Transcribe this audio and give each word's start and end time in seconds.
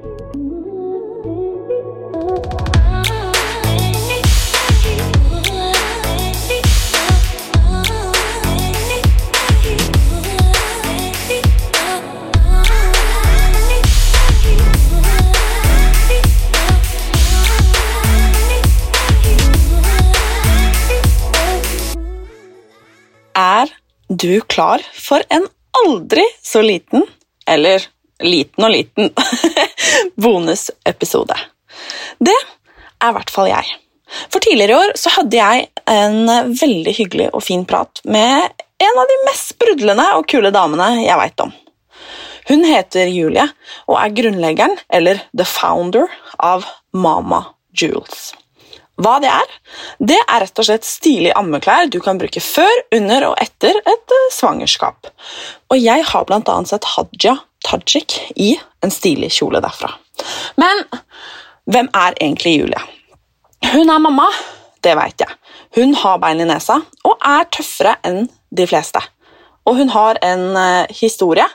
Er 0.00 0.06
du 24.08 24.40
klar 24.40 24.80
for 24.92 25.22
en 25.28 25.46
aldri 25.84 26.24
så 26.42 26.62
liten, 26.64 27.04
eller 27.46 27.82
liten 28.20 28.64
og 28.64 28.70
liten, 28.74 29.12
bonusepisode? 30.20 31.36
Det 32.20 32.36
er 32.36 33.10
i 33.10 33.16
hvert 33.16 33.32
fall 33.32 33.50
jeg. 33.50 33.76
For 34.30 34.42
tidligere 34.42 34.74
i 34.74 34.80
år 34.84 34.96
så 34.98 35.12
hadde 35.14 35.38
jeg 35.38 35.68
en 35.90 36.54
veldig 36.58 36.94
hyggelig 36.96 37.30
og 37.30 37.44
fin 37.46 37.62
prat 37.68 38.02
med 38.04 38.50
en 38.80 39.00
av 39.02 39.10
de 39.10 39.18
mest 39.28 39.54
sprudlende 39.54 40.06
og 40.16 40.26
kule 40.30 40.52
damene 40.54 40.92
jeg 41.04 41.18
veit 41.20 41.44
om. 41.44 41.52
Hun 42.50 42.64
heter 42.66 43.10
Julie 43.12 43.46
og 43.86 43.96
er 44.00 44.14
grunnleggeren, 44.16 44.76
eller 44.90 45.20
the 45.36 45.46
founder, 45.46 46.08
av 46.38 46.64
Mama 46.96 47.44
Jules. 47.76 48.32
Hva 49.00 49.16
det 49.22 49.30
er? 49.32 49.52
Det 50.00 50.18
er 50.18 50.42
rett 50.42 50.60
og 50.60 50.66
slett 50.66 50.88
stilige 50.88 51.36
ammeklær 51.38 51.88
du 51.92 52.00
kan 52.04 52.18
bruke 52.20 52.42
før, 52.44 52.82
under 52.96 53.30
og 53.30 53.36
etter 53.40 53.78
et 53.78 54.16
svangerskap. 54.34 55.12
Og 55.70 55.78
jeg 55.80 56.04
har 56.10 56.26
bl.a. 56.28 56.56
sett 56.68 56.88
Hadia 56.96 57.36
Tajik 57.66 58.16
i 58.36 58.54
en 58.84 58.92
stilig 58.92 59.30
kjole 59.36 59.60
derfra. 59.62 59.92
Men 60.60 60.84
hvem 61.70 61.90
er 61.94 62.16
egentlig 62.20 62.56
Julie? 62.58 62.82
Hun 63.72 63.90
er 63.92 64.02
mamma, 64.02 64.26
det 64.82 64.96
veit 64.96 65.20
jeg. 65.20 65.36
Hun 65.76 65.94
har 65.94 66.18
bein 66.22 66.40
i 66.42 66.48
nesa 66.48 66.80
og 67.06 67.16
er 67.26 67.48
tøffere 67.52 67.98
enn 68.06 68.24
de 68.50 68.66
fleste. 68.66 69.02
Og 69.68 69.76
hun 69.78 69.92
har 69.92 70.18
en 70.24 70.44
eh, 70.56 70.92
historie 71.02 71.46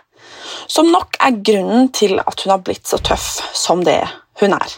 som 0.72 0.92
nok 0.92 1.18
er 1.20 1.42
grunnen 1.46 1.90
til 1.94 2.20
at 2.22 2.42
hun 2.44 2.54
har 2.54 2.64
blitt 2.64 2.88
så 2.88 3.00
tøff 3.02 3.42
som 3.58 3.84
det 3.86 4.02
hun 4.42 4.54
er. 4.56 4.78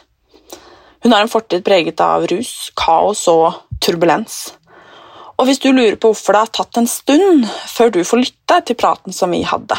Hun 1.03 1.13
har 1.13 1.23
en 1.23 1.31
fortid 1.31 1.63
preget 1.65 2.01
av 2.03 2.25
rus, 2.31 2.71
kaos 2.75 3.27
og 3.31 3.77
turbulens. 3.83 4.47
Og 5.37 5.45
hvis 5.47 5.61
du 5.61 5.69
lurer 5.69 5.99
på 6.01 6.09
hvorfor 6.09 6.33
det 6.33 6.41
har 6.45 6.53
tatt 6.57 6.79
en 6.79 6.89
stund 6.89 7.45
før 7.69 7.93
du 7.93 8.01
får 8.07 8.23
lytte 8.23 8.57
til 8.65 8.79
praten 8.79 9.13
som 9.13 9.31
vi 9.35 9.43
hadde, 9.45 9.77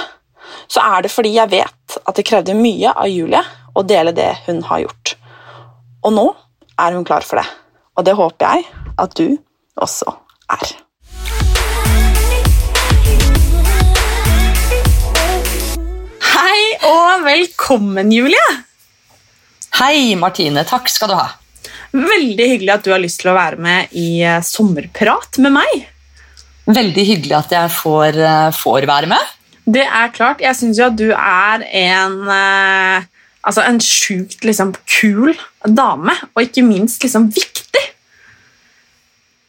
så 0.71 0.83
er 0.85 1.05
det 1.05 1.13
fordi 1.13 1.35
jeg 1.37 1.51
vet 1.53 1.99
at 2.05 2.19
det 2.19 2.27
krevde 2.29 2.57
mye 2.59 2.93
av 2.93 3.09
Julie 3.11 3.43
å 3.75 3.85
dele 3.87 4.15
det 4.17 4.31
hun 4.47 4.63
har 4.69 4.85
gjort. 4.87 5.15
Og 6.07 6.15
nå 6.15 6.27
er 6.79 6.95
hun 6.97 7.07
klar 7.07 7.27
for 7.27 7.41
det, 7.41 7.49
og 7.99 8.07
det 8.07 8.17
håper 8.19 8.59
jeg 8.59 8.69
at 8.99 9.17
du 9.19 9.39
også 9.79 10.15
er. 10.55 10.77
Hei 16.33 16.63
og 16.87 17.27
velkommen, 17.27 18.15
Julie! 18.15 18.49
Hei, 19.79 20.17
Martine. 20.19 20.65
Takk 20.67 20.89
skal 20.91 21.13
du 21.13 21.15
ha. 21.19 21.29
Veldig 21.95 22.47
hyggelig 22.51 22.73
at 22.75 22.87
du 22.87 22.91
har 22.93 23.01
lyst 23.03 23.23
til 23.23 23.31
å 23.31 23.37
være 23.37 23.61
med 23.63 23.93
i 23.97 24.21
eh, 24.27 24.41
sommerprat 24.45 25.39
med 25.45 25.55
meg. 25.55 25.85
Veldig 26.69 27.05
hyggelig 27.13 27.37
at 27.39 27.55
jeg 27.55 27.73
får, 27.73 28.19
eh, 28.19 28.49
får 28.57 28.89
være 28.91 29.11
med. 29.13 29.35
Det 29.69 29.85
er 29.85 30.13
klart. 30.15 30.41
Jeg 30.41 30.57
syns 30.57 30.81
jo 30.81 30.89
at 30.89 30.99
du 30.99 31.09
er 31.13 31.65
en 31.85 32.19
eh, 32.33 33.07
Altså 33.49 33.63
en 33.65 33.79
sjukt 33.81 34.43
liksom, 34.45 34.75
kul 34.91 35.31
dame, 35.65 36.13
og 36.35 36.43
ikke 36.43 36.65
minst 36.67 37.01
liksom 37.05 37.29
viktig. 37.33 37.85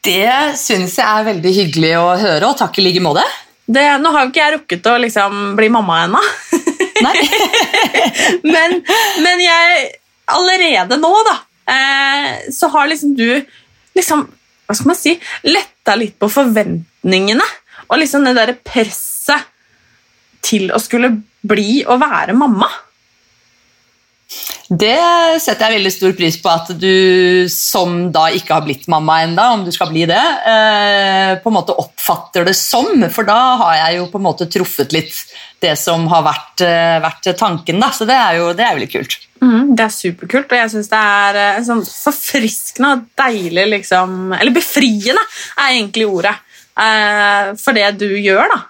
Det 0.05 0.55
syns 0.61 0.93
jeg 1.01 1.03
er 1.03 1.25
veldig 1.25 1.51
hyggelig 1.57 1.89
å 1.99 2.05
høre, 2.21 2.47
og 2.47 2.55
takk 2.61 2.77
i 2.79 2.85
like 2.85 3.01
måte. 3.03 3.25
Det, 3.65 3.83
nå 3.99 4.13
har 4.13 4.23
jo 4.23 4.31
ikke 4.31 4.43
jeg 4.43 4.53
rukket 4.55 4.87
å 4.87 4.95
liksom, 5.03 5.41
bli 5.57 5.67
mamma 5.73 6.03
ennå, 6.05 6.21
men, 8.53 8.77
men 9.25 9.43
jeg 9.43 9.89
Allerede 10.29 10.99
nå, 11.01 11.09
da, 11.25 11.35
eh, 11.73 12.33
så 12.53 12.67
har 12.69 12.89
liksom 12.91 13.15
du 13.17 13.39
liksom, 13.97 14.27
Hva 14.67 14.75
skal 14.77 14.91
man 14.91 14.99
si 14.99 15.15
Letta 15.47 15.95
litt 15.97 16.19
på 16.21 16.29
forventningene 16.29 17.47
og 17.89 17.97
liksom 17.97 18.27
det 18.27 18.35
derre 18.37 18.53
presset 18.53 19.47
til 20.41 20.69
å 20.71 20.79
skulle 20.81 21.13
bli 21.41 21.81
og 21.87 21.99
være 22.01 22.35
mamma. 22.37 22.69
Det 24.69 24.99
setter 25.41 25.65
jeg 25.65 25.79
veldig 25.79 25.91
stor 25.91 26.11
pris 26.13 26.35
på 26.37 26.49
at 26.51 26.67
du 26.77 27.47
som 27.49 28.11
da 28.13 28.27
ikke 28.37 28.53
har 28.53 28.65
blitt 28.67 28.85
mamma 28.91 29.23
enda, 29.25 29.47
om 29.55 29.63
du 29.65 29.71
skal 29.73 29.89
bli 29.89 30.03
det, 30.09 30.19
eh, 30.51 31.31
på 31.41 31.49
en 31.49 31.55
måte 31.55 31.73
oppfatter 31.73 32.45
det 32.45 32.53
som. 32.53 32.91
For 33.09 33.25
da 33.25 33.39
har 33.63 33.73
jeg 33.79 33.97
jo 33.97 34.05
på 34.11 34.21
en 34.21 34.27
måte 34.27 34.45
truffet 34.45 34.93
litt 34.93 35.17
det 35.65 35.73
som 35.81 36.05
har 36.13 36.21
vært, 36.27 36.61
eh, 36.61 36.99
vært 37.01 37.31
tanken. 37.39 37.79
da, 37.79 37.89
Så 37.89 38.05
det 38.05 38.13
er 38.13 38.37
jo 38.37 38.53
det 38.53 38.65
er 38.67 38.77
veldig 38.77 38.91
kult. 38.91 39.17
Mm, 39.41 39.75
det 39.75 39.85
er 39.85 39.97
superkult, 39.97 40.51
og 40.51 40.59
jeg 40.61 40.69
syns 40.69 40.89
det 40.93 41.01
er 41.01 41.35
eh, 41.35 41.63
sånn 41.65 41.81
forfriskende 41.81 42.93
og 42.93 43.05
deilig 43.17 43.65
liksom, 43.73 44.37
Eller 44.39 44.51
befriende 44.51 45.25
er 45.57 45.73
egentlig 45.73 46.05
ordet. 46.05 46.37
For 46.79 47.73
det 47.73 47.97
du 47.97 48.07
gjør, 48.07 48.47
da. 48.53 48.68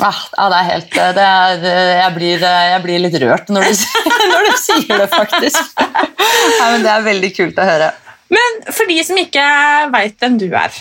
Ah, 0.00 0.20
ja, 0.36 0.44
det 0.48 0.58
er 0.58 0.68
helt 0.70 0.94
det 1.16 1.24
er, 1.24 1.64
jeg, 2.00 2.12
blir, 2.16 2.44
jeg 2.44 2.82
blir 2.84 3.02
litt 3.04 3.16
rørt 3.20 3.50
når 3.52 3.66
du, 3.68 3.82
når 4.32 4.46
du 4.46 4.54
sier 4.62 5.02
det, 5.02 5.08
faktisk. 5.12 5.74
Ja, 5.80 6.70
men 6.72 6.86
det 6.86 6.94
er 6.94 7.04
veldig 7.04 7.30
kult 7.36 7.60
å 7.60 7.66
høre. 7.68 7.90
Men 8.30 8.62
for 8.70 8.88
de 8.88 8.96
som 9.04 9.18
ikke 9.20 9.44
veit 9.92 10.16
hvem 10.22 10.38
du 10.40 10.48
er, 10.48 10.80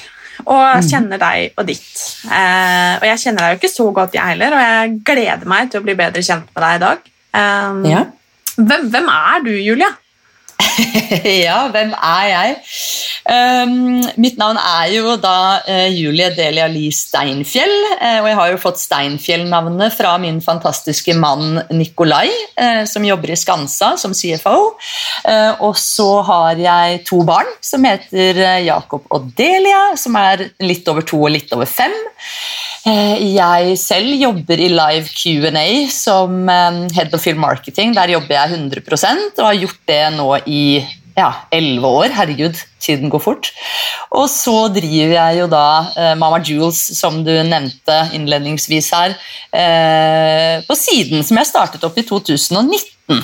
og 0.49 0.85
kjenner 0.87 1.19
deg 1.19 1.57
og 1.59 1.65
ditt 1.67 1.89
eh, 2.31 2.93
Og 2.95 3.03
jeg 3.09 3.19
kjenner 3.25 3.43
deg 3.43 3.51
jo 3.51 3.57
ikke 3.59 3.71
så 3.73 3.87
godt, 3.95 4.15
jeg 4.15 4.23
heller, 4.33 4.55
og 4.55 4.61
jeg 4.63 4.93
gleder 5.09 5.49
meg 5.51 5.71
til 5.71 5.81
å 5.81 5.85
bli 5.85 5.97
bedre 5.99 6.23
kjent 6.23 6.47
med 6.53 6.63
deg 6.63 6.77
i 6.77 6.83
dag. 6.85 7.09
Ja. 7.85 8.05
hvem, 8.55 8.87
hvem 8.93 9.09
er 9.13 9.43
du, 9.45 9.51
Julia? 9.59 9.89
ja, 11.45 11.59
hvem 11.71 11.91
er 11.95 12.25
jeg? 12.29 12.55
Um, 13.29 13.99
mitt 14.19 14.39
navn 14.39 14.57
er 14.57 14.89
jo 14.93 15.13
da 15.21 15.61
uh, 15.61 15.87
Julie 15.93 16.29
Delia 16.35 16.69
Lie 16.71 16.93
Steinfjell, 16.95 17.77
Uh, 17.99 18.21
og 18.21 18.27
jeg 18.29 18.37
har 18.37 18.49
jo 18.53 18.59
fått 18.61 18.79
Steinfjell-navnet 18.79 19.91
fra 19.97 20.13
min 20.21 20.37
fantastiske 20.43 21.11
mann 21.19 21.59
Nikolai, 21.75 22.29
uh, 22.55 22.85
som 22.87 23.03
jobber 23.03 23.33
i 23.33 23.37
Skansa 23.39 23.91
som 23.99 24.13
CFO. 24.15 24.55
Og 25.67 25.75
så 25.77 26.07
har 26.29 26.61
jeg 26.61 27.01
to 27.09 27.19
barn 27.27 27.49
som 27.65 27.83
heter 27.85 28.39
Jakob 28.63 29.03
og 29.13 29.27
Delia, 29.37 29.97
som 29.99 30.15
er 30.19 30.47
litt 30.63 30.87
over 30.91 31.03
to 31.05 31.19
og 31.25 31.33
litt 31.35 31.51
over 31.55 31.67
fem. 31.69 31.95
Eh, 32.87 33.35
Jeg 33.35 33.75
selv 33.79 34.13
jobber 34.21 34.61
i 34.61 34.69
live 34.71 35.09
Q&A 35.11 35.87
som 35.91 36.47
eh, 36.49 36.79
head 36.95 37.13
of 37.13 37.23
film 37.23 37.41
marketing. 37.43 37.93
Der 37.97 38.13
jobber 38.15 38.35
jeg 38.37 38.55
100% 38.55 39.39
og 39.41 39.45
har 39.49 39.59
gjort 39.59 39.81
det 39.89 40.01
nå 40.15 40.29
i 40.47 40.61
ja, 41.19 41.31
11 41.51 41.83
år. 41.83 42.13
Herregud, 42.15 42.61
tiden 42.79 43.11
går 43.11 43.19
fort. 43.19 43.49
Og 44.15 44.29
så 44.31 44.69
driver 44.71 45.15
jeg 45.17 45.41
jo 45.41 45.49
da 45.51 45.65
eh, 45.91 46.13
Mama 46.19 46.39
Jules, 46.39 46.79
som 46.97 47.19
du 47.25 47.33
nevnte 47.43 47.97
innledningsvis 48.15 48.93
her, 48.95 49.17
på 50.69 50.75
siden, 50.77 51.23
som 51.25 51.39
jeg 51.41 51.49
startet 51.49 51.83
opp 51.83 51.97
i 51.97 52.03
2019. 52.05 53.19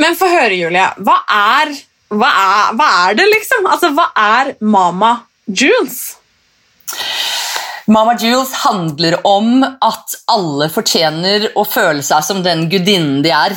Men 0.00 0.16
få 0.16 0.28
høre, 0.30 0.54
Julie. 0.56 0.86
Hva 1.04 1.16
er, 1.26 1.72
hva, 2.08 2.30
er, 2.30 2.76
hva 2.78 2.86
er 3.08 3.18
det, 3.18 3.26
liksom? 3.34 3.66
Altså, 3.68 3.90
hva 3.96 4.06
er 4.16 4.54
Mama 4.62 5.16
Jules? 5.50 5.98
Mama 7.90 8.14
Jules 8.14 8.52
handler 8.62 9.16
om 9.26 9.64
at 9.64 10.14
alle 10.30 10.68
fortjener 10.70 11.48
å 11.58 11.64
føle 11.66 12.04
seg 12.06 12.22
som 12.22 12.42
den 12.44 12.68
gudinnen 12.70 13.18
de 13.24 13.32
er. 13.34 13.56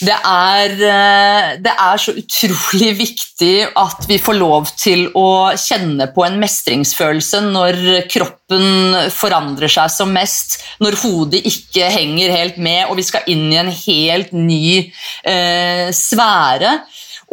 Det 0.00 0.16
er, 0.16 0.72
eh, 0.72 1.48
det 1.60 1.70
er 1.70 2.00
så 2.00 2.14
utrolig 2.16 2.94
viktig 2.96 3.68
at 3.76 4.06
vi 4.08 4.16
får 4.18 4.36
lov 4.38 4.70
til 4.80 5.04
å 5.14 5.52
kjenne 5.60 6.08
på 6.14 6.24
en 6.24 6.40
mestringsfølelse 6.40 7.42
når 7.50 7.78
kroppen 8.10 8.96
forandrer 9.12 9.70
seg 9.70 9.92
som 9.92 10.10
mest, 10.16 10.56
når 10.80 10.98
hodet 11.04 11.44
ikke 11.44 11.92
henger 11.92 12.32
helt 12.32 12.56
med, 12.56 12.88
og 12.88 12.96
vi 12.96 13.06
skal 13.12 13.28
inn 13.30 13.46
i 13.52 13.60
en 13.60 13.70
helt 13.70 14.32
ny 14.32 14.90
eh, 15.22 15.92
sfære. 15.94 16.78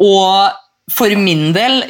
Og 0.03 0.66
for 0.91 1.11
min 1.19 1.49
del, 1.55 1.81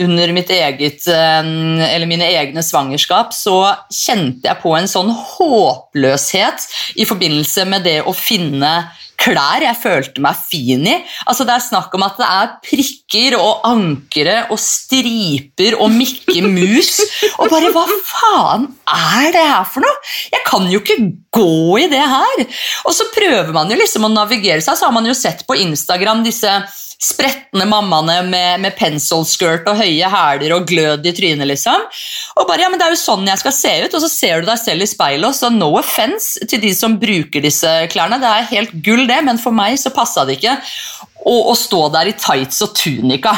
under 0.00 0.32
mitt 0.32 0.50
eget, 0.50 1.06
eh, 1.12 1.48
eller 1.90 2.06
mine 2.08 2.24
egne 2.24 2.64
svangerskap, 2.64 3.34
så 3.36 3.58
kjente 3.92 4.48
jeg 4.48 4.62
på 4.62 4.72
en 4.78 4.88
sånn 4.88 5.12
håpløshet 5.12 6.64
i 6.96 7.04
forbindelse 7.08 7.66
med 7.68 7.84
det 7.84 8.00
å 8.06 8.16
finne 8.16 8.72
klær 9.20 9.64
jeg 9.64 9.80
følte 9.80 10.22
meg 10.24 10.38
fin 10.48 10.86
i. 10.88 10.96
Altså 11.26 11.46
Det 11.48 11.54
er 11.54 11.64
snakk 11.64 11.94
om 11.96 12.04
at 12.06 12.18
det 12.20 12.28
er 12.28 12.54
prikker 12.64 13.36
og 13.38 13.64
ankere 13.68 14.38
og 14.52 14.60
striper 14.60 15.78
og 15.80 15.92
Mikke 15.94 16.42
Mus. 16.44 16.98
Og 17.40 17.50
bare 17.52 17.72
hva 17.74 17.84
faen 18.06 18.68
er 18.92 19.32
det 19.34 19.44
her 19.44 19.66
for 19.68 19.84
noe? 19.84 20.00
Jeg 20.32 20.44
kan 20.46 20.68
jo 20.70 20.80
ikke 20.82 20.98
gå 21.36 21.80
i 21.82 21.88
det 21.92 22.00
her. 22.00 22.44
Og 22.86 22.96
så 22.96 23.08
prøver 23.14 23.52
man 23.56 23.70
jo 23.72 23.78
liksom 23.78 24.06
å 24.06 24.12
navigere 24.12 24.62
seg, 24.64 24.78
så 24.78 24.88
har 24.88 24.96
man 24.96 25.08
jo 25.08 25.16
sett 25.16 25.44
på 25.48 25.58
Instagram 25.64 26.24
disse 26.26 26.52
spretne 27.02 27.66
mammaene 27.68 28.20
med, 28.30 28.62
med 28.64 28.76
penselskirt 28.78 29.66
og 29.68 29.78
høye 29.80 30.08
hæler 30.10 30.54
og 30.56 30.68
glød 30.68 31.06
i 31.06 31.12
trynet. 31.16 31.48
liksom. 31.50 31.84
Og 32.40 32.48
bare, 32.48 32.64
ja, 32.64 32.70
men 32.72 32.80
Det 32.80 32.86
er 32.86 32.94
jo 32.94 33.00
sånn 33.00 33.28
jeg 33.28 33.42
skal 33.42 33.56
se 33.56 33.74
ut, 33.84 33.96
og 33.96 34.04
så 34.04 34.10
ser 34.12 34.40
du 34.40 34.50
deg 34.50 34.60
selv 34.60 34.86
i 34.86 34.90
speilet. 34.90 35.28
og 35.28 35.36
så 35.36 35.50
No 35.52 35.74
offence 35.76 36.46
til 36.48 36.62
de 36.62 36.72
som 36.74 36.96
bruker 37.00 37.44
disse 37.44 37.72
klærne, 37.92 38.20
det 38.20 38.30
er 38.30 38.50
helt 38.54 38.72
gull, 38.84 39.06
det, 39.06 39.20
men 39.24 39.38
for 39.38 39.52
meg 39.52 39.76
så 39.80 39.92
passa 39.94 40.24
det 40.24 40.38
ikke 40.38 40.56
å, 41.26 41.36
å 41.52 41.54
stå 41.58 41.86
der 41.94 42.12
i 42.12 42.16
tights 42.16 42.62
og 42.64 42.74
tunika. 42.76 43.34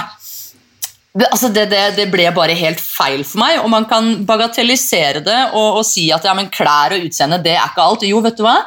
Altså 1.18 1.48
det, 1.50 1.64
det, 1.72 1.82
det, 1.96 2.06
ble 2.12 2.28
bare 2.36 2.54
helt 2.54 2.80
feil 2.82 3.24
for 3.26 3.42
meg. 3.42 3.58
Og 3.64 3.70
man 3.72 3.88
kan 3.90 4.20
bagatellisere 4.28 5.24
det 5.24 5.38
og, 5.50 5.80
og 5.80 5.86
si 5.86 6.08
at 6.14 6.26
ja, 6.28 6.34
men 6.36 6.50
klær 6.52 6.94
og 6.94 7.08
utseende 7.08 7.40
det 7.42 7.56
er 7.56 7.66
ikke 7.66 7.86
alt. 7.86 8.06
Jo, 8.06 8.22
vet 8.22 8.38
du 8.38 8.44
hva? 8.46 8.60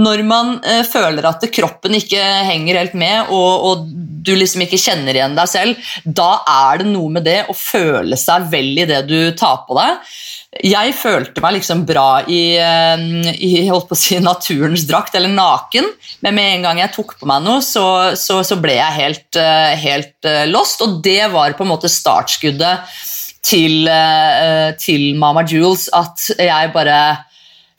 Når 0.00 0.22
man 0.26 0.56
eh, 0.64 0.82
føler 0.86 1.26
at 1.28 1.44
kroppen 1.54 1.96
ikke 1.98 2.22
henger 2.48 2.80
helt 2.80 2.98
med, 2.98 3.30
og, 3.34 3.68
og, 3.68 3.86
du 4.24 4.32
liksom 4.32 4.62
ikke 4.64 4.80
kjenner 4.80 5.12
igjen 5.12 5.34
deg 5.36 5.48
selv, 5.50 5.88
da 6.04 6.30
er 6.48 6.80
det 6.80 6.86
noe 6.88 7.12
med 7.12 7.26
det 7.26 7.42
å 7.52 7.56
føle 7.56 8.16
seg 8.16 8.46
vel 8.48 8.70
i 8.80 8.86
det 8.88 9.02
du 9.04 9.18
tar 9.36 9.66
på 9.66 9.76
deg. 9.76 10.14
Jeg 10.64 10.94
følte 10.94 11.42
meg 11.42 11.56
liksom 11.56 11.82
bra 11.88 12.22
i, 12.30 12.56
eh, 12.56 13.04
i 13.34 13.66
holdt 13.68 13.88
på 13.90 13.96
å 13.96 14.00
si, 14.00 14.18
naturens 14.22 14.86
drakt, 14.88 15.16
eller 15.18 15.32
naken, 15.32 15.90
men 16.24 16.38
med 16.38 16.52
en 16.54 16.68
gang 16.68 16.82
jeg 16.84 16.94
tok 16.94 17.16
på 17.20 17.28
meg 17.28 17.44
noe, 17.44 17.60
så, 17.64 17.86
så, 18.16 18.40
så 18.46 18.58
ble 18.62 18.78
jeg 18.78 18.98
helt, 19.00 19.40
eh, 19.40 19.74
helt 19.82 20.30
eh, 20.30 20.46
lost. 20.48 20.84
Og 20.86 21.00
det 21.04 21.26
var 21.34 21.56
på 21.58 21.66
en 21.66 21.72
måte 21.74 21.92
startskuddet 21.92 22.96
til, 23.44 23.84
til 24.80 25.02
Mama 25.20 25.42
Jules, 25.44 25.90
at 25.92 26.30
jeg 26.40 26.70
bare 26.72 26.96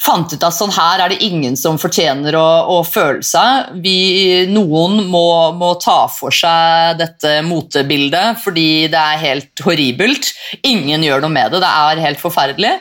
fant 0.02 0.34
ut 0.34 0.44
at 0.44 0.56
sånn 0.56 0.74
her 0.76 1.02
er 1.06 1.14
det 1.14 1.24
ingen 1.24 1.56
som 1.60 1.80
fortjener 1.80 2.36
å, 2.38 2.46
å 2.76 2.78
føle 2.88 3.24
seg. 3.26 3.72
Vi, 3.84 4.46
noen 4.52 5.06
må, 5.12 5.26
må, 5.56 5.74
ta 5.82 6.06
for 6.12 6.36
seg 6.36 7.00
dette 7.00 7.40
motebildet 7.48 8.42
fordi 8.44 8.88
det 8.92 9.02
er 9.02 9.24
helt 9.24 9.66
horribelt. 9.66 10.34
Ingen 10.68 11.06
gjør 11.06 11.26
noe 11.26 11.36
med 11.36 11.56
det. 11.56 11.64
Det 11.64 11.72
er 11.72 12.04
helt 12.06 12.22
forferdelig. 12.22 12.76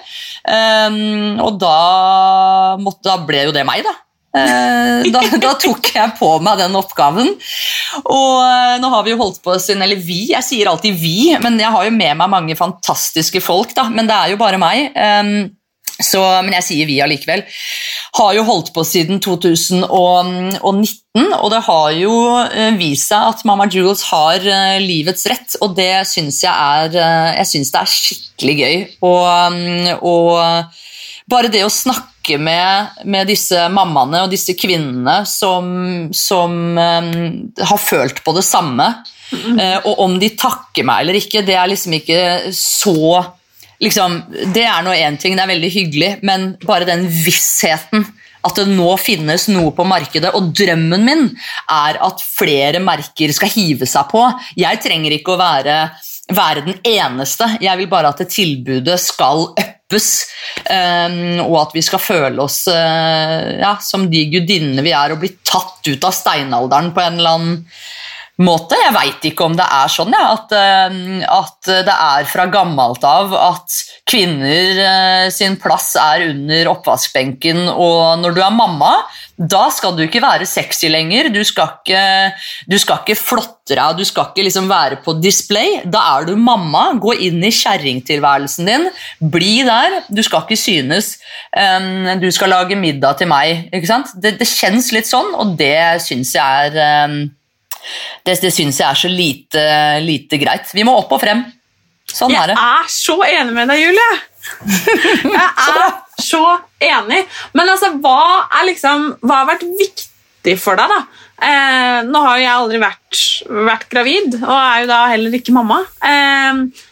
Um, 0.44 1.40
og 1.40 1.60
da, 1.62 1.76
måtte, 2.82 3.06
da, 3.06 3.20
ble 3.24 3.46
jo 3.46 3.54
det 3.54 3.64
meg, 3.68 3.86
da. 3.86 3.94
Uh, 4.34 5.06
da, 5.14 5.20
da, 5.38 5.52
tok 5.62 5.92
jeg 5.94 6.16
på 6.18 6.28
meg 6.42 6.58
den 6.58 6.74
oppgaven. 6.76 7.30
Og 8.02 8.30
uh, 8.42 8.74
nå 8.82 8.90
har 8.90 9.06
vi 9.06 9.14
jo 9.14 9.20
holdt 9.20 9.38
på 9.44 9.54
siden 9.62 9.84
Eller 9.86 10.00
vi, 10.02 10.24
jeg 10.32 10.42
sier 10.42 10.66
alltid 10.66 10.98
vi, 10.98 11.30
men 11.38 11.60
jeg 11.62 11.70
har 11.70 11.86
jo 11.86 11.94
med 11.94 12.18
meg 12.18 12.32
mange 12.32 12.58
fantastiske 12.58 13.40
folk, 13.44 13.76
da. 13.78 13.86
Men 13.94 14.10
det 14.10 14.18
er 14.18 14.34
jo 14.34 14.40
bare 14.42 14.58
meg. 14.60 14.90
Um, 14.98 15.52
så, 16.02 16.20
men 16.42 16.56
jeg 16.56 16.66
sier 16.66 16.88
vi 16.88 16.96
allikevel. 17.04 17.44
Har 18.18 18.32
jo 18.34 18.44
holdt 18.48 18.72
på 18.74 18.82
siden 18.86 19.20
2019, 19.22 20.56
og 21.38 21.50
det 21.52 21.60
har 21.68 21.90
jo 21.94 22.14
eh, 22.42 22.74
vist 22.80 23.12
seg 23.12 23.28
at 23.30 23.44
Mama 23.46 23.68
Jules 23.70 24.02
har 24.10 24.42
eh, 24.42 24.80
livets 24.82 25.28
rett, 25.30 25.54
og 25.62 25.76
det 25.78 26.02
syns 26.10 26.40
jeg 26.42 26.50
er 26.50 26.98
eh, 26.98 27.36
Jeg 27.38 27.50
syns 27.52 27.70
det 27.70 27.82
er 27.82 27.92
skikkelig 27.92 28.56
gøy. 28.58 28.82
Og, 29.06 29.28
mm, 29.54 30.02
og, 30.02 30.82
bare 31.30 31.52
det 31.52 31.62
å 31.64 31.70
snakke 31.72 32.40
med, 32.42 32.98
med, 33.06 33.30
disse 33.30 33.62
mammaene 33.72 34.24
og 34.24 34.32
disse 34.32 34.56
kvinnene 34.58 35.22
som, 35.28 35.64
som 36.12 36.52
um, 36.74 37.08
har 37.56 37.80
følt 37.80 38.20
på 38.24 38.34
det 38.36 38.44
samme, 38.44 38.90
mm. 39.30 39.60
og 39.88 40.02
om 40.04 40.18
de 40.20 40.28
takker 40.36 40.84
meg 40.84 41.04
eller 41.04 41.16
ikke, 41.20 41.44
det 41.46 41.56
er 41.56 41.70
liksom 41.70 41.96
ikke 41.96 42.20
så 42.58 43.22
liksom, 43.82 44.20
Det 44.54 44.66
er 44.66 44.84
nå 44.84 44.92
én 44.94 45.16
ting, 45.20 45.36
det 45.36 45.42
er 45.44 45.54
veldig 45.54 45.72
hyggelig, 45.72 46.12
men 46.22 46.52
bare 46.66 46.88
den 46.88 47.06
vissheten 47.08 48.06
at 48.44 48.58
det 48.58 48.66
nå 48.68 48.90
finnes 49.00 49.46
noe 49.52 49.72
på 49.76 49.86
markedet, 49.88 50.32
og 50.36 50.52
drømmen 50.56 51.06
min 51.06 51.28
er 51.72 52.00
at 52.04 52.24
flere 52.24 52.82
merker 52.84 53.32
skal 53.32 53.52
hive 53.54 53.88
seg 53.88 54.10
på. 54.10 54.24
Jeg 54.60 54.82
trenger 54.84 55.16
ikke 55.16 55.34
å 55.34 55.40
være, 55.40 55.78
være 56.34 56.66
den 56.66 56.82
eneste, 56.94 57.48
jeg 57.64 57.80
vil 57.80 57.90
bare 57.92 58.12
at 58.12 58.20
det 58.20 58.28
tilbudet 58.34 58.98
skal 59.00 59.46
uppes, 59.54 60.10
um, 60.68 61.40
og 61.46 61.58
at 61.62 61.74
vi 61.76 61.84
skal 61.86 62.02
føle 62.02 62.44
oss 62.44 62.64
uh, 62.68 63.48
ja, 63.62 63.76
som 63.84 64.08
de 64.12 64.26
gudinnene 64.36 64.84
vi 64.84 64.92
er, 64.92 65.14
og 65.14 65.24
bli 65.24 65.32
tatt 65.40 65.88
ut 65.88 66.04
av 66.04 66.16
steinalderen 66.16 66.92
på 66.92 67.04
en 67.04 67.20
eller 67.20 67.38
annen 67.38 67.60
måte. 68.42 68.78
Jeg 68.80 68.94
veit 68.96 69.26
ikke 69.28 69.46
om 69.46 69.54
det 69.54 69.66
er 69.66 69.90
sånn 69.92 70.14
ja, 70.14 70.24
at, 70.34 70.54
eh, 70.58 70.96
at, 71.22 71.58
det 71.86 71.94
er 71.94 72.26
fra 72.26 72.48
gammelt 72.50 73.04
av 73.06 73.34
at 73.38 73.76
kvinner 74.10 74.80
eh, 74.84 75.26
sin 75.34 75.54
plass 75.62 75.92
er 76.00 76.26
under 76.32 76.72
oppvaskbenken, 76.72 77.68
og 77.70 78.18
når 78.22 78.34
du 78.34 78.40
er 78.42 78.54
mamma, 78.54 78.96
da 79.34 79.68
skal 79.74 79.94
du 79.96 80.04
ikke 80.04 80.22
være 80.22 80.46
sexy 80.46 80.90
lenger. 80.90 81.30
Du 81.34 81.40
skal 81.46 81.76
ikke, 81.78 82.02
du 82.70 82.76
skal 82.78 83.00
ikke 83.02 83.18
flotte 83.18 83.74
deg, 83.74 83.98
du 83.98 84.06
skal 84.06 84.28
ikke 84.30 84.44
liksom 84.46 84.68
være 84.70 85.00
på 85.02 85.16
display. 85.18 85.80
Da 85.90 86.02
er 86.18 86.28
du 86.28 86.34
mamma. 86.38 86.84
Gå 87.02 87.16
inn 87.26 87.42
i 87.42 87.50
kjerringtilværelsen 87.54 88.70
din. 88.70 88.86
Bli 89.34 89.64
der. 89.66 90.04
Du 90.06 90.22
skal 90.22 90.44
ikke 90.44 90.60
synes. 90.60 91.16
du 92.22 92.28
skal 92.30 92.54
lage 92.54 92.78
middag 92.78 93.18
til 93.18 93.30
meg. 93.32 93.72
Det, 93.74 94.36
det, 94.38 94.46
kjennes 94.46 94.92
litt 94.94 95.10
sånn, 95.10 95.34
og 95.34 95.56
det 95.58 96.04
syns 96.06 96.36
jeg 96.38 96.70
er 96.70 97.26
det, 98.26 98.38
det 98.42 98.52
syns 98.54 98.80
jeg 98.80 98.88
er 98.88 99.00
så 99.00 99.10
lite, 99.10 99.66
lite, 100.04 100.40
greit. 100.40 100.70
Vi 100.74 100.86
må 100.86 100.96
opp 101.00 101.12
og 101.16 101.22
frem. 101.22 101.44
Sånn 102.10 102.32
jeg 102.32 102.40
er 102.42 102.52
det. 102.52 102.56
Jeg 102.60 102.84
er 102.84 102.94
så 102.94 103.18
enig 103.26 103.56
med 103.56 103.70
deg, 103.72 103.82
Julie! 103.82 104.14
jeg 105.36 105.50
er 105.72 105.94
så 106.20 106.42
enig. 106.84 107.20
Men 107.56 107.74
altså, 107.74 107.94
hva, 108.02 108.18
er 108.60 108.68
liksom, 108.70 109.12
hva 109.24 109.42
har 109.42 109.52
vært 109.54 109.66
viktig 109.80 110.56
for 110.60 110.78
deg, 110.80 110.92
da? 110.92 111.24
Eh, 111.44 112.00
nå 112.06 112.20
har 112.22 112.38
jo 112.38 112.44
jeg 112.44 112.54
aldri 112.54 112.82
vært, 112.82 113.22
vært, 113.70 113.86
gravid, 113.90 114.36
og 114.42 114.54
er 114.54 114.84
jo 114.84 114.90
da 114.92 115.00
heller 115.10 115.38
ikke 115.38 115.54
mamma. 115.56 115.80
Eh, 116.04 116.84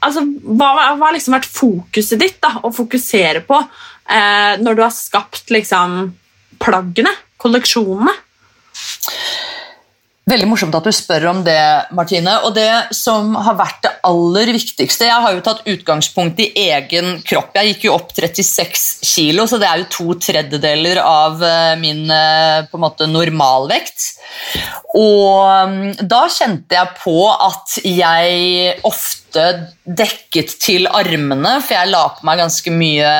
altså, 0.00 0.24
hva 0.58 0.72
har 0.90 1.14
liksom 1.14 1.36
vært 1.36 1.50
fokuset 1.50 2.20
ditt 2.20 2.40
da, 2.42 2.56
å 2.62 2.72
fokusere 2.74 3.44
på 3.46 3.58
eh, 3.60 4.58
når 4.62 4.78
du 4.78 4.84
har 4.84 4.94
skapt 4.94 5.52
liksom, 5.54 6.12
plaggene, 6.62 7.14
kolleksjonene? 7.42 8.16
Veldig 10.22 10.46
morsomt 10.46 10.76
at 10.78 10.84
du 10.86 10.92
spør 10.94 11.24
om 11.32 11.40
det, 11.42 11.58
Martine. 11.98 12.36
Og 12.46 12.52
det 12.54 12.94
som 12.94 13.32
har 13.42 13.56
vært 13.58 13.80
det 13.82 13.90
aller 14.06 14.52
viktigste 14.54 15.08
Jeg 15.08 15.24
har 15.24 15.34
jo 15.34 15.42
tatt 15.42 15.64
utgangspunkt 15.66 16.38
i 16.44 16.52
egen 16.68 17.16
kropp. 17.26 17.50
Jeg 17.58 17.72
gikk 17.72 17.88
jo 17.88 17.96
opp 17.96 18.12
36 18.14 19.02
kilo, 19.02 19.48
så 19.50 19.58
det 19.58 19.66
er 19.66 19.82
jo 19.82 19.88
to 19.96 20.14
tredjedeler 20.22 21.00
av 21.02 21.42
eh, 21.42 21.72
min 21.80 22.06
eh, 22.06 22.62
på 22.70 22.78
en 22.78 22.84
måte 22.84 23.10
normalvekt. 23.10 24.12
Og 24.94 25.42
mm, 25.74 26.06
da 26.06 26.22
kjente 26.30 26.78
jeg 26.78 26.94
på 27.02 27.18
at 27.32 27.80
jeg 27.82 28.78
ofte 28.86 29.21
dekket 29.36 30.56
til 30.62 30.88
armene, 30.90 31.56
for 31.62 31.76
jeg 31.76 31.92
la 31.92 32.02
på 32.16 32.26
meg 32.28 32.42
ganske 32.42 32.74
mye 32.74 33.12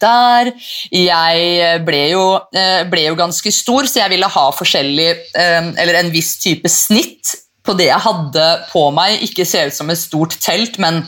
der. 0.00 0.52
Jeg 0.94 1.84
ble 1.86 2.02
jo, 2.14 2.24
eh, 2.54 2.82
ble 2.90 3.06
jo 3.08 3.18
ganske 3.18 3.52
stor, 3.54 3.88
så 3.90 4.02
jeg 4.02 4.14
ville 4.14 4.32
ha 4.34 4.48
forskjellig 4.56 5.08
eh, 5.10 5.70
Eller 5.80 6.00
en 6.00 6.12
viss 6.14 6.36
type 6.42 6.68
snitt 6.70 7.36
på 7.66 7.76
det 7.78 7.90
jeg 7.90 8.06
hadde 8.06 8.50
på 8.72 8.88
meg. 8.96 9.22
Ikke 9.26 9.48
se 9.48 9.66
ut 9.68 9.76
som 9.76 9.90
et 9.92 10.00
stort 10.00 10.36
telt, 10.42 10.78
men 10.82 11.04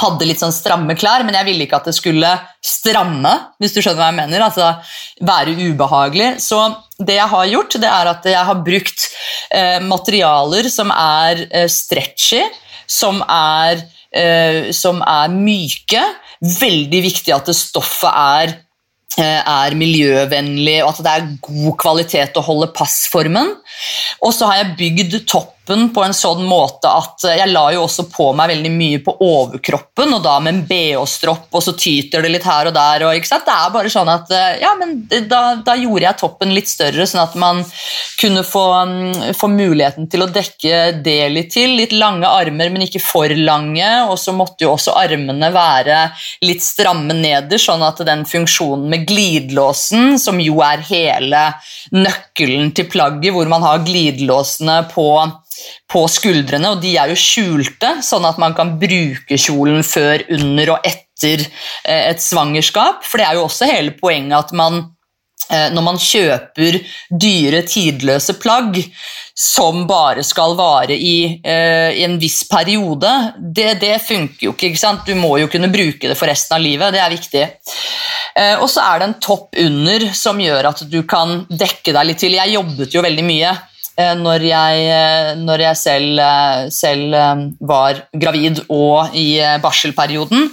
hadde 0.00 0.26
litt 0.26 0.42
sånn 0.42 0.54
stramme 0.54 0.96
klær, 0.98 1.22
men 1.26 1.36
jeg 1.38 1.46
ville 1.46 1.66
ikke 1.66 1.78
at 1.78 1.88
det 1.88 1.94
skulle 1.96 2.30
stramme, 2.64 3.32
hvis 3.62 3.76
du 3.76 3.80
skjønner 3.80 4.00
hva 4.00 4.10
jeg 4.10 4.18
mener. 4.18 4.44
altså 4.48 4.72
Være 5.24 5.54
ubehagelig. 5.54 6.30
Så 6.42 6.58
det 6.98 7.18
jeg 7.18 7.30
har 7.30 7.46
gjort, 7.52 7.78
det 7.82 7.90
er 7.90 8.10
at 8.10 8.26
jeg 8.28 8.48
har 8.50 8.62
brukt 8.66 9.06
eh, 9.54 9.78
materialer 9.84 10.68
som 10.72 10.90
er 10.94 11.44
eh, 11.50 11.68
stretchy, 11.70 12.42
som 12.86 13.22
er 13.28 13.84
Eh, 14.14 14.70
som 14.70 15.00
er 15.02 15.32
myke. 15.32 16.02
Veldig 16.38 17.00
viktig 17.02 17.32
at 17.34 17.50
stoffet 17.56 18.10
er, 18.14 18.52
eh, 19.18 19.42
er 19.42 19.74
miljøvennlig, 19.74 20.84
og 20.84 20.90
at 20.92 21.02
det 21.02 21.12
er 21.14 21.38
god 21.42 21.76
kvalitet 21.78 22.38
å 22.38 22.44
holde 22.46 22.70
passformen. 22.72 23.56
Og 24.22 24.32
så 24.32 24.46
har 24.46 24.62
jeg 24.62 24.76
bygd 24.78 25.26
toppen 25.26 25.53
kroppen 25.64 25.94
på 25.94 26.04
en 26.04 26.14
sånn 26.14 26.44
måte 26.44 26.88
at 26.88 27.24
eh, 27.24 27.38
jeg 27.38 27.52
la 27.52 27.72
jo 27.72 27.84
også 27.84 28.08
på 28.12 28.32
meg 28.36 28.50
veldig 28.50 28.70
mye 28.70 29.00
på 29.04 29.16
overkroppen, 29.20 30.12
og 30.14 30.22
da 30.22 30.38
med 30.40 30.54
en 30.54 30.64
bh-stropp, 30.68 31.48
og 31.52 31.62
så 31.62 31.72
tyter 31.72 32.22
det 32.22 32.32
litt 32.32 32.44
her 32.44 32.68
og 32.68 32.74
der. 32.74 33.04
Og? 33.04 33.14
Det 33.14 33.54
er 33.54 33.72
bare 33.72 33.90
sånn 33.90 34.08
at 34.08 34.30
eh, 34.30 34.60
ja, 34.60 34.74
men 34.78 35.06
da, 35.28 35.56
da, 35.64 35.74
gjorde 35.74 36.04
jeg 36.04 36.18
toppen 36.20 36.54
litt 36.54 36.68
større, 36.68 37.06
sånn 37.06 37.22
at 37.24 37.34
man 37.34 37.62
kunne 38.20 38.44
få, 38.44 38.64
mm, 38.84 39.34
få, 39.36 39.48
muligheten 39.54 40.08
til 40.10 40.24
å 40.24 40.30
dekke 40.30 41.00
det 41.04 41.28
litt 41.32 41.52
til. 41.54 41.76
Litt 41.78 41.94
lange 41.96 42.28
armer, 42.28 42.70
men 42.72 42.84
ikke 42.86 43.02
for 43.02 43.32
lange, 43.38 43.88
og 44.08 44.18
så 44.20 44.34
måtte 44.36 44.66
jo 44.66 44.74
også 44.74 44.96
armene 44.98 45.50
være 45.54 46.08
litt 46.44 46.64
stramme 46.64 47.16
nederst, 47.16 47.70
sånn 47.70 47.84
at 47.86 48.02
den 48.04 48.24
funksjonen 48.28 48.90
med 48.92 49.06
glidelåsen, 49.08 50.18
som 50.20 50.40
jo 50.42 50.58
er 50.64 50.84
hele 50.84 51.46
nøkkelen 51.94 52.74
til 52.76 52.88
plagget, 52.90 53.32
hvor 53.34 53.48
man 53.48 53.64
har 53.64 53.84
glidelåsene 53.86 54.82
på 54.92 55.08
på 55.90 56.04
skuldrene, 56.10 56.72
og 56.74 56.82
de 56.82 56.94
er 56.98 57.12
jo 57.12 57.18
skjulte, 57.18 57.98
sånn 58.04 58.26
at 58.28 58.40
man 58.42 58.56
kan 58.56 58.74
bruke 58.80 59.38
kjolen 59.40 59.84
før, 59.86 60.24
under 60.34 60.76
og 60.76 60.88
etter 60.88 61.44
eh, 61.44 62.10
et 62.10 62.22
svangerskap. 62.22 63.04
For 63.06 63.20
det 63.20 63.28
er 63.28 63.38
jo 63.38 63.46
også 63.46 63.70
hele 63.70 63.94
poenget 63.98 64.38
at 64.38 64.54
man 64.56 64.80
eh, 65.50 65.68
når 65.74 65.86
man 65.86 66.00
kjøper 66.00 66.80
dyre, 67.10 67.62
tidløse 67.68 68.38
plagg 68.42 68.80
som 69.38 69.84
bare 69.90 70.22
skal 70.26 70.54
vare 70.54 70.94
i, 70.94 71.42
uh, 71.42 71.90
i 71.90 72.04
en 72.06 72.12
viss 72.22 72.44
periode, 72.46 73.10
det, 73.34 73.80
det, 73.82 73.96
funker 74.06 74.46
jo 74.46 74.52
ikke. 74.54 74.68
ikke 74.70 74.78
sant? 74.78 75.02
Du 75.08 75.18
må 75.18 75.32
jo 75.42 75.48
kunne 75.50 75.72
bruke 75.74 76.06
det 76.06 76.14
for 76.14 76.30
resten 76.30 76.54
av 76.54 76.62
livet. 76.62 76.94
Det 76.94 77.00
er 77.02 77.10
viktig. 77.10 77.42
Uh, 78.38 78.62
og 78.62 78.68
så 78.70 78.84
er 78.86 79.02
det 79.02 79.08
en 79.08 79.16
topp 79.26 79.58
under 79.58 80.06
som 80.14 80.38
gjør 80.38 80.70
at 80.70 80.84
du 80.86 81.00
kan 81.02 81.40
dekke 81.50 81.96
deg 81.98 82.10
litt 82.12 82.22
til. 82.22 82.38
Jeg 82.38 82.54
jobbet 82.54 82.94
jo 82.94 83.02
veldig 83.02 83.26
mye 83.26 83.50
Eh, 83.50 83.73
når 83.94 84.42
jeg, 84.42 84.86
eh, 84.90 85.28
når 85.38 85.62
jeg 85.68 85.78
selv, 85.78 86.18
eh, 86.18 86.66
selv, 86.74 87.14
var 87.60 88.00
gravid 88.10 88.64
og 88.68 89.14
i 89.14 89.38
barselperioden. 89.62 90.50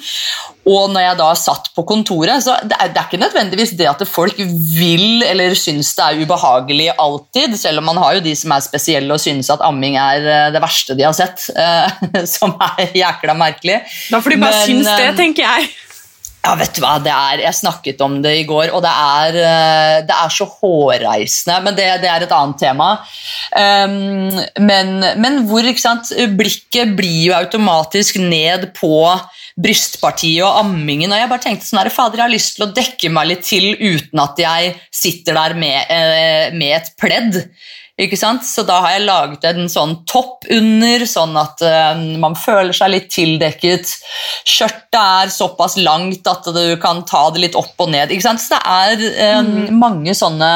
Og 0.69 0.91
når 0.93 1.01
jeg 1.01 1.17
da 1.17 1.29
satt 1.33 1.71
på 1.73 1.83
kontoret, 1.89 2.43
så 2.45 2.59
det 2.61 2.77
er, 2.77 2.91
det 2.93 3.01
er 3.01 3.07
ikke 3.09 3.21
nødvendigvis 3.23 3.73
det 3.79 3.87
at 3.89 4.03
folk 4.05 4.37
vil 4.37 5.23
eller 5.25 5.55
syns 5.57 5.95
det 5.97 6.05
er 6.05 6.21
ubehagelig 6.21 6.91
alltid, 7.01 7.57
selv 7.57 7.81
om 7.81 7.89
man 7.89 7.97
har 7.97 8.19
jo 8.19 8.25
de 8.27 8.35
som 8.37 8.53
er 8.53 8.61
spesielle 8.61 9.13
og 9.13 9.23
synes 9.23 9.49
at 9.49 9.63
amming 9.65 9.97
er 9.97 10.51
det 10.53 10.61
verste 10.61 10.93
de 10.97 11.07
har 11.07 11.17
sett, 11.17 11.49
som 12.35 12.53
er 12.61 12.93
jækla 12.93 13.33
merkelig. 13.33 13.81
Da 14.11 14.21
får 14.21 14.35
de 14.35 14.43
bare 14.43 14.59
Men, 14.59 14.67
syns 14.69 14.93
det, 14.93 15.15
tenker 15.17 15.49
jeg. 15.49 15.71
Ja, 16.41 16.55
vet 16.57 16.73
du 16.73 16.81
hva, 16.81 16.95
er, 17.05 17.43
Jeg 17.43 17.53
snakket 17.53 17.99
om 18.01 18.15
det 18.23 18.31
i 18.39 18.45
går, 18.49 18.71
og 18.73 18.81
det 18.81 18.91
er, 18.91 19.35
eh, 19.37 19.97
det 20.07 20.15
er 20.15 20.31
så 20.33 20.47
hårreisende. 20.49 21.59
Men 21.67 21.77
det, 21.77 21.85
det, 22.01 22.09
er 22.09 22.25
et 22.25 22.33
annet 22.33 22.57
tema. 22.61 22.87
Um, 23.53 24.39
men, 24.65 24.95
men, 25.21 25.43
hvor 25.49 25.67
sant, 25.77 26.09
blikket 26.39 26.95
blir 26.97 27.27
jo 27.27 27.37
automatisk 27.37 28.17
ned 28.23 28.71
på 28.77 28.95
brystpartiet 29.61 30.41
og 30.47 30.63
ammingen. 30.63 31.13
Og 31.13 31.21
jeg 31.21 31.29
bare 31.29 31.45
tenkte 31.45 31.67
sånn 31.67 31.83
her, 31.83 31.91
fader, 31.93 32.23
jeg 32.23 32.25
har 32.25 32.33
lyst 32.33 32.57
til 32.57 32.65
å 32.65 32.71
dekke 32.73 33.13
meg 33.13 33.29
litt 33.29 33.45
til 33.45 33.75
uten 33.77 34.23
at 34.23 34.41
jeg 34.41 34.73
sitter 35.03 35.37
der 35.37 35.57
med, 35.61 35.93
eh, 35.93 36.57
med 36.57 36.79
et 36.79 36.91
pledd. 36.97 37.43
Ikke 38.01 38.17
sant? 38.17 38.45
Så 38.47 38.63
da 38.65 38.79
har 38.81 38.95
jeg 38.95 39.05
laget 39.05 39.45
en 39.51 39.69
sånn 39.69 39.99
topp 40.09 40.47
under, 40.49 41.03
sånn 41.09 41.35
at 41.37 41.61
uh, 41.61 41.99
man 42.21 42.33
føler 42.39 42.73
seg 42.73 42.93
litt 42.95 43.09
tildekket. 43.13 43.93
Skjørtet 44.47 44.97
er 45.01 45.33
såpass 45.33 45.77
langt 45.81 46.27
at 46.29 46.49
du 46.55 46.63
kan 46.81 47.03
ta 47.09 47.27
det 47.33 47.43
litt 47.45 47.57
opp 47.59 47.77
og 47.83 47.91
ned. 47.93 48.13
Ikke 48.13 48.25
sant? 48.25 48.41
Så 48.41 48.55
det 48.55 48.61
er 48.65 49.37
um, 49.37 49.51
mm. 49.51 49.77
mange 49.77 50.15
sånne 50.17 50.51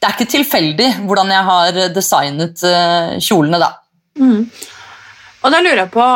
Det 0.00 0.08
er 0.08 0.16
ikke 0.16 0.32
tilfeldig 0.32 0.90
hvordan 1.04 1.30
jeg 1.34 1.48
har 1.52 1.80
designet 1.94 2.66
uh, 2.66 3.16
kjolene, 3.22 3.62
da. 3.62 3.72
Mm. 4.18 4.48
Og 5.40 5.54
da 5.54 5.60
lurer 5.62 5.84
jeg 5.84 5.92
på 5.94 6.06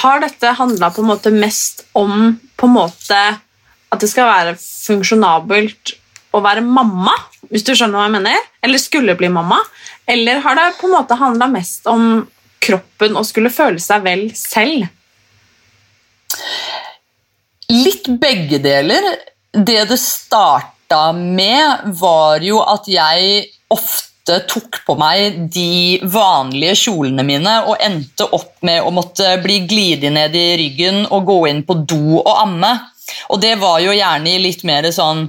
Har 0.00 0.20
dette 0.22 0.52
handla 0.56 0.92
på 0.94 1.02
en 1.02 1.10
måte 1.10 1.32
mest 1.34 1.82
om 1.98 2.36
på 2.60 2.68
en 2.68 2.76
måte 2.76 3.22
at 3.90 3.98
det 3.98 4.06
skal 4.06 4.28
være 4.28 4.54
funksjonabelt 4.60 5.96
å 6.30 6.40
være 6.44 6.62
mamma, 6.62 7.16
hvis 7.50 7.64
du 7.66 7.72
skjønner 7.74 7.98
hva 7.98 8.06
jeg 8.06 8.14
mener? 8.18 8.44
Eller 8.62 8.78
skulle 8.78 9.16
bli 9.18 9.30
mamma? 9.32 9.58
Eller 10.10 10.42
har 10.42 10.58
det 10.58 10.68
på 10.80 10.88
en 10.88 10.96
måte 10.96 11.14
handla 11.14 11.46
mest 11.50 11.86
om 11.90 12.24
kroppen 12.60 13.16
og 13.16 13.26
skulle 13.28 13.52
føle 13.54 13.80
seg 13.82 14.02
vel 14.04 14.26
selv? 14.36 14.88
Litt 17.70 18.10
begge 18.20 18.58
deler. 18.62 19.06
Det 19.54 19.84
det 19.90 19.98
starta 20.02 21.10
med, 21.14 21.94
var 22.00 22.42
jo 22.42 22.58
at 22.66 22.88
jeg 22.90 23.44
ofte 23.70 24.40
tok 24.50 24.80
på 24.86 24.94
meg 24.98 25.38
de 25.54 26.00
vanlige 26.10 26.76
kjolene 26.84 27.24
mine 27.26 27.54
og 27.70 27.78
endte 27.82 28.26
opp 28.34 28.58
med 28.66 28.82
å 28.82 28.92
måtte 28.94 29.36
bli 29.42 29.62
glidig 29.70 30.10
ned 30.14 30.34
i 30.34 30.48
ryggen 30.60 31.04
og 31.06 31.26
gå 31.30 31.38
inn 31.50 31.62
på 31.66 31.78
do 31.86 32.18
og 32.18 32.34
amme. 32.34 32.74
Og 33.30 33.40
det 33.42 33.54
var 33.60 33.80
jo 33.82 33.94
gjerne 33.94 34.32
i 34.34 34.42
litt 34.42 34.64
mer 34.68 34.88
sånn 34.94 35.26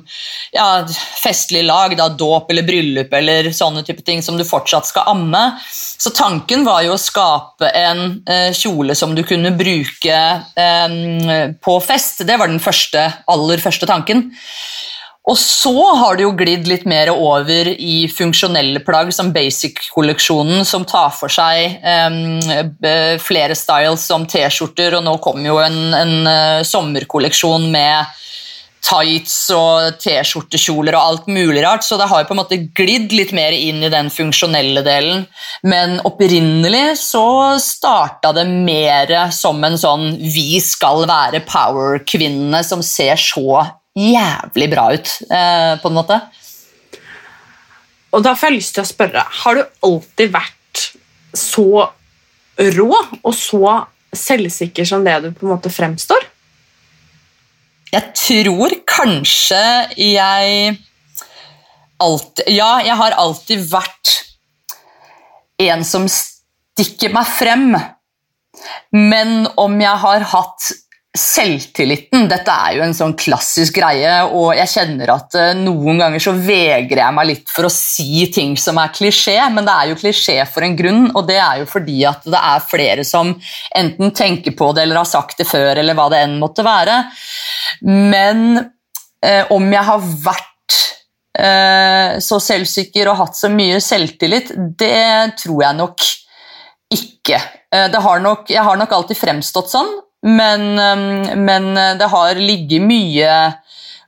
ja, 0.56 0.84
festlig 1.22 1.64
lag, 1.68 1.96
da, 1.98 2.10
dåp 2.10 2.52
eller 2.52 2.68
bryllup 2.68 3.14
eller 3.18 3.52
sånne 3.56 3.86
type 3.88 4.06
ting 4.08 4.24
som 4.26 4.38
du 4.40 4.46
fortsatt 4.48 4.90
skal 4.90 5.10
amme. 5.12 5.44
Så 5.72 6.14
tanken 6.18 6.66
var 6.68 6.84
jo 6.86 6.96
å 6.96 7.02
skape 7.02 7.72
en 7.78 8.22
eh, 8.30 8.50
kjole 8.58 8.96
som 8.98 9.16
du 9.18 9.24
kunne 9.28 9.54
bruke 9.58 10.22
eh, 10.66 10.96
på 11.62 11.80
fest. 11.86 12.26
Det 12.28 12.40
var 12.40 12.52
den 12.52 12.64
første, 12.64 13.08
aller 13.32 13.64
første 13.64 13.90
tanken. 13.90 14.30
Og 15.30 15.38
så 15.38 15.74
har 16.00 16.18
det 16.18 16.24
jo 16.26 16.32
glidd 16.34 16.66
litt 16.66 16.88
mer 16.90 17.12
over 17.14 17.68
i 17.70 18.08
funksjonelle 18.10 18.82
plagg, 18.82 19.12
som 19.14 19.30
Basic-kolleksjonen, 19.36 20.66
som 20.66 20.86
tar 20.90 21.12
for 21.14 21.30
seg 21.30 21.78
um, 21.86 22.40
flere 23.22 23.58
styles 23.58 24.08
som 24.10 24.26
T-skjorter, 24.26 24.98
og 24.98 25.06
nå 25.06 25.14
kommer 25.22 25.52
jo 25.52 25.60
en, 25.62 25.78
en 25.94 26.16
uh, 26.26 26.64
sommerkolleksjon 26.66 27.70
med 27.70 28.18
tights 28.82 29.36
og 29.54 30.00
T-skjortekjoler 30.02 30.96
og 30.98 31.02
alt 31.02 31.28
mulig 31.30 31.62
rart, 31.64 31.86
så 31.86 32.00
det 32.02 32.08
har 32.10 32.24
jo 32.24 32.28
på 32.32 32.36
en 32.36 32.40
måte 32.42 32.58
glidd 32.78 33.14
litt 33.14 33.34
mer 33.38 33.54
inn 33.54 33.84
i 33.86 33.92
den 33.94 34.10
funksjonelle 34.10 34.82
delen. 34.86 35.28
Men 35.62 36.00
opprinnelig 36.08 36.98
så 37.04 37.60
starta 37.62 38.34
det 38.36 38.48
mer 38.50 39.14
som 39.36 39.62
en 39.64 39.78
sånn 39.78 40.18
'vi 40.18 40.60
skal 40.66 41.06
være 41.06 41.46
power-kvinnene' 41.46 42.66
som 42.66 42.82
ser 42.82 43.22
så 43.22 43.62
jævlig 43.98 44.70
bra 44.72 44.86
ut, 44.94 45.10
eh, 45.30 45.74
på 45.82 45.90
en 45.90 45.98
måte. 45.98 46.20
Og 48.12 48.24
da 48.24 48.36
får 48.36 48.50
jeg 48.50 48.58
lyst 48.58 48.76
til 48.76 48.84
å 48.84 48.90
spørre, 48.90 49.24
har 49.24 49.56
du 49.56 49.64
alltid 49.88 50.34
vært 50.34 50.86
så 51.38 51.88
rå 52.76 52.92
og 53.24 53.34
så 53.36 53.76
selvsikker 54.12 54.88
som 54.88 55.06
det 55.06 55.16
du 55.24 55.32
på 55.32 55.48
en 55.48 55.54
måte 55.54 55.72
fremstår? 55.72 56.28
Jeg 57.92 58.14
tror 58.16 58.76
kanskje 58.88 59.62
jeg 60.00 60.78
alltid 62.02 62.48
Ja, 62.56 62.80
jeg 62.80 62.96
har 62.96 63.16
alltid 63.20 63.66
vært 63.72 64.14
en 65.62 65.84
som 65.86 66.08
stikker 66.10 67.12
meg 67.14 67.28
frem. 67.28 67.76
Men 68.96 69.48
om 69.60 69.76
jeg 69.82 70.02
har 70.04 70.26
hatt 70.32 70.72
selvtilliten 71.12 72.30
Dette 72.32 72.54
er 72.54 72.78
jo 72.78 72.84
en 72.86 72.94
sånn 72.96 73.14
klassisk 73.20 73.76
greie, 73.82 74.14
og 74.32 74.54
jeg 74.56 74.72
kjenner 74.72 75.12
at 75.12 75.36
uh, 75.36 75.50
noen 75.60 76.00
ganger 76.00 76.24
så 76.24 76.32
vegrer 76.38 77.02
jeg 77.02 77.16
meg 77.18 77.28
litt 77.28 77.52
for 77.52 77.68
å 77.68 77.74
si 77.74 78.30
ting 78.32 78.54
som 78.60 78.80
er 78.80 78.94
klisjé, 78.96 79.36
men 79.52 79.68
det 79.68 79.74
er 79.76 79.90
jo 79.92 79.98
klisjé 80.00 80.38
for 80.48 80.64
en 80.64 80.78
grunn, 80.80 81.10
og 81.12 81.26
det 81.28 81.36
er 81.44 81.60
jo 81.62 81.68
fordi 81.68 81.98
at 82.08 82.24
det 82.24 82.40
er 82.40 82.64
flere 82.64 83.04
som 83.08 83.34
enten 83.76 84.14
tenker 84.16 84.56
på 84.56 84.70
det 84.72 84.86
eller 84.86 85.02
har 85.02 85.10
sagt 85.10 85.42
det 85.44 85.50
før, 85.50 85.82
eller 85.82 85.98
hva 86.00 86.08
det 86.14 86.22
enn 86.24 86.38
måtte 86.40 86.64
være. 86.64 87.02
Men 87.84 88.62
eh, 88.62 89.52
om 89.52 89.68
jeg 89.68 89.84
har 89.90 90.06
vært 90.24 90.78
eh, 91.44 92.22
så 92.24 92.40
selvsikker 92.40 93.12
og 93.12 93.20
hatt 93.20 93.36
så 93.40 93.52
mye 93.52 93.82
selvtillit, 93.84 94.54
det 94.80 95.36
tror 95.44 95.66
jeg 95.66 95.80
nok 95.82 96.08
ikke. 96.92 97.42
Har 97.72 98.24
nok, 98.24 98.48
jeg 98.52 98.64
har 98.64 98.80
nok 98.80 98.96
alltid 98.96 99.20
fremstått 99.20 99.72
sånn, 99.72 99.92
men, 100.22 100.68
men 101.46 101.74
det 101.98 102.08
har 102.12 102.40
ligget 102.40 102.84
mye 102.86 103.34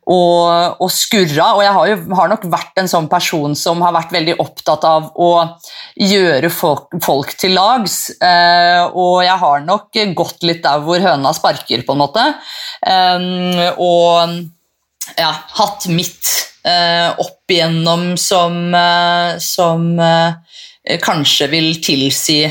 og, 0.10 0.82
og 0.84 0.92
skurra. 0.92 1.54
Og 1.58 1.64
jeg 1.64 1.74
har, 1.76 1.90
jo, 1.92 1.98
har 2.18 2.32
nok 2.32 2.48
vært 2.52 2.82
en 2.82 2.90
sånn 2.92 3.10
person 3.12 3.56
som 3.58 3.82
har 3.86 3.96
vært 3.96 4.14
veldig 4.16 4.38
opptatt 4.44 4.86
av 4.88 5.12
å 5.16 5.32
gjøre 6.00 6.52
folk, 6.54 6.90
folk 7.04 7.36
til 7.40 7.56
lags. 7.58 8.08
Eh, 8.18 8.84
og 8.90 9.24
jeg 9.26 9.38
har 9.46 9.64
nok 9.68 10.02
gått 10.18 10.48
litt 10.48 10.64
der 10.66 10.84
hvor 10.84 11.04
høna 11.04 11.34
sparker, 11.36 11.86
på 11.86 11.96
en 11.96 12.04
måte. 12.04 12.26
Eh, 12.86 13.30
og 13.78 15.14
ja, 15.20 15.32
hatt 15.60 15.88
mitt 15.92 16.34
eh, 16.68 17.10
opp 17.12 17.52
igjennom 17.52 18.14
som, 18.20 18.76
som 19.44 19.88
kanskje 21.04 21.48
vil 21.52 21.76
tilsi 21.84 22.42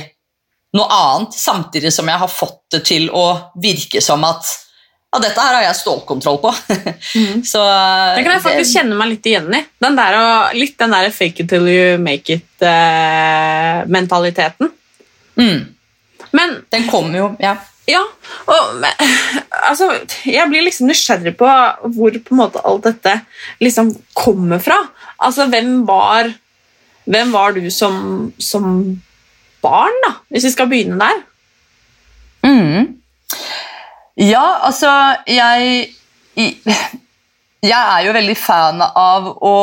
noe 0.73 0.89
annet, 0.89 1.37
samtidig 1.37 1.93
som 1.93 2.09
jeg 2.09 2.17
har 2.23 2.31
fått 2.33 2.65
det 2.73 2.81
til 2.89 3.11
å 3.13 3.53
virke 3.61 4.01
som 4.05 4.25
at 4.25 4.45
ja, 5.13 5.19
dette 5.21 5.41
her 5.45 5.55
har 5.59 5.65
jeg 5.67 5.77
stålkontroll 5.83 6.39
på. 6.41 6.49
mm. 7.19 7.43
Så, 7.53 7.61
det 8.17 8.25
kan 8.25 8.33
jeg 8.33 8.45
faktisk 8.47 8.65
det, 8.65 8.73
kjenne 8.79 8.97
meg 8.97 9.09
litt 9.11 9.27
igjen 9.29 9.53
i. 9.53 9.61
Den 9.85 9.97
der, 9.99 10.13
litt 10.57 10.77
den 10.81 10.95
der 10.97 11.13
fake 11.13 11.45
it 11.45 11.49
till 11.53 11.69
you 11.69 12.01
make 12.01 12.33
it-mentaliteten. 12.33 14.67
Uh, 14.67 14.73
Mm. 15.37 15.75
Men 16.31 16.65
Den 16.69 16.89
kommer 16.89 17.19
jo 17.19 17.37
Ja. 17.41 17.57
ja, 17.89 18.03
og 18.47 18.75
men, 18.81 18.91
altså, 19.69 19.89
jeg 20.29 20.45
blir 20.51 20.67
liksom 20.67 20.91
nysgjerrig 20.91 21.33
på 21.41 21.49
hvor 21.97 22.13
på 22.13 22.35
en 22.35 22.37
måte 22.37 22.61
alt 22.69 22.85
dette 22.85 23.15
liksom 23.65 23.95
kommer 24.13 24.61
fra. 24.63 24.77
Altså, 25.19 25.47
hvem 25.49 25.87
var, 25.89 26.29
hvem 27.05 27.33
var 27.33 27.57
du 27.57 27.71
som, 27.71 28.33
som 28.39 29.01
barn, 29.63 29.97
da? 30.07 30.17
Hvis 30.33 30.49
vi 30.49 30.55
skal 30.55 30.71
begynne 30.71 30.99
der. 31.01 31.23
Mm. 32.43 32.99
Ja, 34.19 34.67
altså 34.67 35.17
Jeg 35.27 35.89
Jeg 37.63 37.99
er 37.99 38.07
jo 38.07 38.13
veldig 38.13 38.37
fan 38.37 38.83
av 38.83 39.29
å 39.39 39.59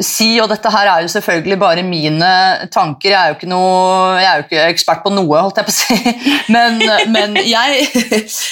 si, 0.00 0.38
og 0.40 0.48
dette 0.48 0.70
her 0.72 0.88
er 0.88 1.04
jo 1.04 1.10
selvfølgelig 1.12 1.56
bare 1.60 1.82
mine 1.84 2.28
tanker, 2.72 3.10
jeg 3.10 3.18
er 3.18 3.32
jo 3.32 3.36
ikke, 3.36 3.48
noe, 3.50 4.14
jeg 4.16 4.28
er 4.30 4.38
jo 4.38 4.46
ikke 4.46 4.62
ekspert 4.72 5.02
på 5.04 5.12
noe, 5.12 5.42
holdt 5.44 5.60
jeg 5.60 5.68
på 5.68 5.74
å 5.74 5.76
si, 5.76 6.14
men, 6.54 6.80
men 7.12 7.36
jeg, 7.44 7.84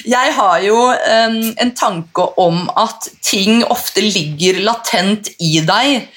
jeg 0.05 0.35
har 0.37 0.59
jo 0.67 0.83
en, 0.93 1.39
en 1.57 1.73
tanke 1.73 2.27
om 2.41 2.67
at 2.77 3.09
ting 3.25 3.65
ofte 3.65 4.05
ligger 4.05 4.61
latent 4.67 5.33
i 5.41 5.63
deg, 5.65 6.11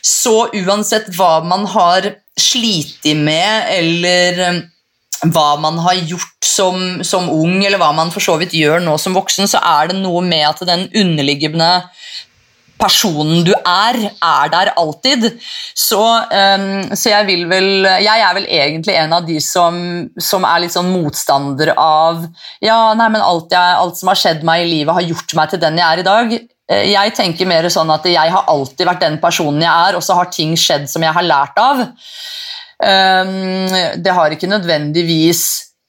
så 0.00 0.48
uansett 0.56 1.12
hva 1.18 1.38
man 1.44 1.68
har 1.74 2.14
slitt 2.42 3.06
med, 3.18 3.70
eller 3.74 4.62
hva 5.26 5.56
man 5.58 5.80
har 5.82 5.98
gjort 5.98 6.46
som, 6.46 7.02
som, 7.02 7.26
ung, 7.30 7.58
eller 7.64 7.80
hva 7.80 7.90
man 7.96 8.12
for 8.14 8.22
så 8.22 8.36
vidt 8.38 8.54
gjør 8.54 8.82
nå 8.84 8.94
som 9.02 9.16
voksen, 9.18 9.50
så 9.50 9.60
er 9.64 9.90
det 9.90 9.98
noe 9.98 10.22
med 10.24 10.46
at 10.46 10.62
den 10.68 10.86
underliggende 10.94 11.70
personen 12.78 13.42
du 13.42 13.50
er, 13.58 13.98
er 14.22 14.50
der 14.52 14.70
alltid. 14.78 15.26
Så, 15.74 15.98
um, 15.98 16.84
så 16.94 17.10
jeg 17.10 17.26
vil 17.26 17.44
vel 17.50 17.88
Jeg 17.88 18.22
er 18.22 18.36
vel 18.36 18.46
egentlig 18.46 18.94
en 18.94 19.16
av 19.16 19.26
de 19.26 19.40
som, 19.42 19.80
som 20.14 20.46
er 20.46 20.62
litt 20.62 20.74
sånn 20.74 20.92
motstander 20.92 21.72
av 21.74 22.22
Ja, 22.62 22.94
nei, 22.98 23.08
men 23.14 23.24
alt, 23.24 23.50
jeg, 23.50 23.80
alt 23.82 23.98
som 23.98 24.12
har 24.12 24.20
skjedd 24.20 24.46
meg 24.46 24.64
i 24.64 24.70
livet, 24.70 24.94
har 24.94 25.10
gjort 25.10 25.34
meg 25.38 25.50
til 25.50 25.62
den 25.66 25.82
jeg 25.82 25.88
er 25.88 26.04
i 26.04 26.06
dag. 26.06 26.38
Eh, 26.68 26.90
jeg 26.92 27.14
tenker 27.16 27.48
mer 27.48 27.68
sånn 27.72 27.90
at 27.94 28.06
jeg 28.08 28.34
har 28.34 28.50
alltid 28.50 28.88
vært 28.88 29.04
den 29.04 29.18
personen 29.22 29.64
jeg 29.64 29.88
er, 29.88 29.98
og 29.98 30.04
så 30.04 30.18
har 30.18 30.32
ting 30.32 30.54
skjedd 30.58 30.88
som 30.90 31.04
jeg 31.04 31.16
har 31.16 31.26
lært 31.26 31.62
av. 31.62 31.86
Um, 32.78 33.66
det 33.98 34.12
har 34.14 34.30
ikke 34.30 34.50
nødvendigvis 34.50 35.40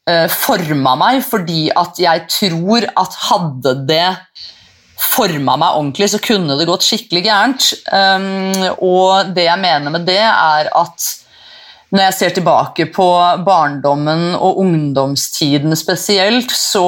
uh, 0.10 0.26
forma 0.32 0.96
meg, 0.98 1.20
fordi 1.22 1.68
at 1.78 2.00
jeg 2.02 2.26
tror 2.32 2.88
at 2.98 3.20
hadde 3.28 3.76
det 3.90 4.08
forma 5.00 5.56
meg 5.60 5.78
ordentlig, 5.78 6.10
så 6.12 6.20
kunne 6.24 6.58
det 6.60 6.68
gått 6.68 6.88
skikkelig 6.88 7.24
gærent. 7.28 7.70
Um, 7.94 8.74
og 8.82 9.36
det 9.36 9.46
jeg 9.46 9.62
mener 9.62 9.94
med 9.94 10.08
det, 10.10 10.22
er 10.26 10.72
at 10.74 11.10
når 11.90 12.04
jeg 12.04 12.18
ser 12.18 12.34
tilbake 12.38 12.86
på 12.94 13.08
barndommen 13.46 14.36
og 14.38 14.60
ungdomstiden 14.62 15.74
spesielt, 15.78 16.52
så, 16.54 16.86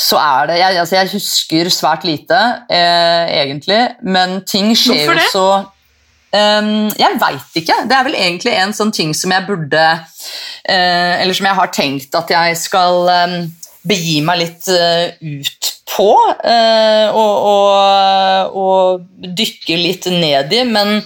så 0.00 0.16
er 0.16 0.48
det 0.48 0.60
jeg, 0.60 0.78
altså 0.80 0.96
jeg 0.96 1.12
husker 1.12 1.68
svært 1.74 2.06
lite, 2.08 2.38
eh, 2.72 3.34
egentlig, 3.42 3.82
men 4.02 4.40
ting 4.48 4.72
skjer 4.78 5.04
jo 5.10 5.28
så 5.32 5.50
Um, 6.30 6.86
jeg 6.94 7.18
veit 7.18 7.56
ikke. 7.58 7.74
Det 7.90 7.96
er 7.96 8.04
vel 8.06 8.14
egentlig 8.14 8.52
en 8.54 8.74
sånn 8.74 8.92
ting 8.94 9.10
som 9.18 9.32
jeg 9.34 9.46
burde 9.48 9.80
uh, 9.82 11.14
Eller 11.18 11.34
som 11.34 11.48
jeg 11.48 11.58
har 11.58 11.72
tenkt 11.74 12.14
at 12.14 12.30
jeg 12.30 12.58
skal 12.60 13.10
um, 13.10 13.34
begi 13.90 14.20
meg 14.22 14.38
litt 14.44 14.68
uh, 14.70 15.10
ut 15.18 15.70
på. 15.90 16.08
Uh, 16.44 17.10
og, 17.10 17.34
og, 17.50 18.54
og, 18.62 19.08
dykke 19.40 19.80
litt 19.80 20.06
ned 20.14 20.54
i. 20.54 20.62
Men 20.70 21.00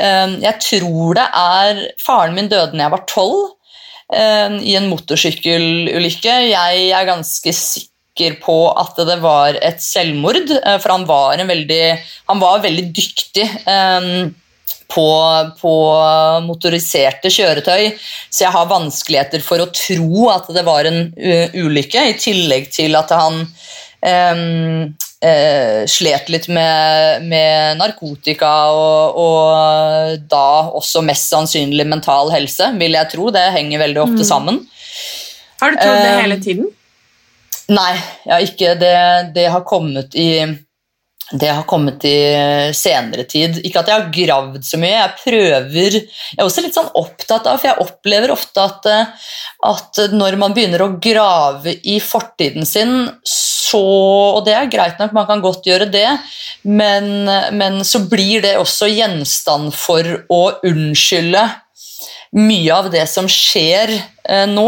jeg 0.00 0.56
tror 0.64 1.18
det 1.18 1.26
er 1.36 1.82
Faren 2.00 2.32
min 2.38 2.48
døde 2.48 2.72
da 2.72 2.86
jeg 2.86 2.94
var 2.94 3.04
tolv, 3.10 3.50
i 4.10 4.72
en 4.74 4.88
motorsykkelulykke. 4.90 6.32
Jeg 6.50 6.88
er 6.96 7.06
ganske 7.06 7.52
sikker 7.54 7.89
på 8.42 8.58
at 8.78 9.00
det 9.08 9.18
var 9.22 9.56
et 9.60 9.80
selvmord, 9.82 10.52
for 10.82 10.92
han 10.92 11.06
var, 11.08 11.40
veldig, 11.48 11.82
han 12.30 12.42
var 12.42 12.62
veldig 12.66 12.86
dyktig. 12.96 13.48
Um, 13.66 14.30
på, 14.90 15.06
på, 15.60 15.74
motoriserte 16.46 17.30
kjøretøy, 17.30 17.92
så 18.26 18.46
jeg 18.46 18.54
har 18.54 18.70
vanskeligheter 18.70 19.44
for 19.44 19.62
å 19.62 19.70
tro 19.74 20.30
at 20.32 20.50
det 20.54 20.64
var 20.66 20.88
en 20.88 21.04
ulykke, 21.14 22.08
i 22.10 22.16
tillegg 22.18 22.70
til 22.74 22.98
at 22.98 23.14
han 23.14 23.44
um, 23.44 24.90
uh, 25.24 25.80
slet 25.90 26.32
litt 26.32 26.50
med, 26.52 27.28
med 27.30 27.78
narkotika 27.80 28.50
og, 28.74 29.20
og, 29.20 30.18
da 30.30 30.48
også 30.80 31.04
mest 31.06 31.30
sannsynlig 31.32 31.86
mental 31.88 32.32
helse, 32.34 32.72
vil 32.80 32.98
jeg 32.98 33.12
tro. 33.14 33.30
Det 33.34 33.46
henger 33.54 33.86
veldig 33.86 34.04
ofte 34.08 34.24
mm. 34.24 34.28
sammen. 34.32 34.62
Har 35.60 35.74
du 35.74 35.80
trodd 35.80 36.02
det 36.02 36.20
hele 36.22 36.42
tiden? 36.42 36.70
Nei, 37.70 37.94
jeg 38.24 38.32
har 38.34 38.48
ikke. 38.48 38.74
Det, 38.80 38.96
det 39.36 39.46
har 39.52 39.64
kommet 39.68 40.16
i 40.18 40.30
det 41.30 41.46
har 41.46 41.62
kommet 41.62 42.04
i 42.04 42.72
senere 42.74 43.22
tid. 43.30 43.60
Ikke 43.62 43.84
at 43.84 43.90
jeg 43.90 44.00
har 44.00 44.08
gravd 44.14 44.64
så 44.66 44.80
mye. 44.82 44.96
Jeg 44.96 45.12
prøver 45.20 45.96
Jeg 46.00 46.38
er 46.38 46.42
også 46.42 46.64
litt 46.64 46.74
sånn 46.74 46.90
opptatt 46.98 47.46
av, 47.46 47.60
for 47.60 47.70
jeg 47.70 47.84
opplever 47.84 48.32
ofte 48.34 48.64
at, 48.64 48.88
at 49.70 50.00
når 50.10 50.38
man 50.42 50.56
begynner 50.56 50.82
å 50.82 50.96
grave 50.98 51.76
i 51.86 52.00
fortiden 52.02 52.66
sin, 52.66 53.06
så 53.22 53.78
Og 53.80 54.42
det 54.48 54.56
er 54.58 54.70
greit 54.72 54.98
nok, 54.98 55.14
man 55.14 55.28
kan 55.28 55.42
godt 55.44 55.68
gjøre 55.70 55.86
det, 55.92 56.08
men, 56.66 57.28
men 57.54 57.84
så 57.86 58.02
blir 58.10 58.42
det 58.42 58.56
også 58.58 58.88
gjenstand 58.90 59.70
for 59.78 60.02
å 60.26 60.42
unnskylde 60.66 61.44
mye 62.34 62.74
av 62.74 62.90
det 62.90 63.06
som 63.10 63.30
skjer 63.30 63.94
eh, 63.94 64.46
nå. 64.50 64.66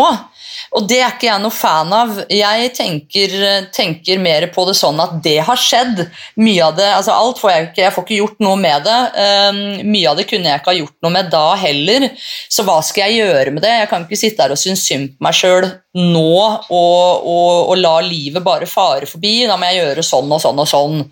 Og 0.76 0.86
det 0.88 1.00
er 1.02 1.12
ikke 1.12 1.28
jeg 1.28 1.42
noe 1.42 1.54
fan 1.54 1.92
av. 1.92 2.14
Jeg 2.32 2.70
tenker, 2.76 3.34
tenker, 3.74 4.20
mer 4.22 4.46
på 4.54 4.64
det 4.68 4.76
sånn 4.78 5.00
at 5.02 5.18
det 5.24 5.38
har 5.44 5.60
skjedd. 5.60 6.04
Mye 6.40 6.68
av 6.68 6.76
det, 6.78 6.88
altså 6.96 7.16
Alt 7.16 7.42
får 7.42 7.52
jeg 7.52 7.66
ikke, 7.68 7.82
jeg 7.82 7.94
får 7.96 8.06
ikke 8.06 8.20
gjort 8.20 8.44
noe 8.46 8.60
med 8.60 8.86
det. 8.86 9.00
Um, 9.16 9.62
mye 9.92 10.12
av 10.12 10.20
det 10.20 10.28
kunne 10.30 10.50
jeg 10.50 10.62
ikke 10.62 10.72
ha 10.72 10.78
gjort 10.78 10.98
noe 11.04 11.14
med 11.18 11.32
da 11.32 11.46
heller. 11.60 12.08
Så 12.52 12.64
hva 12.66 12.78
skal 12.86 13.10
jeg 13.10 13.26
gjøre 13.26 13.56
med 13.56 13.64
det? 13.66 13.74
Jeg 13.82 13.90
kan 13.90 14.06
ikke 14.06 14.20
sitte 14.20 14.46
her 14.46 14.54
og 14.54 14.60
synes 14.60 14.86
synd 14.86 15.16
på 15.16 15.26
meg 15.26 15.36
sjøl 15.36 15.68
nå 15.98 16.30
og, 16.32 16.68
og, 16.72 17.68
og, 17.68 17.74
la 17.76 17.98
livet 18.04 18.44
bare 18.44 18.68
fare 18.70 19.08
forbi. 19.08 19.42
Da 19.48 19.58
må 19.60 19.68
jeg 19.68 19.82
gjøre 19.82 20.06
sånn 20.06 20.32
og 20.32 20.40
sånn 20.42 20.62
og 20.62 20.70
sånn. 20.70 21.04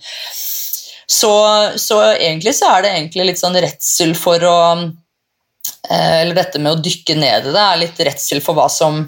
Så, 1.10 1.32
så 1.76 2.00
egentlig 2.12 2.54
så 2.56 2.70
er 2.76 2.84
det 2.84 2.90
egentlig 2.94 3.32
litt 3.32 3.40
sånn 3.40 3.58
redsel 3.58 4.12
for 4.14 4.44
å 4.46 4.58
eh, 4.78 6.20
Eller 6.20 6.36
dette 6.36 6.60
med 6.62 6.76
å 6.76 6.82
dykke 6.82 7.16
ned 7.18 7.48
i 7.50 7.54
det 7.56 7.64
er 7.64 7.80
litt 7.80 8.04
redsel 8.06 8.38
for 8.44 8.54
hva 8.54 8.68
som 8.70 9.02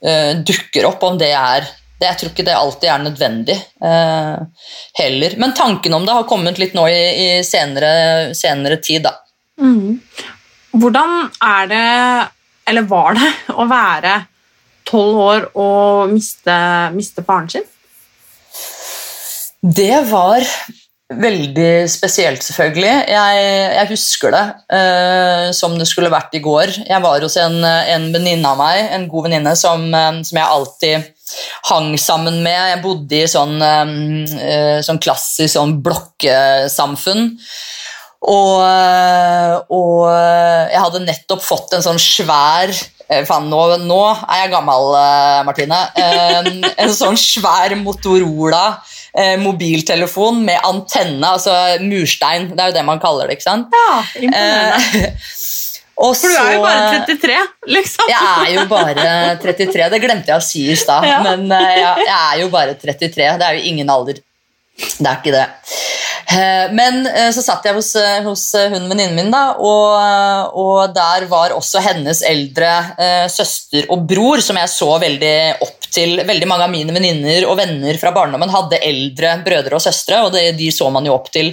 dukker 0.00 0.86
opp, 0.88 1.02
om 1.04 1.18
det 1.20 1.28
er 1.36 1.66
det, 2.00 2.08
Jeg 2.08 2.16
tror 2.16 2.30
ikke 2.32 2.44
det 2.46 2.56
alltid 2.56 2.88
er 2.88 3.02
nødvendig 3.04 3.56
uh, 3.84 4.40
heller. 4.96 5.36
Men 5.36 5.52
tanken 5.56 5.94
om 5.94 6.06
det 6.06 6.14
har 6.16 6.28
kommet 6.28 6.60
litt 6.60 6.72
nå 6.76 6.86
i, 6.88 7.00
i 7.12 7.28
senere, 7.44 8.32
senere, 8.36 8.80
tid, 8.80 9.04
da. 9.04 9.12
Mm. 9.60 10.00
Hvordan 10.80 11.16
er 11.44 11.68
det, 11.68 11.84
eller 12.72 12.88
var 12.88 13.20
det, 13.20 13.30
å 13.60 13.68
være 13.68 14.16
tolv 14.88 15.20
år 15.26 15.48
og 15.60 16.14
miste, 16.14 16.56
miste 16.96 17.26
faren 17.26 17.52
sin? 17.52 17.68
Det 19.60 19.98
var 20.08 20.40
Veldig 21.10 21.88
spesielt, 21.90 22.44
selvfølgelig. 22.46 22.90
Jeg, 23.10 23.38
jeg 23.74 23.88
husker 23.90 24.30
det 24.30 24.42
uh, 24.70 25.48
som 25.56 25.72
det 25.74 25.88
skulle 25.90 26.10
vært 26.12 26.36
i 26.38 26.42
går. 26.44 26.70
Jeg 26.86 27.02
var 27.02 27.24
hos 27.26 27.34
en, 27.42 27.56
en 27.66 28.04
venninne 28.14 28.46
av 28.46 28.60
meg, 28.60 28.84
en 28.94 29.08
god 29.10 29.26
venninne, 29.26 29.56
som, 29.58 29.88
uh, 29.90 30.20
som, 30.22 30.38
jeg 30.38 30.46
alltid 30.46 31.08
hang 31.66 31.96
sammen 31.98 32.38
med. 32.44 32.54
Jeg 32.54 32.82
bodde 32.84 33.18
i 33.18 33.26
sånn, 33.26 33.58
uh, 33.58 34.78
sånn 34.86 35.02
klassisk 35.02 35.56
sånn 35.56 35.80
blokkesamfunn. 35.82 37.26
Og, 38.30 38.62
og, 39.72 40.00
jeg 40.12 40.82
hadde 40.84 41.06
nettopp 41.08 41.40
fått 41.42 41.72
en 41.72 41.84
sånn 41.86 41.98
svær 41.98 42.68
Faen, 43.26 43.48
nå, 43.50 43.62
nå, 43.88 44.02
er 44.28 44.44
jeg 44.44 44.50
gammel, 44.52 44.92
Martine. 45.42 45.80
En 45.98 46.92
sånn 46.94 47.16
svær 47.18 47.72
Motorola 47.80 48.76
eh, 49.14 49.36
mobiltelefon 49.40 50.42
med 50.46 50.60
antenne, 50.66 51.34
altså 51.36 51.54
murstein. 51.84 52.50
Det 52.54 52.60
er 52.60 52.72
jo 52.72 52.78
det 52.78 52.86
man 52.88 53.02
kaller 53.02 53.30
det, 53.30 53.38
ikke 53.38 53.48
sant? 53.48 53.74
Ja, 53.74 54.02
imponerende. 54.20 55.06
Eh, 55.06 55.16
For 56.00 56.16
du 56.16 56.32
er 56.32 56.54
jo 56.54 56.60
bare 56.64 57.00
33, 57.04 57.34
liksom. 57.68 58.08
Jeg 58.08 58.20
er 58.24 58.54
jo 58.54 58.62
bare 58.70 59.10
33. 59.42 59.88
Det 59.92 59.98
glemte 60.00 60.32
jeg 60.32 60.40
å 60.40 60.44
si 60.44 60.62
i 60.72 60.76
stad, 60.78 61.04
ja. 61.04 61.18
men 61.26 61.44
eh, 61.52 61.74
jeg, 61.76 62.06
jeg, 62.06 62.16
er 62.16 62.38
jo 62.40 62.48
bare 62.54 62.76
33. 62.80 63.26
Det 63.36 63.48
er 63.50 63.58
jo 63.58 63.66
ingen 63.68 63.92
alder. 63.92 64.22
Det 64.80 65.06
er 65.06 65.18
ikke 65.18 65.34
det. 65.34 65.46
Eh, 66.30 66.72
Men 66.76 67.02
eh, 67.06 67.30
så 67.34 67.42
satt 67.42 67.66
jeg 67.66 67.76
hos, 67.76 67.90
eh, 67.98 68.20
hos 68.26 68.44
hun 68.54 68.86
venninnen 68.90 69.16
min, 69.18 69.32
da, 69.32 69.56
og, 69.58 70.54
og 70.60 70.94
der 70.94 71.26
var 71.30 71.54
også 71.56 71.82
hennes 71.84 72.22
eldre 72.26 72.70
søster 73.32 73.88
og 73.90 74.04
bror, 74.08 74.42
som 74.44 74.58
jeg 74.60 74.70
så 74.72 74.90
veldig 75.02 75.36
opp 75.66 75.88
til. 75.90 76.20
Veldig 76.26 76.46
mange 76.48 76.68
av 76.68 76.72
mine 76.72 76.94
venninner 76.94 77.48
og 77.48 77.58
venner 77.58 77.98
fra 77.98 78.12
barndommen 78.14 78.52
hadde 78.52 78.78
eldre 78.86 79.34
brødre 79.46 79.78
og 79.78 79.82
søstre, 79.82 80.22
og 80.26 80.34
det, 80.36 80.52
de 80.58 80.70
så 80.74 80.90
man 80.92 81.08
jo 81.08 81.16
opp 81.16 81.32
til. 81.34 81.52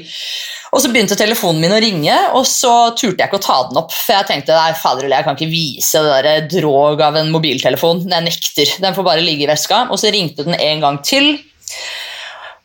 Og 0.76 0.82
så 0.84 0.92
begynte 0.92 1.16
telefonen 1.18 1.64
min 1.64 1.74
å 1.74 1.80
ringe, 1.82 2.16
og 2.38 2.44
så 2.46 2.92
turte 2.92 3.24
jeg 3.24 3.30
ikke 3.30 3.40
å 3.40 3.46
ta 3.46 3.58
den 3.70 3.80
opp. 3.80 3.94
For 3.96 4.18
jeg 4.18 4.30
tenkte 4.30 4.58
nei, 4.58 4.74
fader, 4.78 5.08
jeg 5.10 5.26
kan 5.26 5.38
ikke 5.38 5.50
vise 5.50 6.04
det 6.04 6.18
der 6.28 6.50
drog 6.60 7.02
av 7.02 7.18
en 7.18 7.32
mobiltelefon. 7.34 8.04
Jeg 8.12 8.26
nekter. 8.28 8.76
Den 8.84 8.98
får 8.98 9.08
bare 9.08 9.24
ligge 9.24 9.48
i 9.48 9.50
veska. 9.50 9.86
Og 9.90 10.02
så 10.02 10.12
ringte 10.14 10.46
den 10.46 10.60
en 10.60 10.84
gang 10.84 11.00
til. 11.08 11.38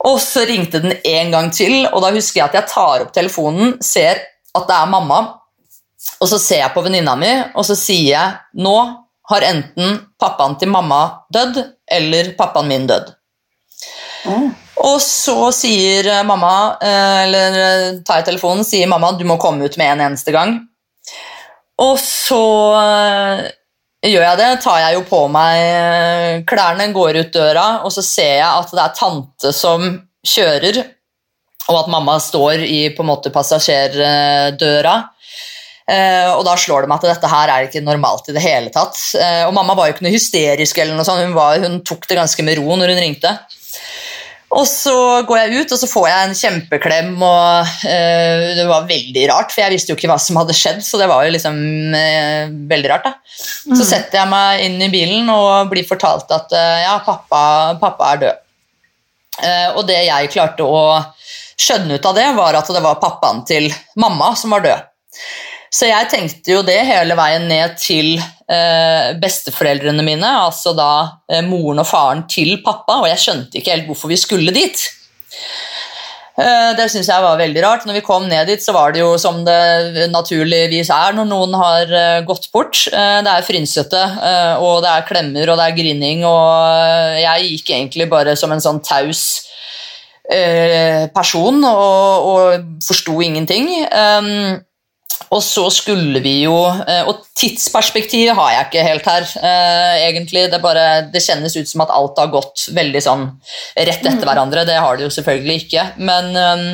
Og 0.08 0.18
så 0.22 0.42
ringte 0.48 0.80
den 0.82 0.96
en 1.04 1.30
gang 1.30 1.52
til, 1.54 1.84
og 1.92 2.02
da 2.02 2.10
husker 2.14 2.40
jeg 2.40 2.48
at 2.48 2.58
jeg 2.58 2.70
tar 2.72 3.04
opp 3.04 3.12
telefonen, 3.14 3.76
ser 3.84 4.18
at 4.52 4.66
det 4.68 4.76
er 4.76 4.90
mamma, 4.90 5.20
og 6.18 6.30
så 6.30 6.38
ser 6.42 6.64
jeg 6.64 6.74
på 6.74 6.82
venninna 6.82 7.14
mi, 7.18 7.30
og 7.54 7.66
så 7.66 7.76
sier 7.78 8.08
jeg 8.10 8.62
nå 8.64 8.76
har 9.30 9.46
enten 9.46 10.00
pappaen 10.20 10.58
til 10.58 10.72
mamma 10.72 11.02
dødd, 11.32 11.60
eller 11.98 12.32
pappaen 12.38 12.68
min 12.70 12.88
dødd. 12.90 13.12
Og 14.82 14.98
så 15.02 15.50
sier 15.54 16.08
eh, 16.10 16.24
mamma, 16.26 16.54
eh, 16.82 17.16
eller 17.26 17.58
eh, 17.62 17.88
tar 18.06 18.20
jeg 18.20 18.32
telefonen, 18.32 18.66
sier 18.66 18.90
mamma 18.90 19.12
du 19.18 19.24
må 19.28 19.38
komme 19.42 19.66
ut 19.66 19.78
med 19.78 19.94
en 19.94 20.06
eneste 20.08 20.34
gang. 20.34 20.56
Og 21.82 21.96
så 22.02 22.42
gjør 24.10 24.24
jeg 24.24 24.40
det, 24.40 24.48
tar 24.64 24.80
jeg 24.82 24.96
jo 24.96 25.04
på 25.06 25.20
meg 25.30 25.58
eh, 25.62 26.40
klærne, 26.48 26.88
går 26.94 27.20
ut 27.20 27.32
døra, 27.34 27.66
og 27.86 27.94
så 27.94 28.02
ser 28.04 28.34
jeg 28.40 28.48
at 28.48 28.74
det 28.74 28.82
er 28.82 28.98
tante 28.98 29.52
som 29.54 29.86
kjører, 30.26 30.82
og 31.70 31.78
at 31.84 31.90
mamma 31.92 32.18
står 32.22 32.64
i 32.66 32.80
på 32.96 33.04
en 33.04 33.10
måte 33.12 33.30
passasjerdøra. 33.34 34.96
Eh, 35.92 36.28
og 36.30 36.44
da 36.46 36.54
slår 36.58 36.84
det 36.84 36.90
meg 36.90 37.02
at 37.02 37.16
dette 37.16 37.30
her 37.30 37.50
er 37.52 37.66
ikke 37.66 37.82
normalt 37.84 38.28
i 38.30 38.34
det 38.34 38.42
hele 38.44 38.70
tatt. 38.74 38.98
Eh, 39.18 39.44
og 39.46 39.54
mamma 39.54 39.76
var 39.78 39.88
jo 39.88 39.96
ikke 39.96 40.06
noe 40.06 40.14
hysterisk, 40.14 40.78
eller 40.78 40.98
noe 40.98 41.06
sånt. 41.06 41.22
Hun, 41.22 41.34
var, 41.36 41.62
hun 41.62 41.80
tok 41.86 42.06
det 42.10 42.18
ganske 42.18 42.46
med 42.46 42.58
ro 42.60 42.78
når 42.78 42.94
hun 42.94 43.02
ringte. 43.02 43.34
Og 44.52 44.66
så 44.68 44.94
går 45.24 45.38
jeg 45.38 45.62
ut, 45.62 45.72
og 45.72 45.80
så 45.80 45.88
får 45.88 46.06
jeg 46.10 46.26
en 46.26 46.34
kjempeklem, 46.36 47.12
og 47.24 47.70
eh, 47.88 48.52
det 48.58 48.66
var 48.68 48.88
veldig 48.88 49.24
rart, 49.30 49.52
for 49.52 49.64
jeg 49.64 49.72
visste 49.72 49.92
jo 49.92 49.96
ikke 49.96 50.10
hva 50.10 50.18
som 50.20 50.36
hadde 50.40 50.56
skjedd, 50.56 50.82
så 50.84 51.00
det 51.00 51.08
var 51.08 51.24
jo 51.24 51.32
liksom 51.32 51.56
eh, 51.96 52.52
veldig 52.68 52.90
rart, 52.92 53.08
da. 53.08 53.14
Så 53.72 53.86
setter 53.88 54.20
jeg 54.20 54.32
meg 54.32 54.64
inn 54.66 54.76
i 54.84 54.90
bilen 54.92 55.30
og 55.32 55.72
blir 55.72 55.88
fortalt 55.88 56.32
at 56.36 56.52
eh, 56.58 56.82
ja, 56.84 56.98
pappa, 57.06 57.42
pappa 57.80 58.12
er 58.12 58.24
død. 58.26 58.42
Uh, 59.42 59.78
og 59.80 59.86
det 59.88 59.96
jeg 60.04 60.28
klarte 60.34 60.64
å 60.68 61.00
skjønne 61.56 61.96
ut 61.96 62.04
av 62.04 62.18
det, 62.18 62.26
var 62.36 62.58
at 62.58 62.68
det 62.68 62.82
var 62.84 63.00
pappaen 63.00 63.40
til 63.48 63.70
mamma 63.96 64.34
som 64.36 64.52
var 64.52 64.66
død. 64.66 64.90
Så 65.72 65.88
jeg 65.88 66.10
tenkte 66.12 66.52
jo 66.52 66.60
det 66.66 66.76
hele 66.84 67.16
veien 67.16 67.48
ned 67.48 67.78
til 67.80 68.18
besteforeldrene 69.22 70.04
mine, 70.06 70.28
altså 70.46 70.74
da 70.76 70.92
eh, 71.30 71.44
moren 71.46 71.82
og 71.82 71.88
faren 71.88 72.24
til 72.30 72.58
pappa, 72.64 73.00
og 73.02 73.08
jeg 73.10 73.22
skjønte 73.22 73.60
ikke 73.60 73.76
helt 73.76 73.88
hvorfor 73.90 74.12
vi 74.12 74.20
skulle 74.20 74.54
dit. 74.54 74.82
Eh, 76.40 76.70
det 76.78 76.86
syns 76.88 77.10
jeg 77.10 77.24
var 77.24 77.36
veldig 77.36 77.62
rart. 77.64 77.84
Når 77.84 77.98
vi 77.98 78.04
kom 78.06 78.24
ned 78.28 78.48
dit, 78.48 78.62
så 78.64 78.72
var 78.72 78.94
det 78.94 79.02
jo 79.02 79.12
som 79.20 79.42
det 79.44 80.08
naturligvis 80.12 80.88
er 80.94 81.16
når 81.16 81.28
noen 81.28 81.56
har 81.60 81.92
eh, 81.92 82.24
gått 82.28 82.48
bort. 82.54 82.86
Eh, 82.88 83.18
det 83.24 83.32
er 83.34 83.46
frynsete, 83.46 84.02
eh, 84.30 84.64
og 84.64 84.80
det 84.84 84.92
er 84.94 85.08
klemmer 85.08 85.52
og 85.52 85.60
det 85.60 85.68
er 85.68 85.78
grining, 85.78 86.24
og 86.28 87.20
jeg 87.20 87.48
gikk 87.50 87.74
egentlig 87.76 88.08
bare 88.12 88.36
som 88.38 88.54
en 88.54 88.64
sånn 88.64 88.80
taus 88.84 89.42
eh, 90.32 91.08
person 91.12 91.60
og, 91.68 92.30
og 92.32 92.84
forsto 92.86 93.20
ingenting. 93.20 93.68
Og 95.32 95.40
så 95.44 95.64
skulle 95.72 96.20
vi 96.24 96.34
jo 96.44 96.54
eh, 96.68 97.02
Og 97.08 97.22
tidsperspektivet 97.38 98.36
har 98.36 98.50
jeg 98.52 98.66
ikke 98.68 98.86
helt 98.86 99.08
her, 99.08 99.26
eh, 99.40 100.04
egentlig. 100.08 100.44
Det, 100.52 100.60
bare, 100.62 100.86
det 101.12 101.22
kjennes 101.24 101.56
ut 101.56 101.70
som 101.70 101.84
at 101.86 101.92
alt 101.94 102.20
har 102.20 102.32
gått 102.32 102.66
veldig 102.76 103.02
sånn 103.02 103.24
rett 103.76 104.04
etter 104.04 104.26
hverandre. 104.28 104.66
Det 104.68 104.76
har 104.76 104.98
det 104.98 105.06
jo 105.08 105.14
selvfølgelig 105.16 105.56
ikke. 105.64 105.86
Men 106.04 106.32
eh, 106.38 106.66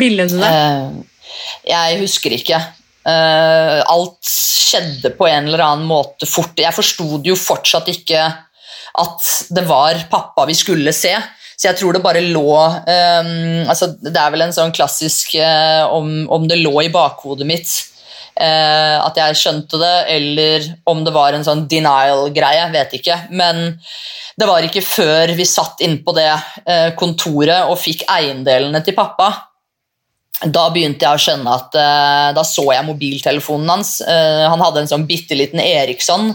Ville 0.00 0.24
du 0.30 0.38
det? 0.40 0.48
Uh, 0.48 1.28
jeg 1.68 2.00
husker 2.00 2.32
ikke. 2.38 2.62
Uh, 3.04 3.84
alt 3.92 4.24
skjedde 4.24 5.12
på 5.18 5.28
en 5.28 5.50
eller 5.50 5.66
annen 5.66 5.84
måte 5.90 6.24
fort. 6.30 6.56
Jeg 6.56 6.72
forsto 6.72 7.18
det 7.18 7.34
jo 7.34 7.36
fortsatt 7.36 7.92
ikke 7.92 8.24
at 8.24 9.30
det 9.52 9.68
var 9.68 10.00
pappa 10.08 10.48
vi 10.48 10.56
skulle 10.56 10.96
se. 10.96 11.12
Så 11.62 11.68
jeg 11.68 11.78
tror 11.78 11.94
det 11.94 12.02
bare 12.02 12.24
lå 12.26 12.42
um, 12.58 13.28
altså 13.70 13.92
Det 13.94 14.16
er 14.18 14.32
vel 14.34 14.42
en 14.48 14.54
sånn 14.54 14.72
klassisk 14.74 15.36
uh, 15.38 15.86
om, 15.94 16.24
om, 16.26 16.48
det 16.50 16.58
lå 16.58 16.72
i 16.82 16.90
bakhodet 16.90 17.46
mitt 17.46 17.70
uh, 18.34 18.98
at 19.04 19.20
jeg 19.20 19.38
skjønte 19.38 19.78
det, 19.78 19.92
eller 20.16 20.66
om 20.90 21.04
det 21.06 21.12
var 21.14 21.36
en 21.36 21.46
sånn 21.46 21.68
denial-greie, 21.70 22.66
vet 22.74 22.96
ikke. 22.98 23.20
Men 23.30 23.78
det 24.34 24.48
var 24.50 24.66
ikke 24.66 24.82
før 24.82 25.36
vi 25.38 25.46
satt 25.46 25.84
innpå 25.86 26.16
det 26.18 26.26
uh, 26.34 26.90
kontoret 26.98 27.70
og 27.70 27.78
fikk 27.78 28.08
eiendelene 28.10 28.82
til 28.82 28.98
pappa, 28.98 29.30
da 30.42 30.66
begynte 30.74 31.06
jeg 31.06 31.14
å 31.14 31.22
skjønne 31.22 31.52
at 31.54 31.76
da 32.34 32.42
så 32.42 32.64
jeg 32.72 32.82
mobiltelefonen 32.82 33.68
hans. 33.70 33.92
Han 34.02 34.64
hadde 34.64 34.80
en 34.80 34.88
sånn 34.90 35.04
bitte 35.06 35.36
liten 35.38 35.62
Eriksson 35.62 36.32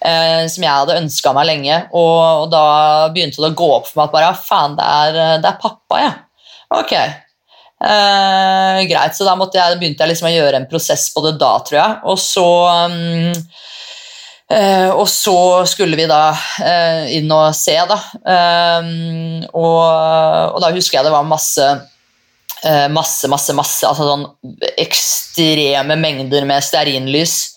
som 0.00 0.64
jeg 0.64 0.70
hadde 0.70 0.98
ønska 1.00 1.32
meg 1.36 1.48
lenge. 1.48 1.76
Og, 1.92 2.42
og, 2.42 2.48
da 2.52 2.64
begynte 3.14 3.40
det 3.42 3.52
å 3.52 3.58
gå 3.58 3.68
opp 3.78 3.88
for 3.88 4.00
meg 4.00 4.08
at 4.08 4.16
bare, 4.16 4.32
faen, 4.38 4.76
det 4.78 4.88
er, 4.96 5.38
det 5.42 5.50
er 5.50 5.62
pappa, 5.62 6.02
ja. 6.02 6.12
Ok. 6.76 6.92
greit, 8.90 9.14
så 9.14 9.26
da 9.26 9.34
jeg, 9.36 9.78
begynte 9.80 10.02
jeg 10.02 10.10
liksom 10.12 10.28
å 10.28 10.34
gjøre 10.34 10.60
en 10.60 10.68
prosess 10.70 11.08
på 11.14 11.22
det 11.26 11.36
da, 11.40 11.52
tror 11.64 11.78
jeg. 11.78 11.96
Og 12.12 12.20
så 12.20 12.46
um, 12.86 13.42
og 14.94 15.08
så 15.10 15.38
skulle 15.66 15.98
vi 15.98 16.06
da 16.06 16.30
inn 17.14 17.30
og 17.34 17.48
se, 17.56 17.74
da. 17.90 17.98
Um, 18.22 19.42
og, 19.50 19.82
og 20.54 20.60
da 20.62 20.70
husker 20.76 21.00
jeg 21.00 21.08
det 21.08 21.14
var 21.14 21.26
masse 21.26 21.66
Eh, 22.64 22.88
masse, 22.88 23.28
masse, 23.28 23.52
masse 23.52 23.84
altså 23.84 24.06
sånn 24.08 24.24
ekstreme 24.80 25.94
mengder 26.00 26.46
med 26.48 26.64
stearinlys 26.64 27.34
eh, 27.44 27.55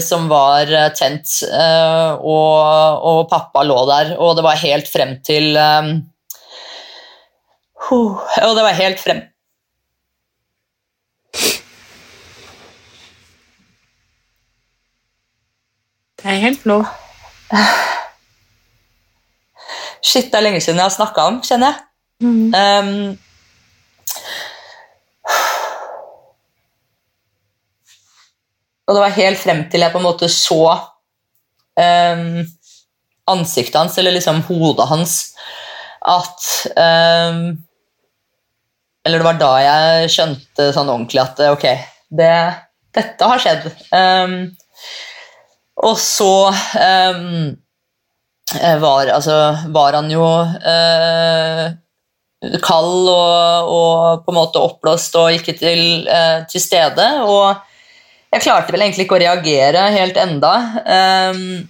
som 0.00 0.28
var 0.30 0.70
eh, 0.72 0.92
tent, 0.96 1.28
eh, 1.44 2.12
og, 2.16 3.02
og, 3.04 3.26
pappa 3.28 3.62
lå 3.66 3.76
der, 3.90 4.14
og 4.16 4.36
det 4.38 4.44
var 4.46 4.62
helt 4.62 4.88
frem 4.88 5.18
til 5.24 5.58
Og 7.88 8.54
det 8.56 8.64
var 8.64 8.74
helt 8.76 9.00
frem 9.00 9.20
Det 16.18 16.26
er 16.26 16.40
helt 16.42 16.64
lov. 16.66 16.82
Shit, 20.02 20.32
det 20.32 20.34
er 20.34 20.42
lenge 20.42 20.60
siden 20.60 20.80
jeg 20.80 20.88
har 20.88 20.90
snakka 20.96 21.28
om, 21.30 21.38
kjenner 21.46 21.70
jeg. 21.70 21.78
Mm. 22.26 22.50
Um, 22.50 23.18
Og 28.88 28.96
det 28.96 29.02
var 29.04 29.18
helt 29.18 29.40
frem 29.40 29.66
til 29.68 29.84
jeg 29.84 29.92
på 29.92 30.00
en 30.00 30.06
måte 30.08 30.30
så 30.32 30.62
um, 30.72 32.38
ansiktet 33.28 33.76
hans, 33.76 33.98
eller 34.00 34.16
liksom 34.16 34.40
hodet 34.48 34.88
hans, 34.88 35.16
at 36.08 36.46
um, 36.72 37.58
Eller 39.04 39.20
det 39.20 39.24
var 39.26 39.38
da 39.40 39.50
jeg 39.62 40.08
skjønte 40.12 40.64
sånn 40.74 40.90
ordentlig 40.92 41.20
at 41.22 41.38
ok, 41.52 41.66
det, 42.18 42.32
dette 42.96 43.28
har 43.30 43.40
skjedd. 43.40 43.68
Um, 43.92 44.34
og 45.86 45.94
så 46.02 46.48
um, 46.50 47.54
var, 48.82 49.12
altså, 49.14 49.36
var, 49.74 49.96
han 49.96 50.10
jo 50.12 50.24
uh, 50.24 51.64
kald 52.64 53.08
og, 53.12 53.70
og, 53.72 54.24
på 54.24 54.32
en 54.32 54.38
måte 54.38 54.62
oppblåst 54.62 55.16
og 55.20 55.38
ikke 55.38 55.56
til, 55.58 55.82
uh, 56.08 56.44
til, 56.50 56.62
stede. 56.62 57.08
Og 57.24 57.67
jeg 58.28 58.44
klarte 58.44 58.74
vel 58.74 58.84
egentlig 58.84 59.06
ikke 59.06 59.16
å 59.16 59.22
reagere 59.22 59.88
helt 59.94 60.18
enda. 60.20 60.52
Um, 60.84 61.68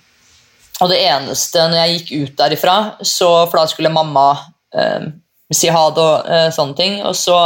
og 0.82 0.92
det 0.92 1.00
eneste 1.06 1.64
når 1.70 1.80
jeg 1.80 1.96
gikk 1.96 2.12
ut 2.12 2.36
derifra, 2.40 2.76
så, 3.02 3.30
for 3.46 3.60
da 3.60 3.66
skulle 3.70 3.94
mamma 3.94 4.28
um, 4.74 5.10
si 5.54 5.70
ha 5.72 5.84
det 5.94 6.04
og 6.04 6.28
uh, 6.28 6.48
sånne 6.54 6.78
ting, 6.78 7.02
og 7.06 7.16
så 7.18 7.40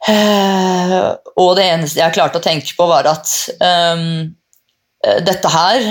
Og 0.00 1.50
det 1.58 1.64
eneste 1.68 2.00
jeg 2.00 2.14
klarte 2.16 2.40
å 2.40 2.42
tenke 2.42 2.72
på, 2.72 2.86
var 2.88 3.04
at 3.10 3.28
um, 3.60 4.30
dette 5.26 5.50
her 5.52 5.82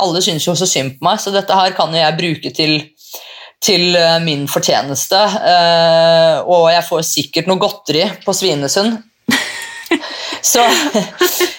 Alle 0.00 0.22
syns 0.24 0.46
jo 0.46 0.54
så 0.56 0.64
synd 0.68 0.94
på 0.96 1.04
meg, 1.04 1.20
så 1.20 1.28
dette 1.32 1.52
her 1.52 1.76
kan 1.76 1.92
jo 1.92 2.00
jeg 2.00 2.16
bruke 2.16 2.52
til 2.56 2.78
til 3.64 3.96
min 4.24 4.42
fortjeneste. 4.48 5.20
Og 6.44 6.66
jeg 6.72 6.84
får 6.88 7.04
sikkert 7.08 7.46
noe 7.48 7.60
godteri 7.60 8.02
på 8.24 8.34
Svinesund. 8.36 8.98
Så 10.44 10.60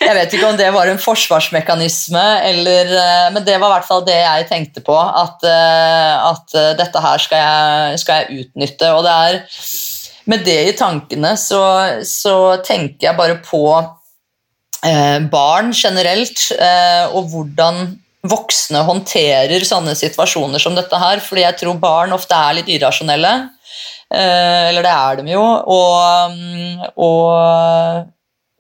jeg 0.06 0.14
vet 0.14 0.36
ikke 0.36 0.52
om 0.52 0.60
det 0.60 0.70
var 0.76 0.92
en 0.92 1.02
forsvarsmekanisme, 1.02 2.26
eller, 2.52 2.92
eh, 3.02 3.28
men 3.34 3.42
det 3.48 3.58
var 3.58 3.72
i 3.72 3.76
hvert 3.80 3.90
fall 3.90 4.06
det 4.06 4.20
jeg 4.20 4.48
tenkte 4.52 4.86
på. 4.86 4.96
At, 4.96 5.44
at 5.46 6.58
dette 6.78 7.02
her 7.08 7.22
skal 7.24 7.42
jeg, 7.42 8.00
skal 8.04 8.22
jeg, 8.22 8.46
utnytte. 8.46 8.94
Og 8.94 9.04
det 9.08 9.16
er 9.16 9.42
med 10.30 10.46
det 10.46 10.62
i 10.70 10.78
tankene 10.78 11.36
så, 11.38 11.62
så 12.06 12.36
tenker 12.66 13.10
jeg 13.10 13.18
bare 13.18 13.38
på 13.46 13.66
eh, 14.86 15.20
barn 15.32 15.74
generelt, 15.76 16.48
eh, 16.58 17.06
og 17.12 17.30
hvordan 17.34 17.88
voksne 18.26 18.82
håndterer 18.88 19.62
sånne 19.68 19.94
situasjoner 19.98 20.62
som 20.62 20.74
dette 20.78 20.98
her, 20.98 21.22
fordi 21.22 21.44
jeg 21.46 21.60
tror 21.62 21.78
barn 21.82 22.16
ofte 22.16 22.38
er 22.38 22.58
litt 22.60 22.72
irrasjonelle. 22.74 23.34
Eh, 24.10 24.70
eller 24.72 24.86
det 24.86 24.94
er 24.94 25.22
de 25.22 25.36
jo. 25.36 25.46
Og, 25.76 26.34
mm, 26.34 26.86
og 27.06 28.12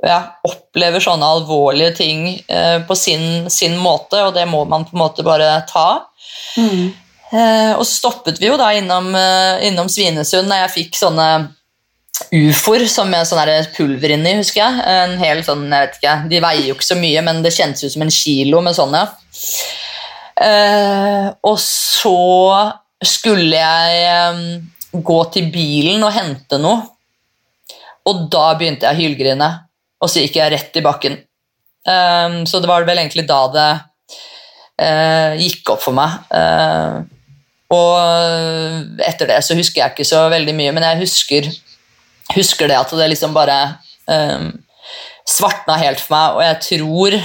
ja, 0.06 0.20
opplever 0.46 1.04
sånne 1.04 1.32
alvorlige 1.38 1.96
ting 1.98 2.28
eh, 2.48 2.78
på 2.86 2.98
sin, 2.98 3.50
sin, 3.52 3.78
måte, 3.82 4.22
og 4.28 4.36
det 4.38 4.46
må 4.50 4.64
man 4.70 4.86
på 4.86 4.96
en 4.96 5.02
måte 5.02 5.26
bare 5.26 5.50
ta. 5.70 6.06
Mm. 6.62 6.94
Eh, 7.36 7.74
og 7.74 7.84
så 7.84 7.92
stoppet 8.04 8.40
vi 8.42 8.52
jo 8.52 8.58
da 8.62 8.70
innom, 8.78 9.10
innom 9.66 9.90
Svinesund 9.92 10.52
da 10.52 10.64
jeg 10.64 10.76
fikk 10.80 11.00
sånne 11.00 11.30
ufoer 12.36 12.86
som 12.90 13.10
med 13.12 13.28
sånn 13.28 13.72
pulver 13.76 14.14
inni, 14.16 14.36
husker 14.40 14.62
jeg. 14.62 14.84
En 14.88 15.18
hel 15.20 15.44
sånn, 15.46 15.66
jeg 15.68 15.88
vet 15.88 15.98
ikke, 16.00 16.16
De 16.32 16.42
veier 16.44 16.70
jo 16.70 16.78
ikke 16.78 16.88
så 16.92 17.00
mye, 17.00 17.26
men 17.26 17.42
det 17.44 17.54
kjentes 17.56 17.86
ut 17.86 17.96
som 17.96 18.06
en 18.06 18.14
kilo 18.14 18.62
med 18.66 18.78
sånne. 18.78 19.04
Uh, 20.36 21.32
og 21.48 21.56
så 21.64 22.16
skulle 23.06 23.56
jeg 23.56 24.34
um, 24.36 25.00
gå 25.06 25.20
til 25.32 25.48
bilen 25.52 26.04
og 26.04 26.12
hente 26.16 26.60
noe, 26.60 26.82
og 28.06 28.26
da 28.32 28.50
begynte 28.60 28.88
jeg 28.88 28.96
å 28.96 29.02
hylgrine. 29.02 29.48
Og 30.04 30.12
så 30.12 30.24
gikk 30.24 30.40
jeg 30.40 30.54
rett 30.54 30.80
i 30.80 30.84
bakken. 30.86 31.20
Um, 31.86 32.44
så 32.50 32.60
det 32.62 32.70
var 32.70 32.86
vel 32.88 33.00
egentlig 33.00 33.28
da 33.30 33.40
det 33.54 33.70
uh, 34.82 35.36
gikk 35.40 35.76
opp 35.76 35.84
for 35.86 35.98
meg. 35.98 36.18
Uh, 36.34 37.06
og 37.76 39.02
etter 39.06 39.32
det 39.32 39.40
så 39.46 39.58
husker 39.58 39.82
jeg 39.82 39.96
ikke 39.96 40.08
så 40.08 40.26
veldig 40.32 40.54
mye, 40.58 40.74
men 40.76 40.86
jeg 40.86 41.02
husker, 41.02 41.50
husker 42.36 42.70
det 42.70 42.78
at 42.78 42.94
det 42.94 43.10
liksom 43.10 43.34
bare 43.36 43.58
um, 44.06 44.52
svartna 45.26 45.80
helt 45.82 46.04
for 46.04 46.14
meg, 46.14 46.38
og 46.38 46.46
jeg 46.46 46.62
tror 46.68 47.18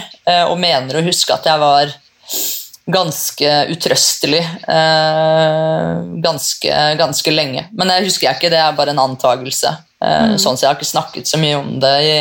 og 0.50 0.56
mener 0.62 0.96
å 0.96 1.04
huske 1.04 1.34
at 1.34 1.44
jeg 1.50 1.60
var 1.60 1.92
ganske 2.90 3.50
utrøstelig 3.74 4.40
eh, 4.68 6.02
ganske, 6.24 6.76
ganske, 6.98 7.30
lenge. 7.30 7.66
Men 7.72 7.92
det 7.92 8.04
husker 8.06 8.28
jeg 8.28 8.38
ikke, 8.38 8.52
det 8.52 8.60
er 8.60 8.76
bare 8.76 8.94
en 8.94 9.02
antakelse. 9.02 9.72
Eh, 10.02 10.26
mm. 10.32 10.38
Sånn 10.42 10.58
så 10.58 10.66
jeg 10.66 10.72
har 10.72 10.78
ikke 10.78 10.90
snakket 10.90 11.30
så 11.30 11.40
mye 11.40 11.58
om 11.60 11.74
det 11.82 11.94
i, 12.06 12.14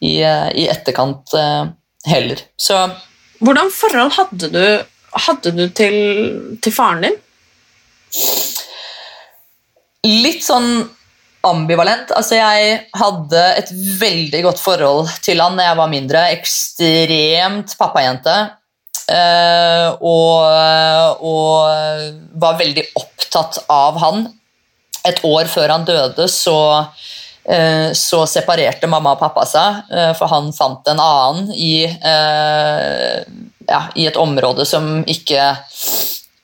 i, 0.00 0.14
i 0.20 0.68
etterkant 0.70 1.34
eh, 1.36 1.64
heller. 2.10 2.42
Så 2.56 2.78
Hvordan 3.40 3.70
forhold 3.72 4.14
hadde 4.16 4.48
du, 4.52 4.64
hadde 5.26 5.52
du 5.56 5.66
til, 5.76 5.96
til 6.60 6.74
faren 6.74 7.06
din? 7.06 7.18
Litt 10.04 10.44
sånn 10.44 10.88
ambivalent. 11.46 12.12
Altså, 12.16 12.36
jeg 12.36 12.80
hadde 13.00 13.44
et 13.60 13.70
veldig 14.00 14.42
godt 14.44 14.60
forhold 14.60 15.12
til 15.24 15.40
han 15.40 15.56
da 15.56 15.70
jeg 15.70 15.78
var 15.80 15.92
mindre. 15.92 16.24
Ekstremt 16.36 17.76
pappajente. 17.80 18.36
Eh, 19.10 19.88
og, 20.06 21.24
og 21.26 22.36
var 22.44 22.60
veldig 22.60 22.84
opptatt 23.00 23.62
av 23.72 23.98
han. 24.04 24.28
Et 25.08 25.24
år 25.24 25.48
før 25.48 25.72
han 25.72 25.86
døde, 25.88 26.28
så, 26.28 26.58
eh, 26.82 27.08
så 27.96 28.22
separerte 28.30 28.86
mamma 28.90 29.16
og 29.16 29.20
pappa 29.22 29.44
seg, 29.48 29.82
eh, 29.90 30.12
for 30.18 30.30
han 30.30 30.52
fant 30.54 30.86
en 30.90 31.02
annen 31.02 31.50
i, 31.54 31.82
ja, 33.70 33.82
i 33.94 34.06
et 34.06 34.18
område 34.18 34.66
som 34.68 35.00
ikke 35.08 35.50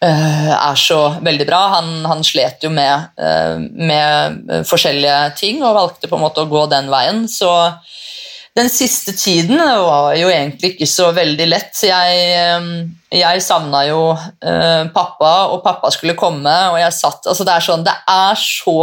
er 0.06 0.76
så 0.78 0.98
veldig 1.24 1.46
bra. 1.48 1.60
Han, 1.78 2.04
han 2.06 2.20
slet 2.26 2.62
jo 2.66 2.70
med, 2.70 3.16
med, 3.72 4.42
forskjellige 4.68 5.20
ting 5.40 5.62
og 5.64 5.74
valgte 5.78 6.10
på 6.10 6.18
en 6.18 6.22
måte 6.26 6.44
å 6.44 6.50
gå 6.50 6.66
den 6.70 6.90
veien. 6.92 7.24
Så 7.30 7.48
den 8.56 8.68
siste 8.70 9.14
tiden 9.16 9.58
var 9.58 10.12
jo 10.20 10.28
egentlig 10.30 10.74
ikke 10.74 10.90
så 10.90 11.08
veldig 11.16 11.48
lett. 11.48 11.74
Jeg, 11.88 12.22
eh, 12.36 13.18
jeg 13.18 13.42
savna 13.42 13.82
jo 13.88 14.04
pappa, 14.94 15.34
og 15.54 15.64
pappa 15.64 15.90
skulle 15.94 16.18
komme, 16.18 16.54
og 16.70 16.78
jeg 16.82 16.94
satt 16.94 17.26
altså 17.26 17.48
Det 17.48 17.56
er 17.56 17.68
sånn, 17.70 17.86
det 17.88 17.96
er 18.12 18.42
så 18.42 18.80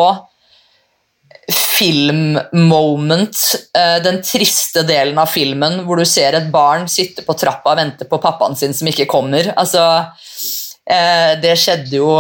filmmoment, 1.74 3.40
uh, 3.78 4.00
den 4.04 4.22
triste 4.26 4.84
delen 4.88 5.18
av 5.20 5.32
filmen 5.32 5.82
hvor 5.88 6.00
du 6.00 6.06
ser 6.08 6.38
et 6.38 6.52
barn 6.54 6.88
sitte 6.92 7.26
på 7.26 7.36
trappa 7.40 7.74
og 7.74 7.80
vente 7.82 8.08
på 8.10 8.20
pappaen 8.22 8.58
sin 8.60 8.76
som 8.78 8.90
ikke 8.92 9.10
kommer. 9.10 9.50
Altså, 9.58 9.84
uh, 10.06 11.34
det 11.42 11.56
skjedde 11.60 11.98
jo 11.98 12.16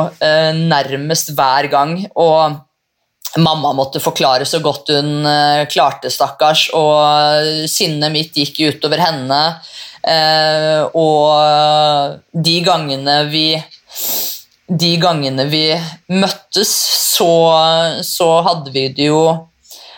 nærmest 0.59 1.33
hver 1.37 1.69
gang. 1.71 1.97
og 2.15 2.61
Mamma 3.33 3.71
måtte 3.73 3.97
forklare 3.97 4.45
så 4.45 4.59
godt 4.61 4.91
hun 4.93 5.25
klarte, 5.65 6.11
stakkars, 6.13 6.67
og 6.77 7.65
sinnet 7.65 8.13
mitt 8.13 8.35
gikk 8.37 8.59
utover 8.75 9.01
henne. 9.01 9.39
Og 10.93 12.19
de 12.45 12.53
gangene 12.61 13.15
vi 13.33 13.47
De 14.67 14.91
gangene 15.01 15.45
vi 15.51 15.65
møttes, 16.13 16.69
så, 17.17 17.31
så 18.05 18.29
hadde 18.47 18.71
vi 18.75 18.87
det 18.95 19.09
jo 19.11 19.25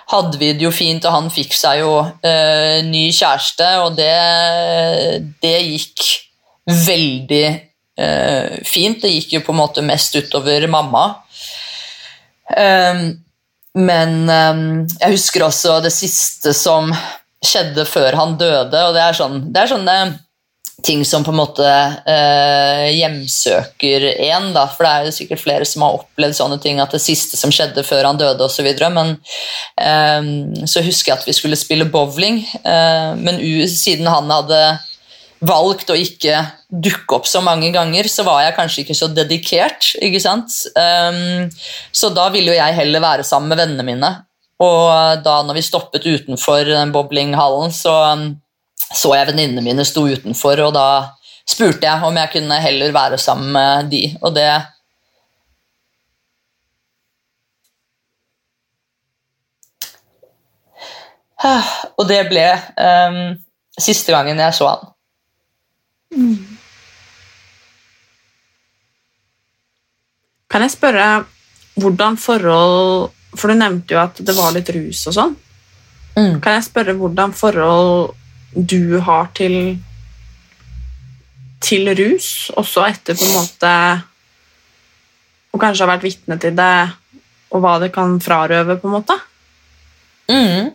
hadde 0.05 0.37
vi 0.37 0.51
det 0.53 0.61
jo 0.61 0.69
fint, 0.69 1.05
og 1.07 1.15
han 1.15 1.31
fikk 1.33 1.55
seg 1.57 1.79
jo 1.79 1.93
eh, 2.21 2.83
ny 2.85 3.07
kjæreste, 3.09 3.69
og 3.81 3.95
det, 3.97 4.11
det 5.41 5.55
gikk 5.65 6.03
veldig 6.85 7.45
fint. 8.67 8.99
Det 9.01 9.09
gikk 9.13 9.37
jo 9.37 9.41
på 9.47 9.53
en 9.53 9.61
måte 9.61 9.81
mest 9.85 10.17
utover 10.19 10.67
mamma. 10.69 11.05
Um, 12.45 13.25
men 13.75 14.29
um, 14.29 14.65
jeg 15.01 15.15
husker 15.17 15.43
også 15.43 15.79
det 15.83 15.91
siste 15.93 16.53
som 16.55 16.93
skjedde 17.45 17.85
før 17.89 18.15
han 18.17 18.37
døde, 18.39 18.83
og 18.87 18.93
det 18.95 19.01
er, 19.03 19.17
sånn, 19.17 19.41
det 19.53 19.63
er 19.63 19.71
sånne 19.73 19.95
ting 20.85 21.01
som 21.07 21.23
på 21.25 21.33
en 21.33 21.39
måte 21.39 21.65
eh, 21.65 22.87
hjemsøker 22.95 24.05
en, 24.29 24.51
da, 24.55 24.67
for 24.69 24.85
det 24.85 24.91
er 24.91 25.07
jo 25.07 25.15
sikkert 25.17 25.41
flere 25.41 25.67
som 25.67 25.85
har 25.85 25.97
opplevd 25.99 26.37
sånne 26.37 26.59
ting, 26.61 26.81
at 26.81 26.93
det 26.93 27.01
siste 27.03 27.39
som 27.39 27.53
skjedde 27.53 27.83
før 27.87 28.05
han 28.11 28.19
døde 28.21 28.45
osv., 28.45 28.69
men 28.93 29.15
eh, 29.81 30.31
så 30.69 30.83
husker 30.85 31.11
jeg 31.11 31.17
at 31.17 31.29
vi 31.29 31.37
skulle 31.37 31.59
spille 31.59 31.89
bowling, 31.89 32.43
eh, 32.61 33.15
men 33.17 33.41
siden 33.71 34.09
han 34.11 34.29
hadde 34.31 34.61
valgt 35.45 35.91
å 35.91 35.97
ikke 35.97 36.39
dukke 36.69 37.17
opp 37.17 37.27
så 37.29 37.41
mange 37.43 37.71
ganger, 37.73 38.07
så 38.09 38.25
var 38.27 38.43
jeg 38.45 38.55
kanskje 38.57 38.85
ikke 38.85 38.97
så 38.97 39.09
dedikert. 39.11 39.91
ikke 40.01 40.21
sant? 40.23 40.53
Um, 40.77 41.49
så 41.93 42.09
da 42.15 42.29
ville 42.33 42.53
jo 42.53 42.57
jeg 42.57 42.77
heller 42.77 43.03
være 43.03 43.27
sammen 43.27 43.51
med 43.51 43.61
vennene 43.61 43.85
mine. 43.85 44.11
Og 44.63 45.21
da 45.25 45.41
når 45.43 45.59
vi 45.59 45.65
stoppet 45.67 46.07
utenfor 46.07 46.63
den 46.69 46.93
bowlinghallen, 46.95 47.73
så 47.75 47.93
så 48.95 49.11
jeg 49.17 49.27
venninnene 49.31 49.63
mine 49.65 49.85
sto 49.87 50.05
utenfor, 50.07 50.61
og 50.67 50.73
da 50.75 50.87
spurte 51.45 51.85
jeg 51.85 52.07
om 52.07 52.15
jeg 52.17 52.31
kunne 52.33 52.61
heller 52.63 52.95
være 52.95 53.19
sammen 53.21 53.51
med 53.53 53.91
de, 53.91 54.03
og 54.21 54.35
det 54.37 54.49
Og 61.99 62.07
det 62.09 62.21
ble 62.29 62.45
um, 62.79 63.35
siste 63.77 64.13
gangen 64.15 64.39
jeg 64.39 64.55
så 64.55 64.69
han. 64.71 64.91
Mm. 66.15 66.55
Kan 70.51 70.63
jeg 70.63 70.71
spørre 70.71 71.07
hvordan 71.75 72.15
forhold 72.21 73.09
For 73.35 73.51
du 73.51 73.57
nevnte 73.59 73.91
jo 73.91 73.99
at 73.99 74.21
det 74.23 74.35
var 74.37 74.53
litt 74.55 74.69
rus 74.71 75.01
og 75.09 75.15
sånn. 75.17 75.33
Mm. 76.15 76.37
Kan 76.39 76.55
jeg 76.55 76.67
spørre 76.69 76.95
hvordan 76.95 77.33
forhold 77.35 78.13
du 78.55 78.99
har 79.03 79.29
til 79.35 79.77
til 81.65 81.89
rus, 81.97 82.51
også 82.57 82.85
etter 82.89 83.17
på 83.17 83.25
en 83.25 83.37
måte 83.39 83.71
Og 85.55 85.61
kanskje 85.61 85.85
har 85.85 85.93
vært 85.93 86.05
vitne 86.05 86.37
til 86.41 86.55
det, 86.57 86.73
og 87.55 87.63
hva 87.63 87.77
det 87.79 87.93
kan 87.95 88.17
frarøve, 88.19 88.75
på 88.81 88.89
en 88.89 88.95
måte? 88.97 89.15
Mm. 90.27 90.73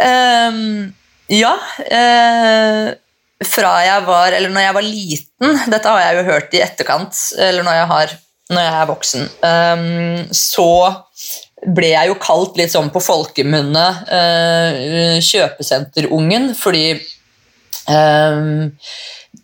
Um, 0.00 0.94
ja. 1.28 1.52
Uh, 1.84 2.88
fra 3.44 3.72
jeg 3.84 4.04
var 4.06 4.36
Eller 4.36 4.52
når 4.52 4.64
jeg 4.64 4.76
var 4.76 4.86
liten, 4.86 5.60
dette 5.72 5.92
har 5.92 6.00
jeg 6.06 6.16
jo 6.18 6.26
hørt 6.30 6.56
i 6.56 6.62
etterkant, 6.64 7.20
eller 7.36 7.66
når 7.66 7.78
jeg, 7.78 7.90
har, 7.92 8.16
når 8.54 8.66
jeg 8.66 8.74
er 8.78 8.90
voksen, 8.94 9.28
um, 9.44 10.34
så 10.36 10.70
ble 11.66 11.92
jeg 11.92 12.08
jo 12.08 12.16
kalt 12.20 12.56
litt 12.58 12.72
sånn 12.72 12.90
på 12.92 13.02
folkemunne 13.04 13.86
eh, 14.16 15.16
kjøpesenterungen, 15.24 16.52
fordi 16.56 16.84
eh, 16.94 18.38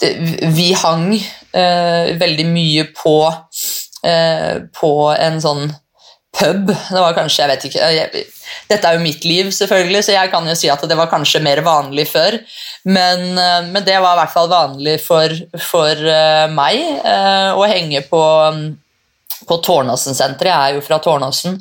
det, 0.00 0.12
vi 0.56 0.70
hang 0.76 1.10
eh, 1.16 2.14
veldig 2.18 2.46
mye 2.50 2.86
på, 2.96 3.18
uh, 3.30 4.54
på 4.76 4.94
en 5.14 5.42
sånn 5.42 5.68
pub. 6.36 6.68
Det 6.68 7.00
var 7.00 7.14
kanskje, 7.16 7.44
jeg 7.44 7.52
vet 7.52 7.68
ikke 7.68 7.92
jeg, 7.96 8.24
Dette 8.66 8.88
er 8.88 8.96
jo 8.96 9.02
mitt 9.04 9.24
liv, 9.26 9.48
selvfølgelig, 9.54 10.02
så 10.04 10.16
jeg 10.16 10.30
kan 10.32 10.46
jo 10.46 10.56
si 10.58 10.68
at 10.72 10.82
det 10.88 10.96
var 10.98 11.10
kanskje 11.10 11.42
mer 11.44 11.62
vanlig 11.66 12.08
før. 12.10 12.38
Men, 12.88 13.28
uh, 13.38 13.62
men 13.68 13.86
det 13.86 14.00
var 14.02 14.16
i 14.16 14.22
hvert 14.22 14.34
fall 14.34 14.50
vanlig 14.52 14.98
for, 15.04 15.36
for 15.68 16.08
meg 16.52 17.06
å 17.56 17.70
henge 17.70 18.02
på 18.10 18.24
um, 18.50 18.66
på 19.48 19.60
Tårnåsen-senteret. 19.64 20.52
Jeg 20.52 20.72
er 20.72 20.78
jo 20.78 20.84
fra 20.84 20.98
Tårnåsen. 21.02 21.60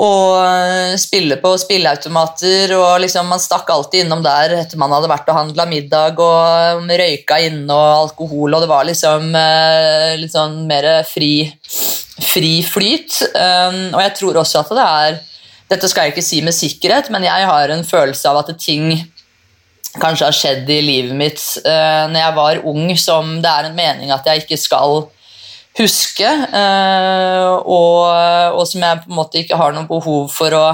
Og 0.00 0.96
spille 1.02 1.36
på 1.42 1.50
spilleautomater, 1.58 2.70
og 2.76 3.00
liksom 3.02 3.26
man 3.28 3.42
stakk 3.42 3.68
alltid 3.74 4.04
innom 4.04 4.22
der 4.22 4.54
etter 4.60 4.78
man 4.78 4.92
hadde 4.94 5.10
vært 5.10 5.28
og 5.32 5.36
handla 5.36 5.66
middag 5.68 6.20
og 6.22 6.86
røyka 6.86 7.40
inne 7.42 7.74
og 7.74 8.06
alkohol, 8.06 8.54
og 8.54 8.62
det 8.62 8.70
var 8.70 8.86
liksom 8.86 9.34
eh, 9.34 10.14
litt 10.20 10.32
sånn 10.36 10.62
mer 10.70 10.88
fri, 11.08 11.50
fri 12.22 12.60
flyt. 12.64 13.18
Um, 13.34 13.80
og 13.90 14.00
jeg 14.06 14.14
tror 14.22 14.40
også 14.44 14.62
at 14.62 14.72
det 14.78 14.86
er 14.86 15.20
Dette 15.70 15.86
skal 15.86 16.08
jeg 16.08 16.16
ikke 16.16 16.26
si 16.26 16.40
med 16.42 16.54
sikkerhet, 16.54 17.12
men 17.14 17.22
jeg 17.22 17.46
har 17.46 17.70
en 17.70 17.84
følelse 17.86 18.26
av 18.26 18.40
at 18.40 18.48
ting 18.58 18.88
kanskje 20.02 20.26
har 20.26 20.34
skjedd 20.34 20.70
i 20.70 20.80
livet 20.82 21.14
mitt 21.14 21.42
uh, 21.62 22.10
når 22.10 22.18
jeg 22.18 22.36
var 22.38 22.62
ung, 22.66 22.88
som 22.98 23.36
det 23.42 23.52
er 23.52 23.68
en 23.68 23.76
mening 23.78 24.10
at 24.10 24.26
jeg 24.26 24.42
ikke 24.42 24.58
skal 24.58 25.04
huske, 25.78 26.26
eh, 26.26 27.48
og, 27.62 28.06
og, 28.56 28.62
som 28.68 28.84
jeg 28.84 29.02
på 29.04 29.10
en 29.10 29.18
måte 29.18 29.42
ikke 29.42 29.58
har 29.60 29.74
noe 29.74 29.88
behov 29.88 30.30
for 30.32 30.54
å 30.56 30.66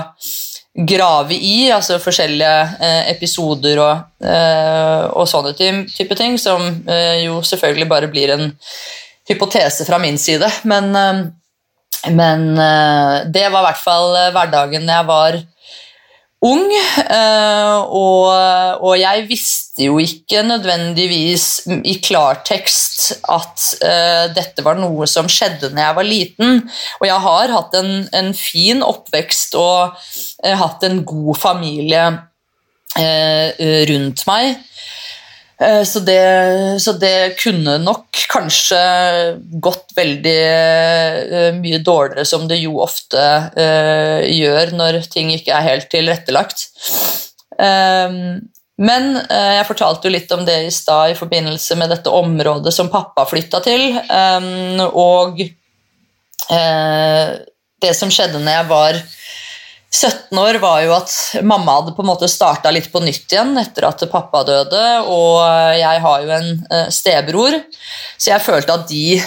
grave 0.76 1.36
i, 1.36 1.70
altså 1.72 1.96
forskjellige 2.02 2.80
eh, 2.84 3.02
episoder 3.14 3.80
og, 3.80 4.06
eh, 4.24 5.04
og 5.08 5.28
sånne 5.28 5.54
type 5.56 6.18
ting, 6.18 6.36
som 6.40 6.64
jo 7.22 7.40
selvfølgelig 7.44 7.88
bare 7.90 8.12
blir 8.12 8.34
en 8.34 8.50
hypotese 9.28 9.86
fra 9.88 9.98
min 10.02 10.18
side. 10.20 10.48
Men, 10.68 10.92
men 12.12 12.46
det 13.32 13.46
var 13.48 13.62
i 13.62 13.66
hvert 13.70 13.82
fall 13.82 14.12
hverdagen 14.36 14.92
jeg 14.92 15.08
var 15.08 15.40
ung, 16.46 16.68
og, 17.88 18.26
og, 18.84 18.92
jeg 19.00 19.24
visste 19.26 19.65
jo 19.84 19.98
ikke 20.00 20.40
nødvendigvis 20.46 21.66
i 21.84 21.96
klartekst 22.00 23.26
at 23.28 23.64
uh, 23.84 24.24
dette 24.32 24.64
var 24.64 24.78
noe 24.80 25.08
som 25.10 25.28
skjedde 25.28 25.72
når 25.74 25.82
jeg 25.82 25.96
var 25.98 26.08
liten. 26.08 26.62
Og 27.00 27.08
jeg 27.08 27.24
har 27.26 27.52
hatt 27.52 27.76
en, 27.76 27.90
en 28.16 28.30
fin 28.36 28.80
oppvekst 28.84 29.56
og 29.60 29.98
uh, 29.98 30.54
hatt 30.62 30.86
en 30.88 31.02
god 31.06 31.42
familie 31.42 32.06
uh, 32.96 33.48
rundt 33.92 34.24
meg. 34.30 34.56
Så 35.56 36.02
det, 36.04 36.20
så 36.84 36.92
det, 37.00 37.38
kunne 37.40 37.78
nok 37.80 38.18
kanskje 38.28 38.80
gått 39.64 39.94
veldig 39.96 40.42
mye 41.62 41.78
dårligere, 41.80 42.26
som 42.28 42.44
det 42.44 42.58
jo 42.60 42.74
ofte 42.84 43.22
gjør 43.56 44.74
når 44.76 44.98
ting 45.08 45.32
ikke 45.32 45.56
er 45.56 45.64
helt 45.64 45.88
tilrettelagt. 45.88 46.66
Um, 47.56 48.44
men 48.82 49.14
uh, 49.16 49.52
jeg 49.56 49.68
fortalte 49.68 50.08
jo 50.08 50.14
litt 50.14 50.32
om 50.36 50.44
det 50.46 50.56
i 50.66 50.74
stad 50.74 51.12
i 51.12 51.18
forbindelse 51.18 51.78
med 51.80 51.92
dette 51.94 52.12
området 52.12 52.74
som 52.74 52.92
pappa 52.92 53.24
flytta 53.28 53.62
til. 53.64 53.88
Um, 54.10 54.82
og 54.92 55.40
det 56.46 57.90
som 57.98 58.10
skjedde 58.12 58.38
når 58.38 58.52
jeg 58.54 58.66
var 58.68 58.98
17 59.96 60.38
år 60.38 60.58
var 60.60 60.82
jo 60.84 60.92
at 60.96 61.12
mamma 61.46 61.78
hadde 61.78 61.94
på 61.96 62.04
en 62.04 62.10
måte 62.10 62.28
starta 62.28 62.72
litt 62.74 62.90
på 62.92 63.00
nytt 63.04 63.32
igjen 63.32 63.56
etter 63.60 63.86
at 63.88 64.04
pappa 64.12 64.42
døde, 64.46 64.84
og 65.08 65.40
jeg 65.78 66.02
har 66.04 66.24
jo 66.24 66.32
en 66.36 66.50
eh, 66.70 66.88
stebror, 66.92 67.56
så 68.18 68.34
jeg 68.34 68.44
følte 68.44 68.76
at 68.76 68.86
de 68.90 69.20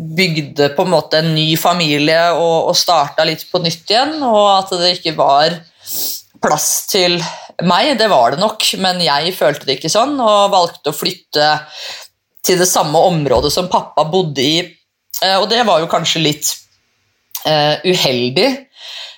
bygde 0.00 0.70
på 0.74 0.86
en 0.86 0.94
måte 0.94 1.20
en 1.20 1.34
ny 1.36 1.52
familie 1.60 2.22
og, 2.32 2.70
og 2.72 2.78
starta 2.78 3.26
litt 3.28 3.44
på 3.52 3.60
nytt 3.62 3.92
igjen, 3.92 4.16
og 4.24 4.46
at 4.56 4.72
det 4.80 4.94
ikke 4.96 5.14
var 5.18 5.58
plass 6.42 6.68
til 6.90 7.18
meg. 7.66 7.94
Det 8.00 8.08
var 8.10 8.34
det 8.34 8.40
nok, 8.42 8.64
men 8.82 9.02
jeg 9.04 9.34
følte 9.36 9.68
det 9.68 9.78
ikke 9.78 9.92
sånn, 9.92 10.16
og 10.20 10.52
valgte 10.54 10.92
å 10.92 10.96
flytte 10.96 11.52
til 12.46 12.60
det 12.60 12.68
samme 12.68 13.00
området 13.10 13.52
som 13.52 13.70
pappa 13.70 14.06
bodde 14.08 14.44
i. 14.44 14.58
Eh, 15.20 15.36
og 15.36 15.48
det 15.52 15.62
var 15.68 15.82
jo 15.82 15.90
kanskje 15.90 16.24
litt 16.24 16.50
uh, 17.44 17.76
uheldig, 17.84 18.48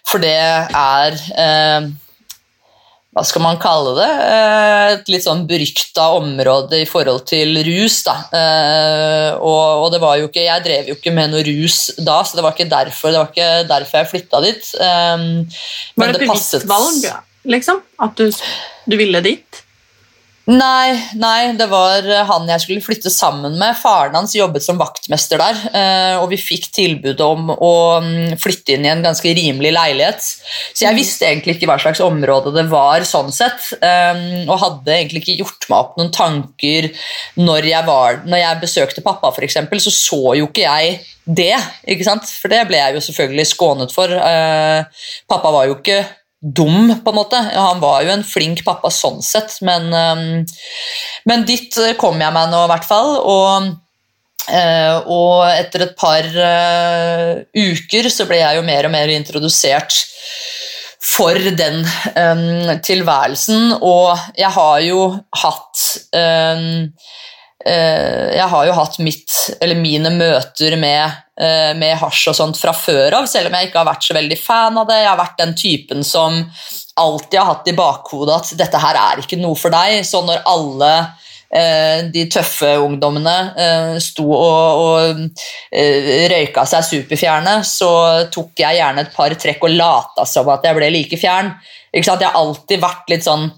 for 0.09 0.23
det 0.23 0.35
er 0.35 1.15
eh, 1.39 1.87
hva 3.13 3.23
skal 3.29 3.43
man 3.45 3.59
kalle 3.61 3.93
det? 3.99 4.09
Eh, 4.25 4.91
et 4.95 5.11
litt 5.13 5.25
sånn 5.27 5.43
berykta 5.49 6.07
område 6.17 6.79
i 6.81 6.87
forhold 6.89 7.27
til 7.29 7.59
rus. 7.67 7.99
da. 8.07 8.15
Eh, 8.39 9.31
og, 9.37 9.83
og, 9.83 9.89
det 9.93 10.01
var 10.01 10.17
jo 10.17 10.31
ikke, 10.31 10.47
Jeg 10.47 10.65
drev 10.65 10.89
jo 10.89 10.97
ikke 10.97 11.13
med 11.13 11.35
noe 11.35 11.45
rus 11.45 11.91
da, 11.99 12.23
så 12.25 12.39
det 12.39 12.47
var 12.47 12.57
ikke 12.57 12.71
derfor, 12.73 13.13
det 13.13 13.21
var 13.21 13.35
ikke 13.35 13.51
derfor 13.69 14.01
jeg 14.01 14.11
flytta 14.15 14.41
dit. 14.47 14.71
Men 14.81 15.45
var 16.01 16.15
det 16.15 16.23
et 16.23 16.25
bevisst 16.25 16.65
valg, 16.71 17.05
liksom? 17.53 17.85
At 18.01 18.17
du, 18.17 18.33
du 18.89 18.97
ville 18.97 19.21
dit? 19.29 19.63
Nei, 20.51 20.97
nei, 21.23 21.53
det 21.55 21.69
var 21.71 22.03
han 22.27 22.49
jeg 22.51 22.63
skulle 22.65 22.83
flytte 22.83 23.11
sammen 23.15 23.55
med. 23.61 23.77
Faren 23.79 24.17
hans 24.19 24.33
jobbet 24.35 24.65
som 24.65 24.81
vaktmester 24.81 25.39
der, 25.39 25.61
eh, 25.71 26.15
og 26.19 26.33
vi 26.33 26.39
fikk 26.41 26.67
tilbud 26.75 27.21
om 27.23 27.53
å 27.55 27.75
mm, 28.03 28.41
flytte 28.43 28.75
inn 28.75 28.89
i 28.89 28.91
en 28.91 29.05
ganske 29.05 29.35
rimelig 29.39 29.71
leilighet. 29.77 30.25
Så 30.75 30.83
jeg 30.83 30.97
mm. 30.97 30.99
visste 30.99 31.29
egentlig 31.29 31.55
ikke 31.57 31.69
hva 31.71 31.79
slags 31.85 32.03
område 32.03 32.51
det 32.57 32.67
var, 32.73 33.07
sånn 33.07 33.31
sett, 33.35 33.71
eh, 33.79 34.25
og 34.49 34.59
hadde 34.65 34.97
egentlig 34.97 35.23
ikke 35.23 35.39
gjort 35.45 35.69
meg 35.71 35.79
opp 35.79 36.01
noen 36.01 36.11
tanker 36.17 36.91
når 37.39 37.69
jeg, 37.71 37.87
var, 37.87 38.19
når 38.27 38.43
jeg 38.43 38.63
besøkte 38.65 39.07
pappa, 39.07 39.31
f.eks., 39.31 39.61
så 39.83 39.95
så 39.95 40.35
jo 40.41 40.49
ikke 40.51 40.67
jeg 40.67 40.99
det, 41.23 41.55
ikke 41.87 42.09
sant? 42.09 42.27
for 42.27 42.51
det 42.51 42.65
ble 42.67 42.81
jeg 42.81 42.97
jo 42.97 43.05
selvfølgelig 43.07 43.47
skånet 43.53 43.95
for. 43.95 44.11
Eh, 44.11 45.07
pappa 45.31 45.55
var 45.55 45.71
jo 45.71 45.79
ikke 45.79 46.01
dum, 46.43 46.91
på 47.05 47.13
en 47.13 47.17
måte. 47.17 47.39
Han 47.55 47.81
var 47.83 48.03
jo 48.03 48.13
en 48.17 48.27
flink 48.27 48.65
pappa 48.67 48.91
sånn 48.91 49.23
sett, 49.25 49.61
men, 49.63 49.89
um, 49.95 50.43
men 51.31 51.47
dit 51.49 51.79
kom 52.01 52.21
jeg 52.21 52.35
meg 52.35 52.51
nå, 52.51 52.65
i 52.67 52.73
hvert 52.73 52.89
fall. 52.89 53.15
Og, 53.23 53.71
uh, 54.51 54.97
og 55.07 55.47
etter 55.53 55.87
et 55.87 55.97
par 55.99 56.27
uh, 56.35 57.39
uker 57.55 58.11
så 58.11 58.27
ble 58.31 58.43
jeg 58.43 58.59
jo 58.59 58.67
mer 58.67 58.91
og 58.91 58.95
mer 58.97 59.15
introdusert 59.15 60.03
for 61.03 61.35
den 61.35 61.83
um, 62.15 62.77
tilværelsen, 62.83 63.79
og 63.83 64.15
jeg 64.39 64.51
har 64.55 64.85
jo 64.87 65.01
hatt 65.43 65.83
um, 66.15 66.69
Eh, 66.85 66.89
jeg 67.65 68.49
har 68.51 68.67
jo 68.67 68.75
hatt 68.77 68.99
mitt, 69.03 69.35
mine 69.79 70.11
møter 70.17 70.77
med, 70.81 71.19
eh, 71.41 71.73
med 71.79 71.97
hasj 72.01 72.31
og 72.33 72.37
sånt 72.39 72.59
fra 72.59 72.75
før 72.75 73.21
av, 73.21 73.27
selv 73.31 73.51
om 73.51 73.57
jeg 73.57 73.69
ikke 73.69 73.79
har 73.79 73.91
vært 73.93 74.07
så 74.07 74.17
veldig 74.17 74.39
fan 74.41 74.79
av 74.79 74.89
det. 74.89 75.01
Jeg 75.03 75.11
har 75.11 75.21
vært 75.21 75.43
den 75.43 75.55
typen 75.55 76.07
som 76.07 76.39
alltid 76.99 77.39
har 77.39 77.51
hatt 77.55 77.69
i 77.71 77.77
bakhodet 77.77 78.39
at 78.39 78.55
dette 78.59 78.81
her 78.83 78.99
er 79.01 79.23
ikke 79.23 79.39
noe 79.41 79.59
for 79.59 79.75
deg. 79.75 80.03
Så 80.07 80.25
når 80.27 80.43
alle 80.51 80.91
eh, 81.55 82.09
de 82.13 82.27
tøffe 82.33 82.73
ungdommene 82.83 84.01
sto 84.03 84.27
og, 84.27 84.83
og 84.83 85.23
røyka 86.35 86.67
seg 86.67 86.89
superfjerne, 86.89 87.61
så 87.63 87.93
tok 88.33 88.65
jeg 88.65 88.81
gjerne 88.81 89.07
et 89.07 89.15
par 89.15 89.39
trekk 89.39 89.69
og 89.69 89.79
lata 89.79 90.27
som 90.27 90.51
at 90.51 90.67
jeg 90.67 90.81
ble 90.81 90.91
like 90.99 91.21
fjern. 91.21 91.55
Jeg 91.93 92.09
har 92.09 92.35
alltid 92.35 92.81
vært 92.81 93.11
litt 93.13 93.27
sånn 93.29 93.51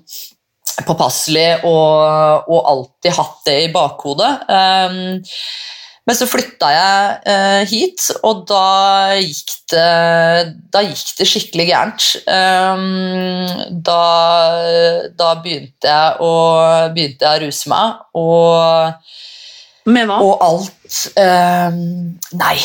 påpasselig 0.82 1.64
og, 1.68 2.50
og, 2.50 2.60
alltid 2.72 3.16
hatt 3.16 3.40
det 3.46 3.56
i 3.66 3.70
bakhodet. 3.74 4.32
Um, 4.48 5.22
men 6.04 6.16
så 6.18 6.26
flytta 6.28 6.68
jeg 6.68 7.12
uh, 7.32 7.62
hit, 7.70 8.08
og 8.26 8.42
da 8.50 9.14
gikk 9.16 9.54
det, 9.72 9.84
da 10.74 10.82
gikk 10.84 11.14
det 11.20 11.28
skikkelig 11.30 11.66
gærent. 11.70 12.08
Um, 12.28 13.78
da, 13.86 14.00
da, 15.16 15.30
begynte 15.44 15.88
jeg 15.88 16.18
å, 16.20 16.32
begynte 16.92 17.24
jeg 17.24 17.40
å 17.40 17.44
ruse 17.46 17.72
meg, 17.72 18.02
og 18.20 19.92
Med 19.94 20.08
hva? 20.08 20.20
Og 20.24 20.44
alt 20.44 21.00
um, 21.20 21.80
Nei, 22.40 22.56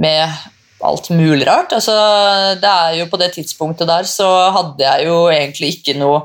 med 0.00 0.53
alt 0.84 1.10
mulig 1.14 1.46
rart. 1.48 1.74
Altså, 1.76 1.94
det 2.60 2.70
er 2.70 2.98
jo 3.00 3.10
På 3.10 3.20
det 3.20 3.32
tidspunktet 3.36 3.88
der 3.90 4.08
så 4.08 4.28
hadde 4.54 4.84
jeg 4.84 5.08
jo 5.08 5.18
egentlig 5.32 5.74
ikke 5.78 5.98
noe 5.98 6.24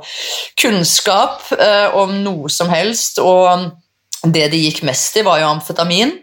kunnskap 0.59 1.51
eh, 1.57 1.95
om 1.97 2.17
noe 2.23 2.51
som 2.51 2.71
helst, 2.71 3.19
og 3.23 3.69
det 4.23 4.49
det 4.51 4.63
gikk 4.65 4.83
mest 4.87 5.15
i, 5.19 5.25
var 5.25 5.39
jo 5.41 5.51
amfetamin. 5.53 6.17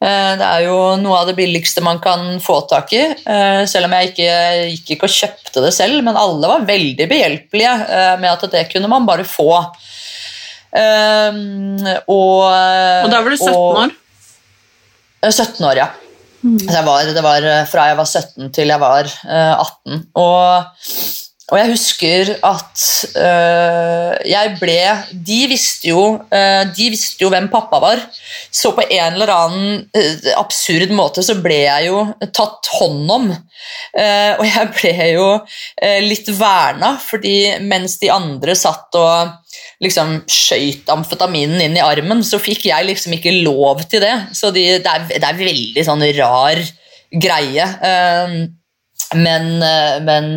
Eh, 0.00 0.34
det 0.40 0.46
er 0.46 0.62
jo 0.64 0.76
noe 0.96 1.18
av 1.20 1.28
det 1.28 1.36
billigste 1.36 1.82
man 1.84 1.98
kan 2.00 2.38
få 2.40 2.62
tak 2.70 2.92
i, 2.96 3.02
eh, 3.12 3.62
selv 3.68 3.84
om 3.84 3.96
jeg 3.98 4.12
ikke 4.12 4.28
gikk 4.72 4.92
ikke 4.94 5.08
og 5.10 5.12
kjøpte 5.12 5.64
det 5.66 5.72
selv. 5.76 6.00
Men 6.06 6.16
alle 6.16 6.48
var 6.48 6.68
veldig 6.68 7.08
behjelpelige 7.10 7.74
eh, 7.84 8.14
med 8.22 8.30
at 8.32 8.46
det 8.54 8.68
kunne 8.72 8.88
man 8.88 9.08
bare 9.08 9.28
få. 9.28 9.50
Og, 10.70 11.80
og 12.06 13.10
da 13.10 13.18
var 13.18 13.32
du 13.32 13.36
17 13.36 13.50
år? 13.50 13.92
17 15.26 15.66
år, 15.66 15.80
ja. 15.82 15.88
Mm. 16.42 16.58
Var, 16.86 17.10
det 17.14 17.22
var 17.24 17.46
fra 17.68 17.90
jeg 17.90 17.96
var 17.98 18.08
17 18.08 18.52
til 18.56 18.72
jeg 18.72 18.80
var 18.80 19.08
18. 19.24 20.04
Og 20.14 20.64
og 21.50 21.58
jeg 21.58 21.70
husker 21.72 22.28
at 22.46 22.82
øh, 23.18 24.12
jeg 24.30 24.52
ble 24.60 24.76
De 25.26 25.38
visste 25.50 25.90
jo 25.90 26.02
øh, 26.30 26.62
De 26.76 26.90
visste 26.94 27.24
jo 27.24 27.30
hvem 27.32 27.48
pappa 27.50 27.80
var. 27.82 28.02
Så 28.52 28.70
på 28.76 28.84
en 28.86 29.16
eller 29.16 29.32
annen 29.34 29.80
øh, 29.96 30.30
absurd 30.38 30.94
måte 30.94 31.24
så 31.26 31.36
ble 31.42 31.64
jeg 31.64 31.90
jo 31.90 32.04
tatt 32.30 32.70
hånd 32.78 33.10
om. 33.10 33.30
Uh, 33.92 34.32
og 34.40 34.44
jeg 34.46 34.68
ble 34.72 34.92
jo 35.12 35.26
litt 36.06 36.30
verna, 36.38 36.94
fordi 37.02 37.58
mens 37.60 37.98
de 38.00 38.08
andre 38.12 38.54
satt 38.56 38.96
og 38.96 39.34
liksom 39.80 40.18
skøyt 40.28 40.90
amfetaminen 40.92 41.60
inn 41.64 41.78
i 41.78 41.84
armen, 41.84 42.24
så 42.26 42.40
fikk 42.42 42.66
jeg 42.68 42.88
liksom 42.88 43.16
ikke 43.16 43.38
lov 43.40 43.86
til 43.88 44.04
det. 44.04 44.14
Så 44.36 44.52
de, 44.54 44.66
det, 44.82 44.90
er, 44.90 45.06
det, 45.12 45.24
er, 45.24 45.38
veldig 45.40 45.84
sånn 45.86 46.04
rar 46.18 46.60
greie. 47.10 47.68
Uh, 47.80 48.34
men, 49.16 49.56
men 50.04 50.28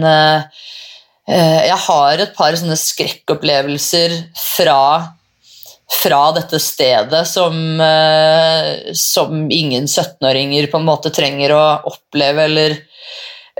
Eh, 1.24 1.62
jeg 1.70 1.80
har 1.86 2.20
et 2.20 2.34
par 2.36 2.56
sånne 2.60 2.76
skrekkopplevelser 2.76 4.16
fra, 4.36 5.16
fra 6.02 6.24
dette 6.36 6.60
stedet 6.60 7.24
som, 7.30 7.56
eh, 7.80 8.92
som 8.98 9.46
ingen 9.48 9.88
17-åringer 9.88 10.68
på 10.72 10.82
en 10.82 10.90
måte 10.90 11.14
trenger 11.16 11.56
å 11.56 11.64
oppleve 11.94 12.48
eller 12.50 12.76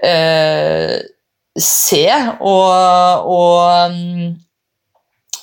eh, 0.04 0.98
se. 1.56 2.08
Og, 2.44 3.32
og, 3.32 3.96
mm, 3.96 4.34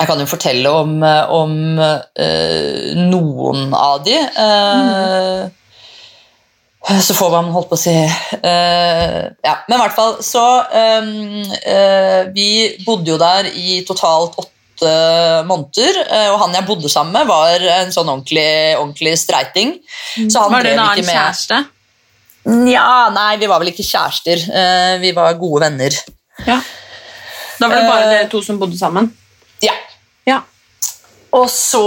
jeg 0.00 0.08
kan 0.08 0.20
jo 0.22 0.28
fortelle 0.28 0.70
om, 0.72 0.94
om 1.36 1.56
uh, 1.76 2.92
noen 2.96 3.74
av 3.76 3.98
de. 4.06 4.16
Mm. 4.16 5.56
Så 7.04 7.12
får 7.14 7.34
man 7.34 7.50
holdt 7.52 7.68
på 7.68 7.76
å 7.76 7.80
si 7.80 7.92
Ja, 7.92 9.52
men 9.68 9.74
i 9.76 9.80
hvert 9.82 9.92
fall 9.94 10.14
så 10.24 10.44
Vi 12.32 12.46
bodde 12.86 13.12
jo 13.12 13.18
der 13.20 13.50
i 13.52 13.82
totalt 13.86 14.38
åtte 14.40 14.94
måneder, 15.44 16.00
og 16.32 16.38
han 16.40 16.56
jeg 16.56 16.66
bodde 16.70 16.88
sammen 16.88 17.12
med, 17.18 17.28
var 17.28 17.60
en 17.76 17.92
sånn 17.92 18.08
ordentlig, 18.08 18.48
ordentlig 18.80 19.12
streiting. 19.20 19.76
var 20.32 20.64
det 20.64 20.72
en 20.72 20.82
annen 20.86 21.04
kjæreste? 21.12 21.60
Nja, 22.48 22.88
nei, 23.12 23.34
vi 23.44 23.52
var 23.52 23.60
vel 23.60 23.74
ikke 23.74 23.84
kjærester. 23.84 24.48
vi 25.04 25.12
var 25.20 25.36
gode 25.38 25.66
venner. 25.68 26.00
Ja. 26.48 26.62
Da 27.60 27.68
var 27.68 27.76
det 27.76 27.88
bare 27.92 28.08
dere 28.08 28.28
to 28.32 28.40
som 28.40 28.56
bodde 28.58 28.80
sammen? 28.80 29.12
Ja. 30.28 30.42
Og 31.30 31.46
så, 31.50 31.82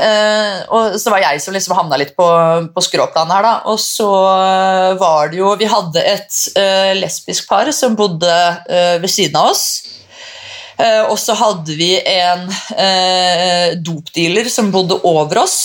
øh, 0.00 0.60
og 0.72 0.94
så 1.00 1.12
var 1.12 1.20
jeg 1.20 1.40
som 1.44 1.52
liksom 1.52 1.74
havna 1.76 1.98
litt 2.00 2.14
på, 2.16 2.26
på 2.72 2.84
skråplanet 2.84 3.36
her, 3.36 3.44
da. 3.44 3.54
Og 3.68 3.76
så 3.80 4.08
eh, 4.32 4.92
var 5.00 5.28
det 5.28 5.42
jo 5.42 5.52
Vi 5.60 5.68
hadde 5.68 6.04
et 6.14 6.38
øh, 6.56 6.92
lesbisk 7.02 7.50
par 7.50 7.68
som 7.76 7.96
bodde 7.98 8.38
ved 9.02 9.10
siden 9.10 9.36
av 9.36 9.52
oss. 9.52 9.66
og 10.82 11.18
så 11.20 11.34
hadde 11.36 11.74
vi 11.78 11.92
en 12.00 12.48
dopdealer 13.84 14.48
som 14.50 14.72
bodde 14.72 14.96
over 15.04 15.42
oss. 15.44 15.58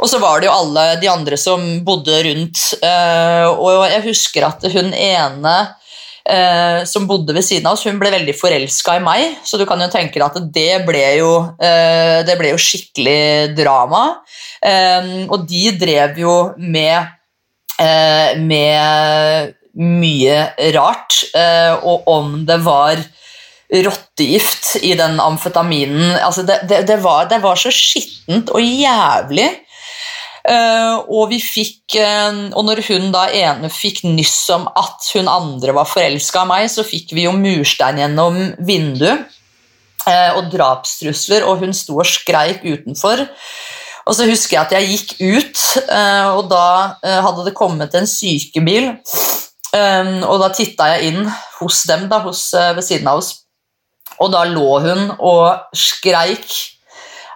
Og 0.00 0.08
så 0.08 0.18
var 0.18 0.40
det 0.40 0.48
jo 0.48 0.54
alle 0.56 0.86
de 1.02 1.10
andre 1.12 1.36
som 1.38 1.60
bodde 1.84 2.22
rundt. 2.24 2.62
og 3.52 3.84
jeg 3.92 4.02
husker 4.08 4.48
at 4.48 4.64
hun 4.72 4.90
ene 4.96 5.54
eh, 6.30 6.80
som 6.88 7.06
bodde 7.10 7.34
ved 7.36 7.44
siden 7.46 7.68
av 7.68 7.76
oss, 7.76 7.84
hun 7.88 7.98
ble 8.00 8.12
veldig 8.14 8.34
forelska 8.38 8.96
i 8.98 9.04
meg. 9.04 9.38
Så 9.44 9.58
du 9.60 9.66
kan 9.68 9.80
jo 9.82 9.90
tenke 9.92 10.18
deg 10.18 10.26
at 10.26 10.50
det 10.54 10.82
ble 10.86 11.04
jo, 11.18 11.32
eh, 11.60 12.20
det 12.26 12.36
ble 12.40 12.54
jo 12.54 12.60
skikkelig 12.60 13.56
drama. 13.58 14.04
Eh, 14.62 15.14
og 15.28 15.46
de 15.50 15.70
drev 15.80 16.20
jo 16.22 16.36
med, 16.56 17.10
eh, 17.80 18.36
med 18.38 19.56
mye 19.80 20.42
rart. 20.76 21.22
Eh, 21.34 21.72
og 21.82 22.08
om 22.10 22.44
det 22.46 22.60
var 22.64 23.02
rottegift 23.70 24.80
i 24.82 24.96
den 24.98 25.20
amfetaminen 25.22 26.16
altså 26.18 26.42
det, 26.42 26.56
det, 26.66 26.80
det, 26.88 26.96
var, 27.04 27.28
det 27.30 27.38
var 27.38 27.58
så 27.58 27.70
skittent 27.70 28.50
og 28.50 28.64
jævlig. 28.64 29.50
Uh, 30.50 31.04
og 31.14 31.28
vi 31.30 31.36
fikk 31.38 31.94
uh, 32.00 32.48
Og 32.58 32.64
når 32.66 32.80
hun 32.88 33.12
da 33.14 33.28
ene 33.38 33.68
fikk 33.70 34.00
nyss 34.08 34.48
om 34.50 34.64
at 34.66 35.06
hun 35.14 35.28
andre 35.30 35.74
var 35.76 35.86
forelska 35.86 36.42
i 36.42 36.50
meg, 36.50 36.64
så 36.72 36.82
fikk 36.86 37.12
vi 37.14 37.28
jo 37.28 37.34
murstein 37.36 38.00
gjennom 38.00 38.40
vinduet 38.58 39.28
uh, 40.08 40.32
og 40.40 40.48
drapstrusler, 40.50 41.46
og 41.46 41.62
hun 41.62 41.76
sto 41.76 42.00
og 42.00 42.08
skreik 42.08 42.64
utenfor. 42.66 43.22
Og 44.10 44.16
så 44.16 44.26
husker 44.26 44.56
jeg 44.56 44.64
at 44.64 44.74
jeg 44.74 44.90
gikk 44.90 45.12
ut, 45.20 45.60
og 46.32 46.46
da 46.50 46.96
hadde 47.22 47.44
det 47.46 47.52
kommet 47.54 47.92
en 47.94 48.08
sykebil. 48.08 48.88
og 49.76 50.36
da 50.40 50.48
titta 50.56 50.88
jeg 50.94 51.12
inn 51.12 51.28
hos 51.60 51.82
dem, 51.86 52.08
da, 52.10 52.18
hos, 52.24 52.48
ved 52.56 52.80
siden 52.82 53.06
av 53.12 53.20
oss, 53.20 53.28
og 54.18 54.32
da 54.32 54.40
lå 54.48 54.80
hun 54.82 55.12
og 55.14 55.76
skreik 55.76 56.48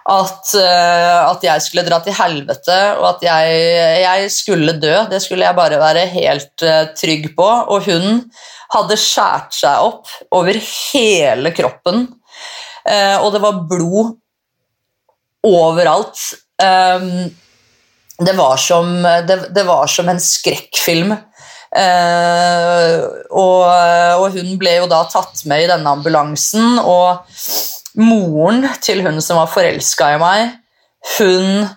at, 0.05 0.51
uh, 0.53 1.31
at, 1.31 1.45
jeg 1.45 1.61
skulle 1.65 1.85
dra 1.87 1.97
til 2.05 2.13
helvete, 2.13 2.75
og 2.99 3.07
at 3.15 3.23
jeg, 3.25 3.61
jeg, 4.03 4.27
skulle 4.33 4.77
dø. 4.77 4.93
Det 5.09 5.21
skulle 5.23 5.47
jeg 5.47 5.57
bare 5.57 5.81
være 5.81 6.05
helt 6.13 6.65
uh, 6.65 6.91
trygg 6.97 7.31
på. 7.37 7.47
Og 7.73 7.89
hun 7.89 8.21
hadde 8.75 8.99
skåret 9.01 9.55
seg 9.57 9.87
opp 9.87 10.11
over 10.35 10.59
hele 10.61 11.53
kroppen, 11.57 12.05
uh, 12.85 13.17
og 13.23 13.31
det 13.33 13.41
var 13.41 13.63
blod 13.71 14.13
overalt. 15.45 16.21
Um, 16.61 17.25
det, 18.21 18.35
var 18.37 18.61
som, 18.61 18.93
det, 19.01 19.39
det, 19.57 19.65
var 19.65 19.89
som, 19.91 20.09
en 20.09 20.21
skrekkfilm. 20.21 21.17
Og, 21.75 23.63
og 23.67 24.25
hun 24.31 24.53
ble 24.61 24.77
jo 24.77 24.85
da 24.87 25.01
tatt 25.11 25.41
med 25.49 25.65
i 25.65 25.67
denne 25.67 25.91
ambulansen. 25.91 26.77
og 26.79 27.25
moren 27.99 28.65
til 28.83 29.03
hun 29.05 29.21
som 29.23 29.39
var 29.39 29.51
forelska 29.51 30.13
i 30.15 30.21
meg, 30.21 30.55
hun 31.17 31.67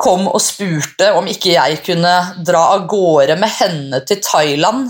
kom 0.00 0.24
og 0.30 0.40
spurte 0.42 1.10
om 1.18 1.28
ikke 1.28 1.52
jeg 1.54 1.82
kunne 1.84 2.14
dra 2.46 2.62
av 2.76 2.86
gårde 2.90 3.36
med 3.40 3.52
henne 3.58 4.00
til 4.08 4.22
Thailand. 4.24 4.88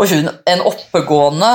Og 0.00 0.08
hun, 0.08 0.30
en 0.48 0.62
oppegående 0.64 1.50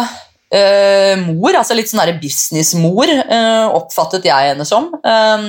eh, 0.54 1.16
mor, 1.24 1.56
altså 1.58 1.78
litt 1.78 1.90
sånn 1.90 2.20
businessmor, 2.22 3.10
eh, 3.10 3.66
oppfattet 3.74 4.28
jeg 4.30 4.52
henne 4.52 4.68
som, 4.68 4.92
eh, 5.02 5.48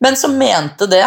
men 0.00 0.20
som 0.20 0.38
mente 0.40 0.88
det. 0.88 1.04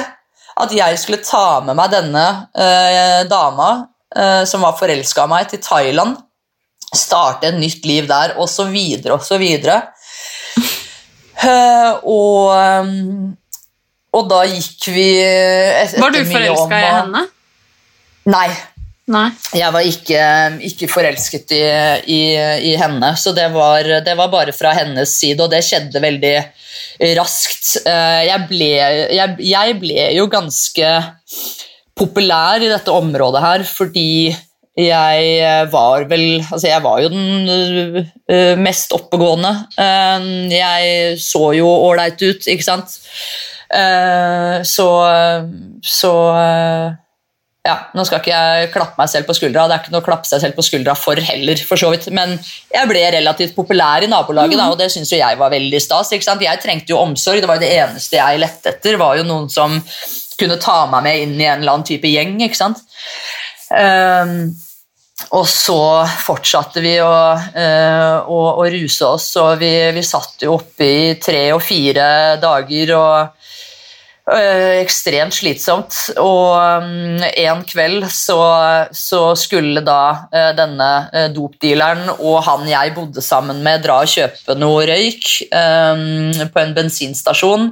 At 0.62 0.74
jeg 0.76 0.99
skulle 0.99 1.24
ta 1.24 1.62
med 1.66 1.78
meg 1.80 1.93
denne 1.93 2.26
eh, 2.53 3.22
dama 3.32 3.72
eh, 4.14 4.43
som 4.45 4.62
var 4.68 4.78
forelska 4.78 5.26
i 5.26 5.32
meg, 5.32 5.47
til 5.49 5.64
Thailand. 5.64 6.20
Starte 6.91 7.49
et 7.49 7.57
nytt 7.57 7.88
liv 7.88 8.05
der, 8.09 8.36
osv., 8.38 8.76
osv. 9.16 9.39
videre 9.41 9.80
og, 9.80 9.88
um, 9.88 10.00
og 14.11 14.27
da 14.29 14.41
gikk 14.49 14.89
vi 14.93 15.07
etter 15.21 16.01
Var 16.03 16.13
du 16.13 16.19
forelska 16.27 16.77
i 16.77 16.89
henne? 16.89 17.23
Nei. 18.31 18.49
Nei. 19.11 19.27
Jeg 19.57 19.73
var 19.73 19.87
ikke, 19.87 20.25
ikke 20.69 20.87
forelsket 20.91 21.51
i, 21.57 21.61
i, 22.05 22.19
i, 22.69 22.75
henne, 22.79 23.09
så 23.19 23.33
det 23.35 23.49
var, 23.51 23.87
det 24.05 24.13
var, 24.15 24.29
bare 24.31 24.53
fra 24.55 24.71
hennes 24.77 25.11
side, 25.17 25.41
og 25.41 25.51
det 25.51 25.63
skjedde 25.65 26.03
veldig 26.03 26.35
raskt. 27.17 27.81
Uh, 27.87 28.21
jeg 28.27 28.45
ble, 28.51 28.69
jeg, 29.17 29.35
jeg 29.49 29.79
ble 29.81 30.05
jo 30.15 30.27
ganske 30.31 30.93
populær 31.97 32.63
i 32.63 32.71
dette 32.71 32.93
området 32.93 33.41
her 33.43 33.65
fordi 33.67 34.31
jeg 34.80 35.32
eh, 35.43 35.65
var 35.72 36.05
vel 36.07 36.39
Altså, 36.39 36.67
jeg 36.69 36.84
var 36.84 37.01
jo 37.03 37.09
den 37.11 37.97
uh, 38.32 38.55
mest 38.59 38.93
oppegående. 38.95 39.51
Jeg 40.51 41.19
så 41.19 41.51
jo 41.57 41.67
ålreit 41.89 42.22
ut, 42.24 42.47
ikke 42.47 42.67
sant? 42.67 42.99
Så 44.67 44.88
Så 45.88 46.11
ja, 47.61 47.76
Nå 47.93 48.03
skal 48.07 48.19
ikke 48.19 48.32
jeg 48.34 48.69
klappe 48.74 48.97
meg 48.97 49.09
selv 49.11 49.28
på 49.30 49.36
skuldra, 49.38 49.67
det 49.69 49.76
er 49.76 49.84
ikke 49.84 49.93
noe 49.93 50.01
å 50.01 50.07
klappe 50.07 50.26
seg 50.26 50.41
selv 50.41 50.57
på 50.57 50.65
skuldra 50.65 50.95
for 50.97 51.19
heller, 51.22 51.59
for 51.67 51.78
så 51.78 51.91
vidt. 51.93 52.07
men 52.09 52.34
jeg 52.74 52.89
ble 52.89 53.03
relativt 53.13 53.53
populær 53.53 54.01
i 54.01 54.09
nabolaget, 54.09 54.55
mm. 54.57 54.63
da, 54.63 54.69
og 54.74 54.80
det 54.80 54.89
syns 54.93 55.13
jeg 55.13 55.38
var 55.38 55.53
veldig 55.53 55.82
stas. 55.84 56.09
ikke 56.15 56.26
sant? 56.26 56.41
Jeg 56.41 56.63
trengte 56.63 56.95
jo 56.95 56.97
omsorg, 57.03 57.38
det 57.43 57.51
var 57.51 57.59
jo 57.59 57.65
det 57.67 57.76
eneste 57.84 58.17
jeg 58.17 58.41
lette 58.41 58.74
etter, 58.74 58.97
var 58.97 59.19
jo 59.19 59.28
noen 59.30 59.45
som 59.53 59.78
kunne 60.41 60.57
ta 60.57 60.80
meg 60.89 61.05
med 61.05 61.22
inn 61.28 61.38
i 61.38 61.45
en 61.45 61.61
eller 61.61 61.76
annen 61.76 61.88
type 61.91 62.09
gjeng. 62.09 62.39
ikke 62.41 62.57
sant? 62.57 62.82
Um, 63.72 64.51
og 65.32 65.45
så 65.47 65.82
fortsatte 66.26 66.82
vi 66.84 66.95
å, 66.99 67.11
eh, 67.38 68.15
å, 68.26 68.39
å 68.57 68.63
ruse 68.74 69.05
oss, 69.05 69.28
og 69.39 69.61
vi, 69.61 69.69
vi 69.93 70.03
satt 70.03 70.41
jo 70.43 70.55
oppe 70.57 70.88
i 70.88 71.03
tre 71.22 71.51
og 71.53 71.61
fire 71.63 72.39
dager. 72.41 72.93
og 72.97 74.34
øh, 74.34 74.80
Ekstremt 74.82 75.38
slitsomt. 75.38 75.93
Og 76.19 76.57
um, 76.57 77.22
en 77.22 77.61
kveld 77.69 78.09
så, 78.11 78.39
så 78.91 79.22
skulle 79.39 79.86
da 79.86 80.01
denne 80.57 80.89
dopdealeren 81.36 82.15
og 82.17 82.41
han 82.49 82.65
jeg 82.72 82.95
bodde 82.97 83.24
sammen 83.24 83.61
med, 83.63 83.86
dra 83.86 84.01
og 84.01 84.11
kjøpe 84.11 84.57
noe 84.57 84.89
røyk 84.89 85.32
øh, 85.53 86.43
på 86.49 86.65
en 86.65 86.76
bensinstasjon. 86.82 87.72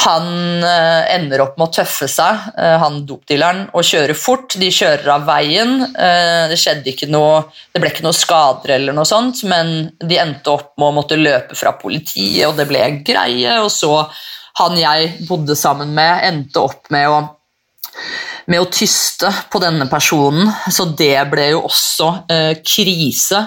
Han 0.00 0.64
eh, 0.64 1.14
ender 1.14 1.42
opp 1.44 1.58
med 1.60 1.68
å 1.68 1.74
tøffe 1.76 2.08
seg, 2.08 2.46
eh, 2.56 2.76
han 2.80 3.02
dopdealeren, 3.06 3.66
og 3.76 3.84
kjøre 3.86 4.16
fort. 4.16 4.56
De 4.58 4.70
kjører 4.72 5.10
av 5.14 5.26
veien. 5.28 5.74
Eh, 5.84 6.48
det 6.50 6.58
skjedde 6.60 6.92
ikke 6.94 7.10
noe, 7.12 7.42
det 7.74 7.82
ble 7.82 7.92
ikke 7.92 8.06
noe 8.06 8.16
skader, 8.16 8.78
eller 8.78 8.96
noe 8.96 9.08
sånt, 9.08 9.44
men 9.48 9.92
de 10.00 10.18
endte 10.22 10.54
opp 10.54 10.72
med 10.80 10.88
å 10.88 10.96
måtte 10.96 11.20
løpe 11.20 11.58
fra 11.58 11.74
politiet, 11.78 12.46
og 12.48 12.56
det 12.58 12.66
ble 12.70 12.86
greie. 13.04 13.58
Og 13.60 13.70
så 13.72 13.92
han 14.62 14.80
jeg 14.80 15.12
bodde 15.28 15.56
sammen 15.58 15.92
med, 15.96 16.24
endte 16.28 16.64
opp 16.64 16.92
med 16.92 17.12
å 17.12 17.22
med 18.50 18.58
å 18.58 18.66
tyste 18.74 19.28
på 19.52 19.60
denne 19.62 19.86
personen, 19.90 20.48
så 20.72 20.88
det 20.98 21.14
ble 21.30 21.52
jo 21.52 21.60
også 21.68 22.08
eh, 22.32 22.54
krise. 22.64 23.44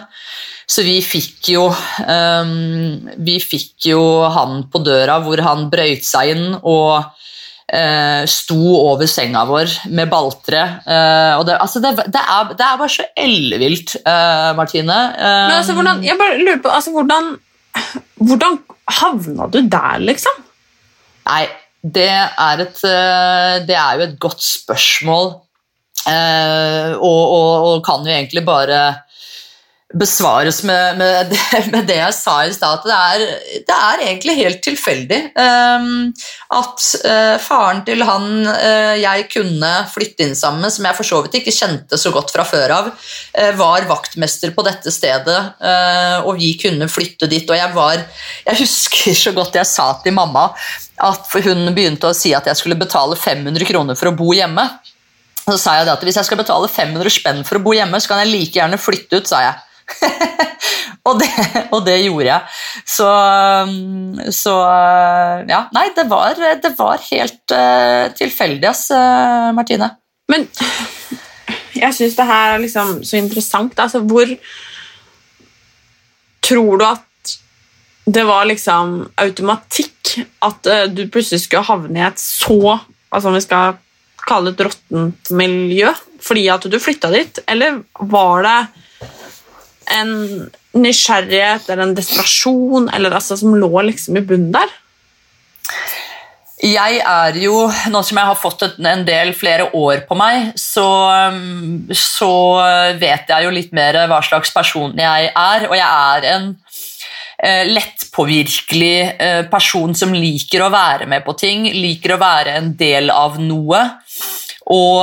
Så 0.65 0.81
vi 0.85 0.97
fikk 1.05 1.51
jo 1.53 1.67
um, 1.69 3.09
Vi 3.25 3.37
fikk 3.43 3.91
jo 3.91 4.01
han 4.33 4.63
på 4.71 4.81
døra 4.85 5.19
hvor 5.23 5.41
han 5.45 5.67
brøyt 5.71 6.05
seg 6.07 6.33
inn 6.33 6.47
og 6.57 7.05
uh, 7.05 8.23
sto 8.29 8.59
over 8.79 9.09
senga 9.09 9.45
vår 9.49 9.69
med 9.93 10.09
baltre. 10.11 10.63
Uh, 10.87 11.43
det, 11.45 11.59
altså 11.59 11.83
det, 11.83 11.93
det, 12.09 12.21
er, 12.21 12.49
det, 12.55 12.65
er, 12.65 12.79
bare 12.81 12.95
så 12.95 13.05
ellevilt, 13.13 13.97
uh, 14.07 14.53
Martine. 14.57 14.97
Um, 15.13 15.51
Men 15.51 15.59
altså, 15.59 15.77
hvordan, 15.77 16.01
jeg 16.05 16.17
bare 16.21 16.41
lurer 16.41 16.63
på 16.65 16.73
altså, 16.73 16.95
hvordan, 16.95 17.31
hvordan 18.25 18.59
havna 19.01 19.49
du 19.53 19.61
der, 19.61 20.01
liksom? 20.01 20.43
Nei, 21.29 21.45
det 21.81 22.09
er, 22.09 22.61
et, 22.65 22.85
det 23.69 23.77
er 23.77 23.97
jo 23.97 24.05
et 24.05 24.19
godt 24.21 24.41
spørsmål. 24.41 25.35
og, 26.05 27.01
og, 27.01 27.65
og 27.65 27.79
kan 27.85 28.05
jo 28.05 28.13
egentlig 28.13 28.43
bare 28.45 28.79
besvares 29.93 30.63
med, 30.65 30.97
med, 30.97 31.29
det, 31.29 31.39
med, 31.73 31.85
det, 31.85 31.99
jeg 31.99 32.13
sa 32.17 32.39
i 32.45 32.53
stad, 32.53 32.79
at 32.81 32.87
det 32.87 32.95
er, 32.95 33.41
det 33.67 33.75
er, 33.75 34.03
egentlig 34.07 34.35
helt 34.39 34.61
tilfeldig. 34.65 35.19
Um, 35.37 36.09
at 36.57 36.87
uh, 37.05 37.35
faren 37.41 37.83
til 37.85 38.01
han 38.07 38.25
uh, 38.49 38.95
jeg 38.97 39.27
kunne 39.29 39.71
flytte 39.93 40.25
inn 40.25 40.33
sammen 40.37 40.65
med, 40.65 40.73
som 40.73 40.87
jeg 40.89 40.97
for 40.97 41.09
så 41.11 41.21
vidt 41.25 41.37
ikke 41.39 41.53
kjente 41.53 41.99
så 42.01 42.11
godt 42.15 42.33
fra 42.33 42.47
før 42.47 42.73
av, 42.79 42.89
uh, 42.95 43.51
var 43.59 43.85
vaktmester 43.89 44.55
på 44.55 44.65
dette 44.65 44.93
stedet, 44.93 45.37
og 46.25 46.37
vi 46.39 46.51
kunne 46.59 46.87
flytte 46.89 47.27
dit. 47.29 47.45
Og 47.49 47.57
jeg 47.57 47.71
var 47.75 48.01
Jeg 48.45 48.57
husker 48.59 49.15
så 49.17 49.31
godt 49.35 49.57
jeg 49.57 49.67
sa 49.67 49.87
til 50.03 50.13
mamma 50.15 50.47
at 51.03 51.29
hun 51.45 51.69
begynte 51.75 52.09
å 52.09 52.15
si 52.15 52.33
at 52.35 52.47
jeg 52.47 52.57
skulle 52.57 52.77
betale 52.79 53.17
500 53.19 53.67
kroner 53.67 53.97
for 53.99 54.11
å 54.11 54.15
bo 54.17 54.33
hjemme. 54.35 54.63
Så 55.45 55.57
sa 55.61 55.75
jeg 55.77 55.89
at 55.91 56.03
hvis 56.05 56.17
jeg 56.17 56.27
skal 56.27 56.39
betale 56.39 56.69
500 56.71 57.13
spenn 57.13 57.43
for 57.45 57.59
å 57.59 57.63
bo 57.65 57.75
hjemme, 57.75 57.99
så 58.01 58.11
kan 58.11 58.23
jeg 58.23 58.31
like 58.31 58.57
gjerne 58.57 58.81
flytte 58.81 59.21
ut, 59.21 59.29
sa 59.29 59.43
jeg. 59.45 59.64
og, 61.07 61.19
det, 61.21 61.29
og, 61.69 61.79
det, 61.85 61.97
gjorde 62.05 62.27
jeg. 62.27 62.41
Så, 62.89 63.09
så 64.33 64.55
Ja, 65.49 65.65
nei, 65.75 65.87
det 65.97 66.07
var, 66.11 66.37
det 66.63 66.71
var 66.77 67.03
helt 67.09 67.55
uh, 67.55 68.13
tilfeldig, 68.17 68.69
ass, 68.71 68.87
uh, 68.93 69.51
Martine. 69.57 69.91
Men 70.31 70.47
jeg 71.75 71.93
syns 71.97 72.17
det 72.17 72.29
her 72.29 72.55
er 72.55 72.63
liksom 72.63 72.97
så 73.05 73.19
interessant. 73.21 73.77
Altså, 73.79 74.03
hvor 74.05 74.37
Tror 76.45 76.77
du 76.77 76.83
at 76.85 77.01
det 78.05 78.21
var 78.21 78.45
liksom 78.45 78.99
automatikk 79.17 80.11
at 80.45 80.67
uh, 80.69 80.83
du 80.93 81.07
plutselig 81.09 81.41
skulle 81.45 81.65
havne 81.65 82.03
i 82.03 82.05
et 82.05 82.21
så 82.21 82.77
altså 83.09 83.31
om 83.31 83.37
vi 83.37 83.41
skal 83.41 83.79
kalle 84.25 84.51
det 84.51 84.59
et 84.59 84.67
råttent 84.67 85.31
miljø 85.37 85.89
fordi 86.25 86.47
at 86.49 86.65
du 86.69 86.77
flytta 86.81 87.11
dit, 87.13 87.39
eller 87.45 87.83
var 88.09 88.45
det 88.45 88.84
en 89.93 90.15
nysgjerrighet 90.75 91.69
eller 91.69 91.85
en 91.85 91.95
desperasjon 91.97 92.89
eller 92.93 93.15
altså, 93.15 93.37
som 93.39 93.55
lå 93.57 93.71
liksom 93.89 94.17
i 94.19 94.25
bunnen 94.25 94.53
der? 94.55 94.73
Jeg 96.65 97.01
er 97.03 97.35
jo, 97.37 97.65
nå 97.91 98.01
som 98.07 98.17
jeg 98.17 98.29
har 98.29 98.37
fått 98.39 98.63
en 98.79 99.03
del 99.05 99.33
flere 99.37 99.67
år 99.75 100.05
på 100.07 100.15
meg, 100.17 100.53
så, 100.57 100.87
så 101.91 102.31
vet 102.97 103.29
jeg 103.29 103.45
jo 103.45 103.51
litt 103.53 103.75
mer 103.75 103.99
hva 104.09 104.21
slags 104.25 104.53
person 104.55 104.95
jeg 104.97 105.29
er. 105.29 105.67
Og 105.67 105.75
jeg 105.75 105.85
er 105.85 106.29
en 106.31 106.47
eh, 107.43 107.67
lettpåvirkelig 107.69 108.95
eh, 109.19 109.41
person 109.51 109.93
som 109.99 110.15
liker 110.15 110.63
å 110.65 110.71
være 110.73 111.09
med 111.11 111.27
på 111.27 111.35
ting, 111.37 111.67
liker 111.75 112.15
å 112.15 112.21
være 112.23 112.55
en 112.61 112.71
del 112.79 113.11
av 113.13 113.37
noe. 113.41 113.83
Og, 114.65 115.01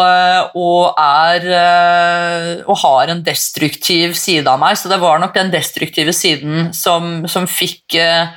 og, 0.58 0.96
er, 0.98 1.44
eh, 1.54 2.62
og, 2.66 2.74
har 2.82 3.12
en 3.12 3.20
destruktiv 3.22 4.16
side 4.18 4.50
av 4.50 4.58
meg. 4.58 4.74
Så 4.78 4.90
det 4.90 4.98
var 5.02 5.20
nok 5.22 5.36
den 5.36 5.52
destruktive 5.54 6.14
siden 6.16 6.72
som, 6.74 7.28
som 7.30 7.46
fikk 7.46 7.94
uh, 7.94 8.32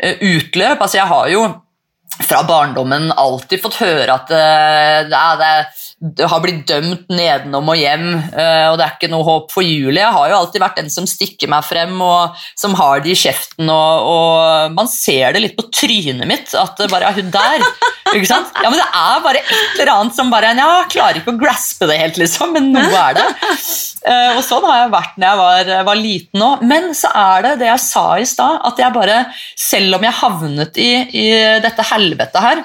utløp. 0.00 0.80
Altså, 0.80 0.96
jeg 1.02 1.10
har 1.10 1.28
jo 1.34 1.42
fra 2.24 2.42
barndommen 2.48 3.10
alltid 3.12 3.62
fått 3.62 3.80
høre 3.80 4.14
at 4.14 4.32
uh, 4.32 5.36
det, 5.40 5.50
det, 6.18 6.26
har 6.28 6.42
blitt 6.42 6.66
dømt 6.68 7.08
nedenom 7.12 7.70
og 7.72 7.78
hjem, 7.78 8.08
uh, 8.34 8.66
og 8.70 8.78
det 8.78 8.86
er 8.86 8.96
ikke 8.96 9.10
noe 9.12 9.26
håp 9.26 9.54
for 9.54 9.66
Julie. 9.66 10.02
Jeg 10.02 10.16
har 10.16 10.32
jo 10.32 10.38
alltid 10.40 10.64
vært 10.64 10.80
den 10.82 10.92
som 10.92 11.08
stikker 11.08 11.50
meg 11.52 11.66
frem, 11.66 11.96
og 12.04 12.40
som 12.58 12.76
har 12.78 13.04
det 13.04 13.14
i 13.14 13.18
kjeften. 13.18 13.70
Og, 13.72 14.10
og 14.12 14.76
man 14.76 14.90
ser 14.90 15.36
det 15.36 15.44
litt 15.44 15.56
på 15.58 15.68
trynet 15.72 16.28
mitt 16.28 16.54
at 16.58 16.84
bare 16.92 17.10
er 17.10 17.20
hun 17.20 17.32
der. 17.34 17.64
Ikke 18.16 18.26
sant? 18.26 18.50
Ja, 18.58 18.70
men 18.72 18.80
Det 18.80 18.88
er 18.88 19.20
bare 19.22 19.42
et 19.44 19.76
eller 19.78 19.92
annet 19.92 20.16
som 20.16 20.32
bare 20.32 20.50
Ja, 20.58 20.70
klarer 20.90 21.20
ikke 21.20 21.30
å 21.30 21.38
graspe 21.38 21.86
det 21.86 21.98
helt, 22.00 22.16
liksom, 22.18 22.56
men 22.56 22.72
noe 22.74 22.88
er 22.90 23.14
det. 23.20 23.26
Uh, 24.00 24.38
og 24.38 24.40
sånn 24.42 24.64
har 24.66 24.80
jeg 24.80 24.92
vært 24.96 25.20
når 25.20 25.28
jeg 25.28 25.40
var, 25.40 25.70
var 25.86 26.00
liten 26.00 26.42
òg. 26.42 26.64
Men 26.66 26.90
så 26.96 27.12
er 27.14 27.44
det 27.46 27.52
det 27.62 27.68
jeg 27.70 27.84
sa 27.84 28.04
i 28.18 28.26
stad, 28.26 28.58
at 28.66 28.82
jeg 28.82 28.96
bare, 28.96 29.20
selv 29.54 30.00
om 30.00 30.06
jeg 30.08 30.18
havnet 30.24 30.80
i, 30.82 30.90
i 31.22 31.26
dette 31.62 31.86
helvetet 31.92 32.09
her, 32.18 32.64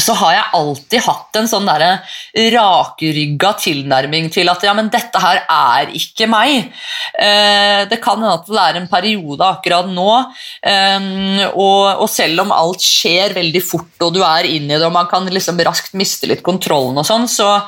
så 0.00 0.14
har 0.16 0.32
jeg 0.32 0.52
alltid 0.56 1.04
hatt 1.04 1.36
en 1.36 1.48
sånn 1.50 1.68
rakrygga 2.54 3.50
tilnærming 3.60 4.30
til 4.32 4.48
at 4.48 4.64
ja, 4.64 4.72
men 4.76 4.88
dette 4.92 5.20
her 5.20 5.42
er 5.44 5.92
ikke 5.92 6.28
meg. 6.32 6.70
Eh, 7.12 7.82
det 7.90 7.98
kan 8.00 8.16
hende 8.16 8.38
at 8.38 8.48
det 8.48 8.62
er 8.62 8.78
en 8.80 8.88
periode 8.88 9.44
akkurat 9.44 9.90
nå, 9.92 10.08
eh, 10.64 11.44
og, 11.50 12.00
og, 12.00 12.08
selv 12.08 12.46
om 12.46 12.56
alt 12.56 12.80
skjer 12.80 13.36
veldig 13.36 13.64
fort, 13.66 13.92
og 14.00 14.16
du 14.16 14.22
er 14.24 14.48
inni 14.48 14.78
det, 14.78 14.86
og 14.88 14.96
man 14.96 15.10
kan 15.12 15.28
liksom 15.28 15.60
raskt 15.60 15.92
miste 15.98 16.30
litt 16.30 16.44
kontrollen, 16.46 16.96
og 16.96 17.08
sånn, 17.08 17.28
så, 17.28 17.58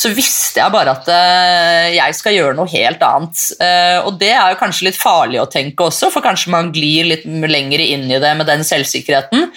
så 0.00 0.10
visste 0.16 0.62
jeg 0.62 0.72
bare 0.72 0.94
at 0.96 1.08
uh, 1.12 1.86
jeg 1.92 2.16
skal 2.16 2.34
gjøre 2.36 2.56
noe 2.56 2.70
helt 2.72 3.02
annet. 3.04 3.42
Uh, 3.60 3.98
og 4.08 4.16
det 4.20 4.32
er 4.32 4.52
jo 4.54 4.60
kanskje 4.60 4.86
litt 4.88 4.98
farlig 5.00 5.40
å 5.42 5.48
tenke 5.50 5.84
også, 5.86 6.08
for 6.14 6.24
kanskje 6.24 6.52
man 6.54 6.70
glir 6.74 7.10
litt 7.10 7.26
lenger 7.26 7.82
inn 7.84 8.06
i 8.08 8.20
det 8.22 8.32
med 8.38 8.48
den 8.48 8.64
selvsikkerheten. 8.66 9.50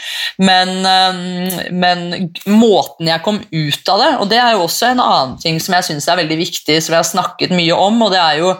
Men, 0.43 0.73
uh, 0.83 1.69
men, 1.71 2.31
måten 2.49 3.11
jeg 3.11 3.23
kom 3.23 3.39
ut 3.39 3.93
av 3.93 4.03
det, 4.03 4.11
og 4.19 4.31
det 4.33 4.41
er 4.43 4.55
jo 4.57 4.65
også 4.65 4.91
en 4.91 5.03
annen 5.03 5.37
ting 5.43 5.61
som 5.63 5.77
jeg 5.77 5.89
syns 5.91 6.09
er 6.11 6.19
veldig 6.23 6.39
viktig, 6.43 6.79
som 6.83 6.97
jeg 6.97 6.99
har 6.99 7.11
snakket 7.13 7.55
mye 7.55 7.77
om, 7.77 8.01
og 8.03 8.11
det 8.13 8.23
er 8.23 8.41
jo 8.43 8.55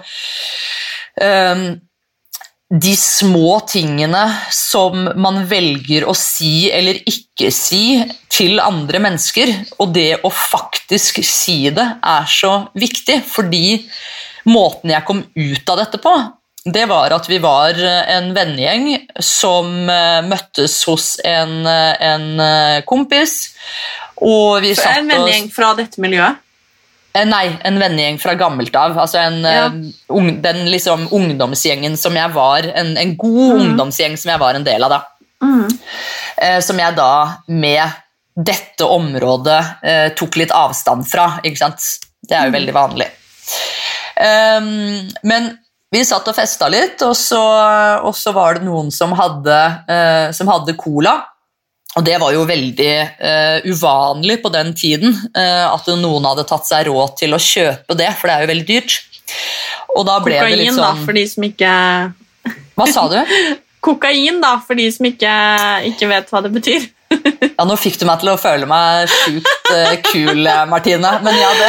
de 2.73 2.93
små 2.97 3.59
tingene 3.69 4.21
som 4.53 5.03
man 5.19 5.43
velger 5.49 6.07
å 6.09 6.13
si 6.17 6.71
eller 6.73 6.97
ikke 7.09 7.51
si 7.53 7.99
til 8.31 8.61
andre 8.63 9.01
mennesker. 9.03 9.51
Og 9.83 9.93
det 9.93 10.23
å 10.25 10.31
faktisk 10.33 11.21
si 11.27 11.67
det 11.73 11.85
er 11.99 12.29
så 12.29 12.55
viktig, 12.73 13.19
fordi 13.29 13.83
måten 14.49 14.93
jeg 14.95 15.05
kom 15.07 15.21
ut 15.35 15.69
av 15.69 15.83
dette 15.83 16.01
på, 16.01 16.15
det 16.63 16.85
var 16.87 17.11
at 17.11 17.27
vi 17.27 17.41
var 17.43 17.75
en 17.83 18.29
vennegjeng 18.35 18.85
som 19.19 19.89
eh, 19.91 20.21
møttes 20.23 20.77
hos 20.87 21.17
en, 21.27 21.57
eh, 21.67 22.05
en 22.07 22.39
eh, 22.39 22.77
kompis. 22.87 23.51
Og 24.23 24.63
vi 24.63 24.71
satt 24.77 25.01
en 25.01 25.11
vennegjeng 25.11 25.49
fra 25.51 25.73
dette 25.75 25.99
miljøet? 26.01 26.39
Eh, 27.13 27.25
nei, 27.29 27.45
en 27.61 27.77
vennegjeng 27.77 28.17
fra 28.21 28.33
gammelt 28.37 28.75
av. 28.75 28.97
Altså 28.97 29.19
en, 29.21 29.41
ja. 29.45 29.67
uh, 29.69 30.29
den 30.41 30.63
liksom 30.73 31.05
ungdomsgjengen 31.13 31.97
som 31.99 32.17
jeg 32.17 32.33
var, 32.33 32.65
en, 32.73 32.95
en 32.97 33.15
god 33.19 33.41
mm. 33.53 33.65
ungdomsgjeng 33.65 34.17
som 34.17 34.33
jeg 34.33 34.41
var 34.41 34.57
en 34.57 34.65
del 34.65 34.87
av. 34.87 34.95
da. 34.95 35.01
Mm. 35.43 35.67
Uh, 36.39 36.59
som 36.65 36.79
jeg 36.81 36.97
da 36.97 37.13
med 37.53 37.99
dette 38.33 38.85
området 38.89 39.59
uh, 39.83 40.07
tok 40.17 40.39
litt 40.41 40.55
avstand 40.57 41.05
fra. 41.09 41.35
ikke 41.45 41.61
sant? 41.61 41.91
Det 42.23 42.33
er 42.37 42.47
jo 42.47 42.53
mm. 42.55 42.57
veldig 42.57 42.75
vanlig. 42.79 43.11
Um, 44.13 45.11
men 45.29 45.53
vi 45.93 46.01
satt 46.07 46.25
og 46.25 46.33
festa 46.33 46.65
litt, 46.73 46.97
og 47.05 47.13
så, 47.13 47.43
og 48.01 48.17
så, 48.17 48.33
var 48.33 48.57
det 48.57 48.65
noen 48.65 48.89
som 48.89 49.11
hadde, 49.13 49.57
som 50.33 50.49
hadde 50.49 50.73
cola. 50.79 51.19
Og 51.93 52.05
det 52.05 52.15
var 52.21 52.33
jo 52.33 52.45
veldig 52.49 52.93
uh, 53.21 53.65
uvanlig 53.69 54.39
på 54.41 54.49
den 54.53 54.71
tiden 54.77 55.13
uh, 55.13 55.67
at 55.69 55.89
noen 55.99 56.25
hadde 56.25 56.45
tatt 56.49 56.65
seg 56.65 56.87
råd 56.89 57.17
til 57.19 57.35
å 57.35 57.41
kjøpe 57.41 57.97
det, 57.99 58.09
for 58.17 58.29
det 58.29 58.35
er 58.35 58.45
jo 58.45 58.51
veldig 58.53 58.67
dyrt. 58.69 58.95
Og 59.93 60.07
da 60.07 60.17
ble 60.23 60.39
det 60.39 60.41
Kokain, 60.41 60.59
litt 60.59 60.73
da, 60.73 60.89
sånn 60.89 61.05
for 61.05 61.17
de 61.17 61.23
som 61.29 61.45
ikke 61.47 61.73
Hva 62.73 62.87
sa 62.89 63.05
du? 63.11 63.19
Kokain, 63.85 64.39
da, 64.41 64.55
for 64.63 64.79
de 64.79 64.87
som 64.95 65.05
ikke, 65.07 65.31
ikke 65.91 66.09
vet 66.09 66.29
hva 66.31 66.43
det 66.45 66.53
betyr. 66.55 66.89
Ja, 67.53 67.67
Nå 67.69 67.75
fikk 67.77 67.99
du 68.01 68.07
meg 68.09 68.23
til 68.23 68.31
å 68.31 68.37
føle 68.41 68.65
meg 68.65 69.11
sjukt 69.11 69.67
eh, 69.69 69.99
kul, 70.01 70.47
Martine. 70.71 71.11
Men 71.21 71.35
ja, 71.37 71.51
det, 71.59 71.67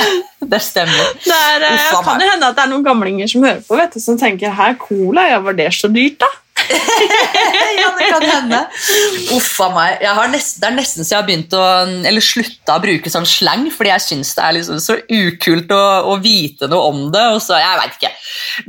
det 0.49 0.61
stemmer. 0.65 1.11
Det 1.21 1.35
er, 1.35 1.67
Uffa, 1.69 2.01
kan 2.07 2.23
det 2.23 2.29
jo 2.29 2.33
hende 2.33 2.49
at 2.49 2.57
det 2.57 2.65
er 2.65 2.71
noen 2.71 2.87
gamlinger 2.87 3.29
som 3.29 3.45
hører 3.45 3.61
på, 3.67 3.77
vet 3.77 3.93
du, 3.93 4.01
som 4.01 4.17
tenker 4.19 4.55
her, 4.57 4.79
cola, 4.81 5.27
ja, 5.29 5.43
var 5.45 5.59
det 5.59 5.69
så 5.77 5.91
dyrt, 5.93 6.17
da? 6.25 6.31
ja, 7.81 7.89
det 7.99 8.09
kan 8.11 8.25
hende. 8.27 8.61
Uff 9.37 9.53
a 9.65 9.69
meg. 9.75 10.03
Jeg 10.05 10.17
har 10.19 10.31
nest, 10.33 10.59
det 10.63 10.69
er 10.69 10.77
nesten 10.77 11.07
så 11.07 11.15
jeg 11.15 11.21
har 11.21 11.29
begynt 11.29 11.57
å 11.57 11.63
Eller 12.09 12.25
slutta 12.25 12.77
å 12.79 12.83
bruke 12.83 13.13
sånn 13.13 13.29
slang, 13.29 13.67
fordi 13.75 13.93
jeg 13.93 14.05
syns 14.05 14.33
det 14.37 14.45
er 14.45 14.57
liksom 14.59 14.81
så 14.83 14.99
ukult 15.03 15.75
å, 15.75 15.83
å 16.13 16.17
vite 16.23 16.69
noe 16.71 16.91
om 16.93 17.03
det. 17.15 17.25
Og 17.35 17.41
så, 17.45 17.59
Jeg 17.61 17.81
veit 17.81 17.99
ikke. 17.99 18.13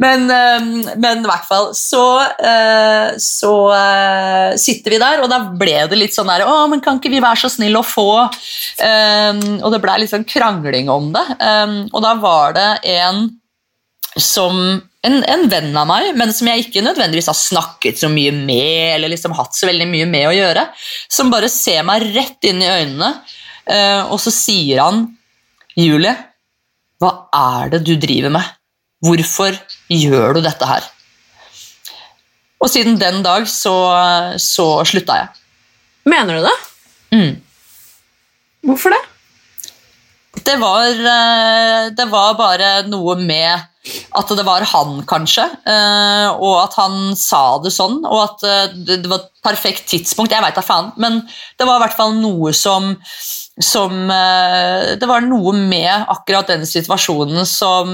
Men, 0.01 0.25
eh, 0.31 0.95
men 1.01 1.23
i 1.23 1.29
hvert 1.29 1.47
fall 1.47 1.71
så, 1.77 2.05
eh, 2.23 3.15
så 3.21 3.53
eh, 3.75 4.57
sitter 4.61 4.95
vi 4.95 5.01
der, 5.01 5.23
og 5.23 5.31
da 5.31 5.41
ble 5.57 5.77
det 5.91 5.99
litt 5.99 6.15
sånn 6.15 6.29
der 6.31 6.45
Å, 6.45 6.57
men 6.71 6.83
kan 6.83 6.99
ikke 6.99 7.13
vi 7.13 7.23
være 7.23 7.45
så 7.45 7.51
snill 7.51 7.79
å 7.79 7.85
få 7.85 8.09
eh, 8.25 9.31
Og 9.61 9.69
det 9.73 9.81
ble 9.83 9.99
litt 10.01 10.13
sånn 10.13 10.27
krangling 10.27 10.91
om 10.91 11.11
det. 11.15 11.25
Eh, 11.39 11.79
og 11.91 12.05
da 12.05 12.15
var 12.19 12.55
det 12.57 12.69
en 12.97 13.25
som 14.15 14.81
en, 15.05 15.19
en 15.29 15.45
venn 15.51 15.71
av 15.77 15.87
meg, 15.89 16.11
men 16.17 16.33
som 16.33 16.49
jeg 16.49 16.65
ikke 16.65 16.83
nødvendigvis 16.85 17.29
har 17.31 17.37
snakket 17.37 18.01
så 18.01 18.09
mye 18.11 18.33
med, 18.35 18.95
eller 18.95 19.11
liksom 19.13 19.35
hatt 19.37 19.57
så 19.57 19.69
veldig 19.69 19.87
mye 19.91 20.07
med 20.09 20.29
å 20.29 20.35
gjøre, 20.35 20.65
som 21.11 21.31
bare 21.33 21.51
ser 21.51 21.85
meg 21.87 22.07
rett 22.15 22.49
inn 22.49 22.63
i 22.63 22.71
øynene, 22.71 23.11
eh, 23.69 24.01
og 24.09 24.19
så 24.21 24.33
sier 24.33 24.81
han 24.83 25.05
Julie, 25.75 26.15
hva 27.01 27.11
er 27.35 27.73
det 27.75 27.83
du 27.85 27.95
driver 27.99 28.33
med? 28.33 28.53
Hvorfor 29.05 29.57
gjør 29.91 30.37
du 30.37 30.43
dette 30.45 30.69
her? 30.69 30.85
Og 32.63 32.71
siden 32.71 32.95
den 32.97 33.19
dag 33.25 33.45
så, 33.51 33.75
så 34.41 34.69
slutta 34.87 35.19
jeg. 35.19 35.43
Mener 36.09 36.39
du 36.39 36.45
det? 36.47 36.55
Mm. 37.13 37.35
Hvorfor 38.65 38.95
det? 38.95 39.01
Det 40.43 40.57
var, 40.59 40.89
eh, 40.89 41.91
det 41.95 42.05
var 42.11 42.35
bare 42.37 42.81
noe 42.89 43.15
med 43.15 43.71
at 44.17 44.31
det 44.33 44.43
var 44.47 44.63
han, 44.65 44.97
kanskje, 45.05 45.43
eh, 45.69 46.27
og 46.33 46.55
at 46.63 46.73
han 46.79 47.13
sa 47.19 47.59
det 47.61 47.69
sånn, 47.73 47.99
og 48.01 48.21
at 48.23 48.45
eh, 48.49 48.75
det 48.97 49.05
var 49.05 49.21
et 49.21 49.29
perfekt 49.45 49.85
tidspunkt. 49.91 50.33
Jeg 50.33 50.41
veit 50.41 50.57
da 50.57 50.63
faen, 50.65 50.89
men 50.97 51.19
det 51.59 51.67
var 51.67 51.77
i 51.77 51.83
hvert 51.85 51.97
fall 51.97 52.15
noe 52.17 52.53
som, 52.57 52.95
som 53.61 54.09
Det 54.09 55.07
var 55.07 55.23
noe 55.23 55.53
med 55.55 56.09
akkurat 56.11 56.49
den 56.49 56.65
situasjonen 56.67 57.45
som 57.47 57.93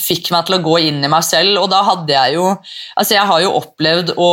fikk 0.00 0.30
meg 0.32 0.46
til 0.46 0.56
å 0.60 0.62
gå 0.64 0.78
inn 0.86 1.02
i 1.04 1.10
meg 1.10 1.26
selv, 1.26 1.58
og 1.64 1.68
da 1.74 1.82
hadde 1.84 2.14
jeg 2.14 2.38
jo 2.38 2.46
Altså, 2.54 3.16
jeg 3.16 3.26
har 3.28 3.42
jo 3.42 3.56
opplevd 3.58 4.14
å 4.16 4.30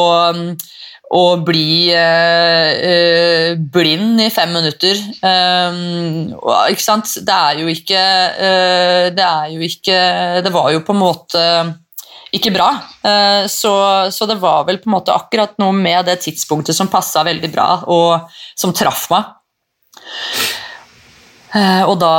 å 1.12 1.24
bli 1.44 1.92
eh, 1.92 2.72
eh, 2.88 3.50
blind 3.60 4.22
i 4.24 4.30
fem 4.32 4.54
minutter. 4.56 5.00
Um, 5.20 6.32
ikke 6.72 6.86
sant? 6.86 7.12
Det 7.20 7.36
er 7.36 7.60
jo 7.60 7.72
ikke 7.72 8.00
eh, 8.00 9.08
Det 9.12 9.26
er 9.26 9.50
jo 9.52 9.60
ikke 9.66 9.98
Det 10.46 10.54
var 10.54 10.70
jo 10.72 10.84
på 10.88 10.96
en 10.96 11.02
måte 11.02 11.44
ikke 12.32 12.54
bra. 12.56 12.70
Eh, 13.04 13.44
så, 13.52 13.74
så 14.08 14.28
det 14.30 14.40
var 14.40 14.64
vel 14.70 14.80
på 14.80 14.88
en 14.88 14.96
måte 14.96 15.12
akkurat 15.12 15.58
noe 15.60 15.76
med 15.76 16.08
det 16.08 16.22
tidspunktet 16.24 16.78
som 16.78 16.88
passa 16.92 17.26
veldig 17.28 17.50
bra, 17.52 17.68
og 17.92 18.32
som 18.56 18.72
traff 18.72 19.10
meg. 19.12 19.34
Eh, 21.52 21.84
og 21.84 21.98
da, 22.00 22.12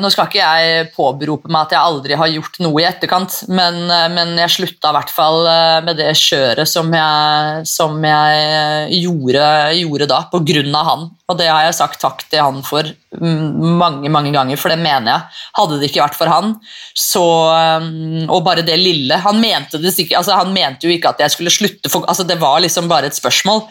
Nå 0.00 0.08
skal 0.12 0.30
ikke 0.30 0.40
jeg 0.40 0.86
påberope 0.94 1.50
meg 1.52 1.66
at 1.66 1.74
jeg 1.74 1.84
aldri 1.84 2.16
har 2.16 2.30
gjort 2.32 2.56
noe 2.64 2.80
i 2.80 2.86
etterkant, 2.88 3.42
men, 3.52 3.82
eh, 3.92 4.06
men 4.12 4.32
jeg 4.40 4.54
slutta 4.56 4.92
i 4.92 4.96
hvert 4.96 5.12
fall 5.12 5.48
eh, 5.50 5.80
med 5.84 6.00
det 6.00 6.10
kjøret 6.16 6.70
som 6.70 6.88
jeg, 6.96 7.66
som 7.68 7.98
jeg 8.08 9.02
gjorde, 9.02 9.44
gjorde 9.82 10.08
da, 10.08 10.22
på 10.32 10.40
grunn 10.48 10.80
av 10.80 10.88
han. 10.88 11.06
Og 11.28 11.38
det 11.40 11.48
har 11.50 11.66
jeg 11.66 11.76
sagt 11.76 12.00
takk 12.00 12.24
til 12.28 12.40
han 12.40 12.64
for 12.64 12.88
mm, 12.88 13.76
mange 13.80 14.12
mange 14.12 14.32
ganger, 14.32 14.60
for 14.60 14.72
det 14.72 14.80
mener 14.80 15.12
jeg. 15.12 15.44
Hadde 15.60 15.78
det 15.80 15.90
ikke 15.90 16.02
vært 16.02 16.18
for 16.18 16.32
han, 16.32 16.56
så 16.94 17.24
Og 17.24 18.40
bare 18.44 18.62
det 18.66 18.76
lille 18.78 19.16
Han 19.22 19.40
mente 19.40 19.78
det 19.80 19.92
altså 20.16 20.36
han 20.36 20.52
mente 20.54 20.86
jo 20.86 20.92
ikke 20.92 21.10
at 21.14 21.22
jeg 21.22 21.32
skulle 21.32 21.52
slutte, 21.52 21.90
for, 21.92 22.04
altså 22.08 22.26
det 22.28 22.36
var 22.40 22.60
liksom 22.60 22.88
bare 22.90 23.08
et 23.08 23.16
spørsmål. 23.16 23.62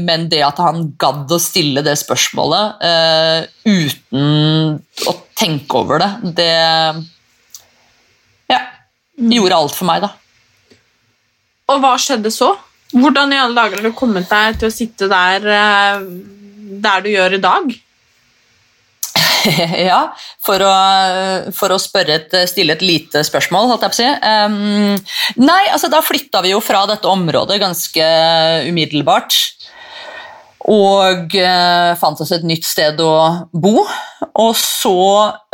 Men 0.00 0.26
det 0.32 0.42
at 0.46 0.58
han 0.62 0.90
gadd 1.00 1.30
å 1.30 1.38
stille 1.40 1.84
det 1.86 1.96
spørsmålet 2.00 2.84
eh, 2.86 3.48
uten 3.86 4.78
å 5.08 5.14
tenke 5.38 5.80
over 5.80 6.02
det, 6.02 6.10
det 6.36 6.50
ja, 8.50 8.60
gjorde 9.16 9.60
alt 9.60 9.76
for 9.76 9.88
meg, 9.88 10.04
da. 10.04 10.14
Og 11.70 11.82
hva 11.82 11.94
skjedde 12.02 12.32
så? 12.34 12.52
Hvordan 12.90 13.30
i 13.32 13.38
alle 13.38 13.54
dager 13.54 13.78
har 13.78 13.86
du 13.86 13.96
kommet 13.96 14.26
deg 14.30 14.58
til 14.58 14.70
å 14.70 14.74
sitte 14.74 15.06
der, 15.10 15.46
eh, 15.54 16.02
der 16.82 17.04
du 17.04 17.12
gjør 17.12 17.38
i 17.38 17.44
dag? 17.44 17.70
ja, 19.90 20.00
for 20.44 20.62
å, 20.64 20.72
for 21.56 21.72
å 21.72 21.78
et, 22.02 22.34
stille 22.50 22.74
et 22.76 22.84
lite 22.84 23.22
spørsmål, 23.26 23.70
holdt 23.70 23.86
jeg 23.86 23.92
på 23.92 23.96
å 23.96 24.00
si. 24.00 24.10
Um, 24.20 25.40
nei, 25.40 25.62
altså 25.72 25.90
da 25.92 26.02
flytta 26.04 26.42
vi 26.44 26.52
jo 26.52 26.60
fra 26.64 26.84
dette 26.90 27.08
området 27.08 27.60
ganske 27.62 28.10
umiddelbart. 28.68 29.38
Og 30.68 31.36
eh, 31.40 31.92
fant 31.96 32.20
oss 32.20 32.32
et 32.36 32.44
nytt 32.44 32.66
sted 32.68 32.98
å 33.00 33.12
bo. 33.52 33.80
Og 34.42 34.50
så 34.58 34.96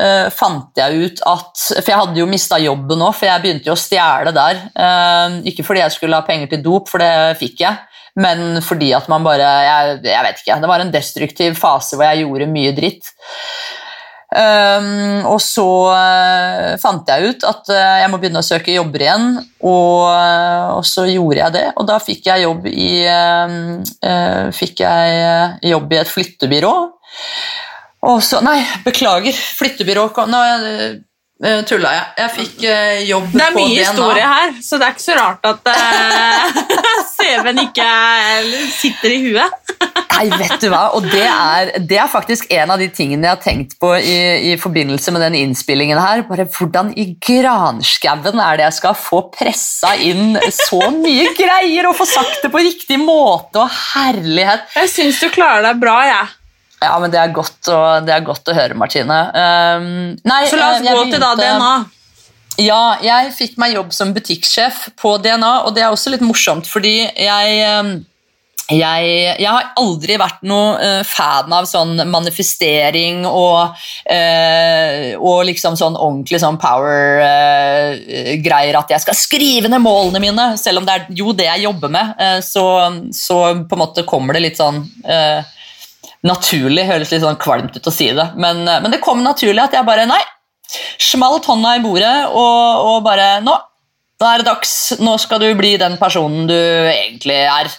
eh, 0.03 0.27
fant 0.35 0.75
jeg 0.79 0.99
ut 0.99 1.23
at 1.31 1.63
For 1.79 1.93
jeg 1.93 2.01
hadde 2.01 2.21
jo 2.21 2.27
mista 2.31 2.59
jobben 2.59 2.99
nå, 3.01 3.13
for 3.15 3.31
jeg 3.31 3.45
begynte 3.45 3.71
jo 3.71 3.77
å 3.77 3.81
stjele 3.81 4.35
der. 4.35 4.65
Eh, 4.75 5.39
ikke 5.53 5.67
fordi 5.67 5.85
jeg 5.85 5.95
skulle 5.95 6.19
ha 6.19 6.27
penger 6.27 6.51
til 6.53 6.65
dop, 6.67 6.91
for 6.91 7.03
det 7.03 7.39
fikk 7.39 7.63
jeg, 7.63 8.03
men 8.19 8.61
fordi 8.65 8.91
at 8.97 9.07
man 9.13 9.25
bare 9.27 9.47
jeg, 9.67 9.97
jeg 10.09 10.27
vet 10.27 10.43
ikke, 10.43 10.61
Det 10.63 10.71
var 10.73 10.83
en 10.83 10.95
destruktiv 10.95 11.59
fase 11.61 11.99
hvor 11.99 12.09
jeg 12.11 12.25
gjorde 12.25 12.51
mye 12.51 12.75
dritt. 12.77 13.13
Um, 14.27 15.23
og 15.31 15.39
så 15.39 15.65
uh, 15.95 16.73
fant 16.83 17.07
jeg 17.07 17.31
ut 17.31 17.45
at 17.47 17.69
uh, 17.71 17.99
jeg 18.03 18.11
må 18.11 18.19
begynne 18.19 18.43
å 18.43 18.47
søke 18.47 18.75
jobber 18.75 19.05
igjen, 19.05 19.27
og, 19.63 20.01
uh, 20.11 20.73
og 20.75 20.83
så 20.89 21.05
gjorde 21.07 21.45
jeg 21.45 21.55
det. 21.55 21.67
Og 21.79 21.87
da 21.87 22.01
fikk 22.03 22.27
jeg 22.33 22.43
jobb 22.43 22.67
i, 22.73 22.91
uh, 23.07 24.49
fikk 24.57 24.83
jeg 24.83 25.71
jobb 25.71 25.95
i 25.95 26.01
et 26.03 26.11
flyttebyrå. 26.11 26.75
Og 28.07 28.19
så 28.23 28.43
Nei, 28.45 28.61
beklager. 28.85 29.35
Flyttebyrå 29.35 30.11
Nå 30.31 30.41
tulla 31.69 31.91
jeg. 31.93 32.05
Jeg 32.17 32.33
fikk 32.33 32.63
jobb 33.11 33.27
Det 33.35 33.43
er 33.45 33.57
mye 33.57 33.67
DNA. 33.69 33.81
historie 33.83 34.29
her, 34.31 34.55
så 34.65 34.79
det 34.81 34.87
er 34.87 34.95
ikke 34.95 35.05
så 35.05 35.17
rart 35.19 35.49
at 35.51 35.69
CV-en 37.17 37.61
ikke 37.67 37.89
sitter 38.79 39.17
i 39.17 39.19
huet. 39.27 39.75
Nei, 40.17 40.27
vet 40.41 40.57
du 40.63 40.69
hva? 40.73 40.83
Og 40.97 41.05
det 41.11 41.25
er, 41.25 41.73
det 41.85 41.99
er 42.01 42.09
faktisk 42.11 42.49
en 42.57 42.73
av 42.73 42.81
de 42.81 42.89
tingene 42.93 43.29
jeg 43.29 43.35
har 43.35 43.43
tenkt 43.43 43.77
på 43.83 43.93
i, 43.99 44.17
i 44.53 44.55
forbindelse 44.61 45.13
med 45.15 45.25
den 45.27 45.37
innspillingen 45.43 46.01
her. 46.01 46.25
Bare 46.29 46.49
hvordan 46.57 46.95
i 46.97 47.11
granskauen 47.21 48.41
er 48.43 48.61
det 48.61 48.67
jeg 48.69 48.79
skal 48.79 48.97
få 48.99 49.23
pressa 49.35 49.93
inn 50.01 50.39
så 50.55 50.81
mye 50.95 51.31
greier 51.37 51.91
og 51.91 51.99
få 51.99 52.09
sagt 52.09 52.45
det 52.45 52.53
på 52.55 52.65
riktig 52.65 52.99
måte 53.03 53.63
og 53.67 53.79
herlighet. 53.93 54.67
Jeg 54.81 54.93
syns 54.95 55.21
du 55.23 55.29
klarer 55.35 55.69
deg 55.69 55.83
bra, 55.83 56.01
jeg. 56.09 56.35
Ja, 56.83 56.97
men 57.01 57.13
det 57.13 57.21
er 57.21 57.33
godt, 57.35 57.61
å, 57.73 57.79
det 58.05 58.13
er 58.13 58.25
godt 58.25 58.49
å 58.53 58.57
høre, 58.57 58.77
Martine. 58.77 59.21
Um, 59.33 59.87
nei, 60.29 60.43
Så 60.49 60.59
la 60.61 60.75
oss 60.75 60.83
eh, 60.85 60.93
gå 60.93 61.07
til 61.13 61.23
da 61.23 61.33
DNA. 61.39 61.77
Ja, 62.61 62.83
jeg 63.05 63.33
fikk 63.37 63.57
meg 63.61 63.75
jobb 63.77 63.93
som 63.93 64.13
butikksjef 64.17 64.87
på 65.01 65.17
DNA, 65.25 65.55
og 65.67 65.75
det 65.77 65.85
er 65.85 65.93
også 65.93 66.13
litt 66.13 66.25
morsomt, 66.25 66.69
fordi 66.69 66.99
jeg 67.05 67.57
eh, 67.65 67.97
jeg, 68.67 69.39
jeg 69.39 69.47
har 69.47 69.71
aldri 69.79 70.17
vært 70.19 70.43
noe 70.49 70.75
uh, 70.81 71.03
fan 71.07 71.53
av 71.55 71.67
sånn 71.71 72.03
manifestering 72.11 73.23
og, 73.29 73.71
uh, 74.11 75.15
og 75.21 75.45
liksom 75.47 75.77
sånn 75.79 75.95
ordentlig 75.95 76.41
sånn 76.43 76.59
power-greier 76.59 78.77
at 78.81 78.91
jeg 78.91 79.01
skal 79.05 79.15
skrive 79.19 79.69
ned 79.71 79.83
målene 79.85 80.21
mine, 80.23 80.47
selv 80.61 80.81
om 80.81 80.87
det 80.87 80.97
er 80.97 81.07
jo 81.17 81.33
det 81.37 81.49
jeg 81.49 81.65
jobber 81.67 81.93
med. 81.93 82.15
eh, 82.19 82.41
så, 82.45 82.65
så 83.13 83.39
på 83.69 83.77
en 83.77 83.83
måte 83.83 84.07
kommer 84.09 84.37
det 84.37 84.45
litt 84.45 84.61
sånn 84.61 84.83
eh, 85.05 85.45
naturlig. 86.27 86.87
Høres 86.89 87.13
litt 87.13 87.25
sånn 87.25 87.41
kvalmt 87.43 87.77
ut 87.77 87.87
å 87.87 87.95
si 87.95 88.11
det, 88.17 88.31
men, 88.37 88.65
eh, 88.69 88.81
men 88.83 88.93
det 88.93 89.03
kom 89.05 89.23
naturlig 89.25 89.67
at 89.67 89.77
jeg 89.77 89.89
bare 89.89 90.09
Nei, 90.09 90.23
smalt 91.03 91.47
hånda 91.49 91.77
i 91.79 91.83
bordet 91.85 92.15
og, 92.33 92.91
og 92.91 93.03
bare 93.07 93.39
Nå, 93.45 93.55
nå 94.21 94.29
er 94.29 94.37
det 94.41 94.49
dags. 94.49 94.77
Nå 95.03 95.17
skal 95.23 95.43
du 95.43 95.51
bli 95.59 95.77
den 95.81 95.99
personen 96.01 96.49
du 96.49 96.57
egentlig 96.57 97.41
er. 97.45 97.73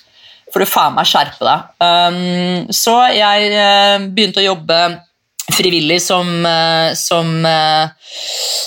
For 0.53 0.63
du 0.63 0.69
faen 0.69 0.95
meg 0.95 1.07
skjerpe 1.09 1.43
deg. 1.43 1.67
Um, 1.83 2.71
så 2.73 2.95
jeg 3.11 3.51
uh, 3.51 4.07
begynte 4.07 4.41
å 4.41 4.47
jobbe 4.47 4.79
frivillig 5.57 5.99
som, 6.03 6.27
uh, 6.43 6.91
som 6.97 7.29
uh, 7.43 7.87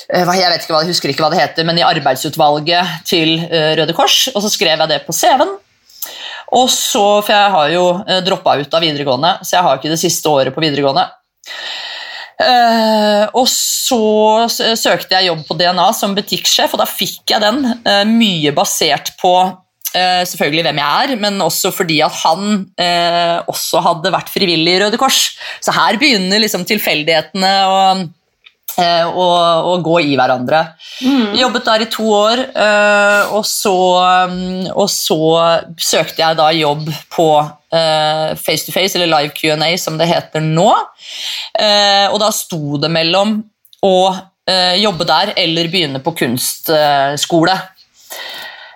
Jeg 0.09 0.26
vet 0.28 0.64
ikke 0.64 0.74
hva, 0.74 0.83
jeg 0.85 0.93
husker 0.93 1.12
ikke 1.12 1.24
hva 1.24 1.31
det 1.33 1.41
heter, 1.41 1.68
men 1.68 1.81
i 1.81 1.87
arbeidsutvalget 1.87 3.09
til 3.09 3.39
Røde 3.81 3.97
Kors. 3.97 4.26
Og 4.35 4.45
så 4.45 4.53
skrev 4.53 4.76
jeg 4.76 4.93
det 4.93 5.03
på 5.07 5.16
CV-en. 5.16 5.57
Og 6.59 6.66
så, 6.72 7.05
For 7.22 7.31
jeg 7.31 7.55
har 7.55 7.72
jo 7.76 7.85
droppa 8.26 8.57
ut 8.59 8.72
av 8.74 8.83
videregående, 8.83 9.37
så 9.47 9.57
jeg 9.57 9.66
har 9.66 9.78
ikke 9.78 9.93
det 9.93 10.01
siste 10.03 10.33
året 10.33 10.55
på 10.55 10.64
videregående. 10.64 11.05
Og 13.39 13.47
så 13.47 14.49
søkte 14.51 15.14
jeg 15.14 15.28
jobb 15.28 15.45
på 15.47 15.55
DNA 15.61 15.87
som 15.95 16.16
butikksjef, 16.16 16.74
og 16.74 16.83
da 16.83 16.89
fikk 16.91 17.37
jeg 17.37 17.45
den. 17.45 17.62
mye 18.11 18.51
basert 18.57 19.12
på 19.22 19.35
eh, 19.97 20.22
selvfølgelig 20.28 20.64
hvem 20.66 20.80
jeg 20.80 21.05
er, 21.05 21.18
men 21.20 21.43
også 21.45 21.72
fordi 21.74 22.01
at 22.05 22.14
han 22.22 22.64
eh, 22.80 23.36
også 23.51 23.82
hadde 23.84 24.12
vært 24.14 24.32
frivillig 24.32 24.76
i 24.76 24.80
Røde 24.84 25.01
Kors. 25.01 25.34
Så 25.64 25.74
her 25.76 25.99
begynner 26.01 26.43
liksom 26.43 26.66
tilfeldighetene 26.68 27.53
å, 27.66 27.78
eh, 28.82 29.07
å, 29.09 29.28
å 29.72 29.76
gå 29.84 29.97
i 30.09 30.16
hverandre. 30.18 30.62
Jobbet 31.38 31.68
der 31.68 31.84
i 31.86 31.91
to 31.93 32.09
år, 32.12 32.43
og 33.36 33.45
så, 33.49 33.76
mm, 34.30 34.70
og 34.74 34.88
så 34.93 35.20
søkte 35.80 36.20
jeg 36.22 36.38
da 36.41 36.51
jobb 36.57 36.91
på 37.14 37.30
Face 37.70 38.66
to 38.66 38.74
Face, 38.74 38.99
eller 38.99 39.09
Live 39.09 39.30
Q&A 39.36 39.70
som 39.78 39.95
det 39.97 40.11
heter 40.11 40.43
nå. 40.43 40.66
Og 42.11 42.16
da 42.18 42.30
sto 42.34 42.80
det 42.82 42.91
mellom 42.91 43.38
å 43.86 43.95
jobbe 44.82 45.07
der 45.07 45.30
eller 45.38 45.70
begynne 45.70 46.03
på 46.03 46.12
kunstskole. 46.18 47.55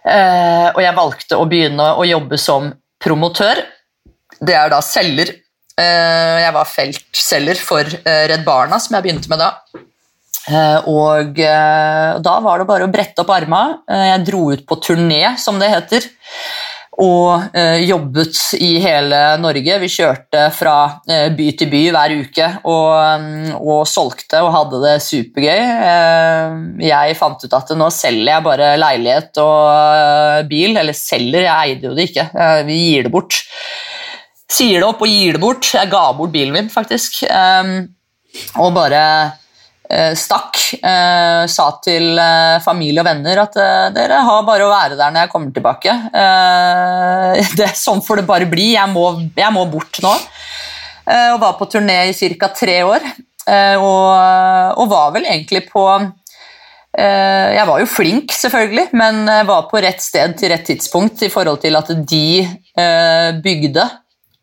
Eh, 0.05 0.69
og 0.75 0.81
jeg 0.85 0.97
valgte 0.99 1.39
å 1.41 1.47
begynne 1.49 1.95
å 1.97 2.05
jobbe 2.09 2.39
som 2.41 2.69
promotør. 3.03 3.63
Det 4.41 4.57
er 4.57 4.73
da 4.73 4.81
selger. 4.85 5.33
Eh, 5.75 6.37
jeg 6.45 6.55
var 6.55 6.71
feltselger 6.71 7.59
for 7.59 7.83
eh, 7.83 8.25
Redd 8.31 8.45
Barna, 8.47 8.79
som 8.83 8.95
jeg 8.97 9.07
begynte 9.07 9.33
med 9.33 9.43
da. 9.43 9.51
Og 10.93 11.39
da 12.21 12.33
var 12.45 12.61
det 12.61 12.67
bare 12.69 12.85
å 12.85 12.93
brette 12.93 13.23
opp. 13.23 13.31
Eh, 13.33 14.07
jeg 14.11 14.25
dro 14.29 14.51
ut 14.53 14.67
på 14.69 14.77
turné, 14.85 15.39
som 15.41 15.57
det 15.61 15.73
heter, 15.73 16.05
og 17.03 17.57
eh, 17.57 17.83
jobbet 17.89 18.39
i 18.63 18.77
hele 18.83 19.19
Norge. 19.43 19.79
Vi 19.83 19.91
kjørte 19.91 20.45
fra 20.55 20.77
eh, 21.11 21.27
by 21.35 21.49
til 21.59 21.71
by 21.73 21.83
hver 21.95 22.15
uke 22.21 22.51
og, 22.71 22.91
mm, 23.25 23.57
og 23.59 23.83
solgte 23.91 24.43
og 24.45 24.53
hadde 24.55 24.83
det 24.85 24.95
supergøy. 25.03 25.65
Eh, 25.89 26.61
jeg 26.87 27.19
fant 27.19 27.43
ut 27.43 27.59
at 27.59 27.75
nå 27.79 27.91
selger 27.95 28.31
jeg 28.37 28.47
bare 28.47 28.71
leilighet 28.79 29.43
og 29.43 30.51
bil. 30.51 30.79
Eller 30.79 30.97
selger, 30.99 31.49
jeg 31.49 31.75
eide 31.75 31.91
jo 31.91 31.97
det 31.99 32.09
ikke. 32.11 32.29
Vi 32.69 32.81
gir 32.85 33.09
det 33.09 33.15
bort. 33.15 33.41
Sier 34.55 34.79
det 34.79 34.87
opp 34.87 35.03
og 35.03 35.11
gir 35.11 35.35
det 35.35 35.43
bort. 35.43 35.73
Jeg 35.75 35.91
ga 35.91 36.05
bort 36.15 36.35
bilen 36.35 36.55
min, 36.55 36.71
faktisk. 36.71 37.25
Og 38.61 38.75
bare 38.77 39.03
stakk. 40.16 40.59
Eh, 40.80 41.45
sa 41.51 41.66
til 41.85 42.16
eh, 42.18 42.57
familie 42.64 43.03
og 43.03 43.09
venner 43.09 43.43
at 43.45 43.59
eh, 43.61 43.91
dere 43.95 44.22
har 44.26 44.47
bare 44.47 44.66
å 44.66 44.72
være 44.72 44.97
der 44.99 45.12
når 45.12 45.26
jeg 45.26 45.32
kommer 45.35 45.55
tilbake. 45.55 45.97
det 46.14 47.45
det, 47.61 47.70
sånn 47.78 48.03
får 48.05 48.22
det 48.22 48.28
bare 48.28 48.49
bli. 48.51 48.72
Jeg 48.74 48.91
må, 48.93 49.07
jeg 49.37 49.53
må 49.55 49.66
bort 49.70 50.01
nå. 50.05 50.14
Eh, 51.05 51.30
og 51.35 51.41
var 51.43 51.57
på 51.59 51.68
turné 51.68 52.01
i 52.11 52.35
ca. 52.39 52.51
tre 52.57 52.80
år. 52.87 53.05
Eh, 53.45 53.76
og, 53.76 54.80
og 54.80 54.89
var 54.89 55.11
vel 55.12 55.26
egentlig 55.28 55.66
på 55.68 55.82
eh, 56.01 57.49
Jeg 57.53 57.66
var 57.68 57.82
jo 57.82 57.91
flink, 57.91 58.32
selvfølgelig, 58.32 58.87
men 58.97 59.26
var 59.45 59.68
på 59.68 59.82
rett 59.85 60.01
sted 60.01 60.39
til 60.41 60.49
rett 60.55 60.64
tidspunkt 60.64 61.26
i 61.26 61.32
forhold 61.32 61.61
til 61.61 61.76
at 61.76 61.93
de 61.93 62.26
eh, 62.41 63.30
bygde. 63.45 63.85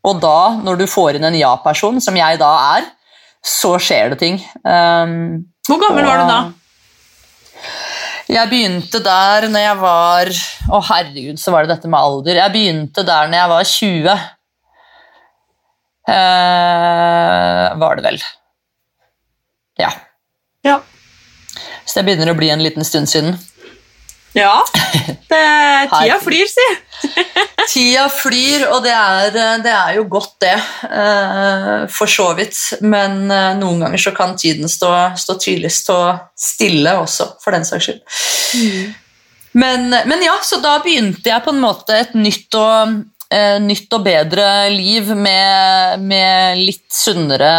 Og 0.05 0.21
da, 0.21 0.37
når 0.61 0.81
du 0.81 0.89
får 0.89 1.17
inn 1.17 1.27
en 1.29 1.37
ja-person, 1.37 2.01
som 2.01 2.15
jeg 2.17 2.39
da 2.41 2.51
er, 2.77 2.89
så 3.45 3.75
skjer 3.81 4.13
det 4.13 4.19
ting. 4.21 4.37
Um, 4.63 5.45
Hvor 5.67 5.79
gammel 5.81 6.05
var 6.05 6.21
du 6.21 6.27
da? 6.29 6.41
jeg 8.31 8.47
begynte 8.49 9.01
der 9.03 9.47
når 9.51 9.63
jeg 9.65 9.77
var 9.81 10.29
Å, 10.71 10.79
herregud, 10.87 11.39
så 11.41 11.51
var 11.53 11.65
det 11.65 11.75
dette 11.75 11.89
med 11.91 11.99
alder. 11.99 12.39
Jeg 12.39 12.53
begynte 12.53 13.03
der 13.07 13.27
når 13.31 13.37
jeg 13.41 13.51
var 13.51 13.67
20. 13.71 14.13
Eh, 16.11 17.65
var 17.81 17.99
det 17.99 18.05
vel. 18.07 18.21
Ja. 19.81 19.91
Ja. 20.65 20.77
Så 21.85 21.99
det 21.99 22.05
begynner 22.07 22.31
å 22.31 22.37
bli 22.37 22.49
en 22.53 22.63
liten 22.63 22.85
stund 22.87 23.09
siden. 23.11 23.35
Ja, 24.33 24.63
det, 25.31 25.41
tida 25.91 26.19
flyr, 26.23 26.47
si. 26.47 26.67
Tida 27.71 28.05
flyr, 28.13 28.63
og 28.71 28.83
det 28.85 28.93
er, 28.95 29.31
det 29.63 29.73
er 29.73 29.97
jo 29.97 30.05
godt, 30.11 30.37
det. 30.43 30.55
eh, 30.87 31.85
For 31.91 32.07
så 32.09 32.29
vidt. 32.37 32.57
Men 32.81 33.25
eh, 33.31 33.51
noen 33.59 33.83
ganger 33.83 34.01
så 34.01 34.13
kan 34.15 34.37
tiden 34.39 34.71
stå, 34.71 34.91
stå 35.19 35.35
tydelig 35.41 35.73
stå 35.75 35.99
stille 36.39 36.95
også, 37.03 37.33
for 37.43 37.55
den 37.55 37.67
saks 37.67 37.89
skyld. 37.89 38.01
Men, 39.51 39.89
men 40.07 40.23
ja, 40.23 40.37
så 40.47 40.61
da 40.63 40.77
begynte 40.83 41.27
jeg 41.27 41.43
på 41.43 41.51
en 41.51 41.59
måte 41.63 41.97
et 41.99 42.13
nytt 42.15 42.55
og, 42.55 42.71
eh, 42.87 42.99
nytt 43.63 43.93
og 43.95 44.03
bedre 44.03 44.45
liv 44.73 45.13
med, 45.15 46.01
med 46.03 46.59
litt 46.59 46.87
sunnere 46.91 47.51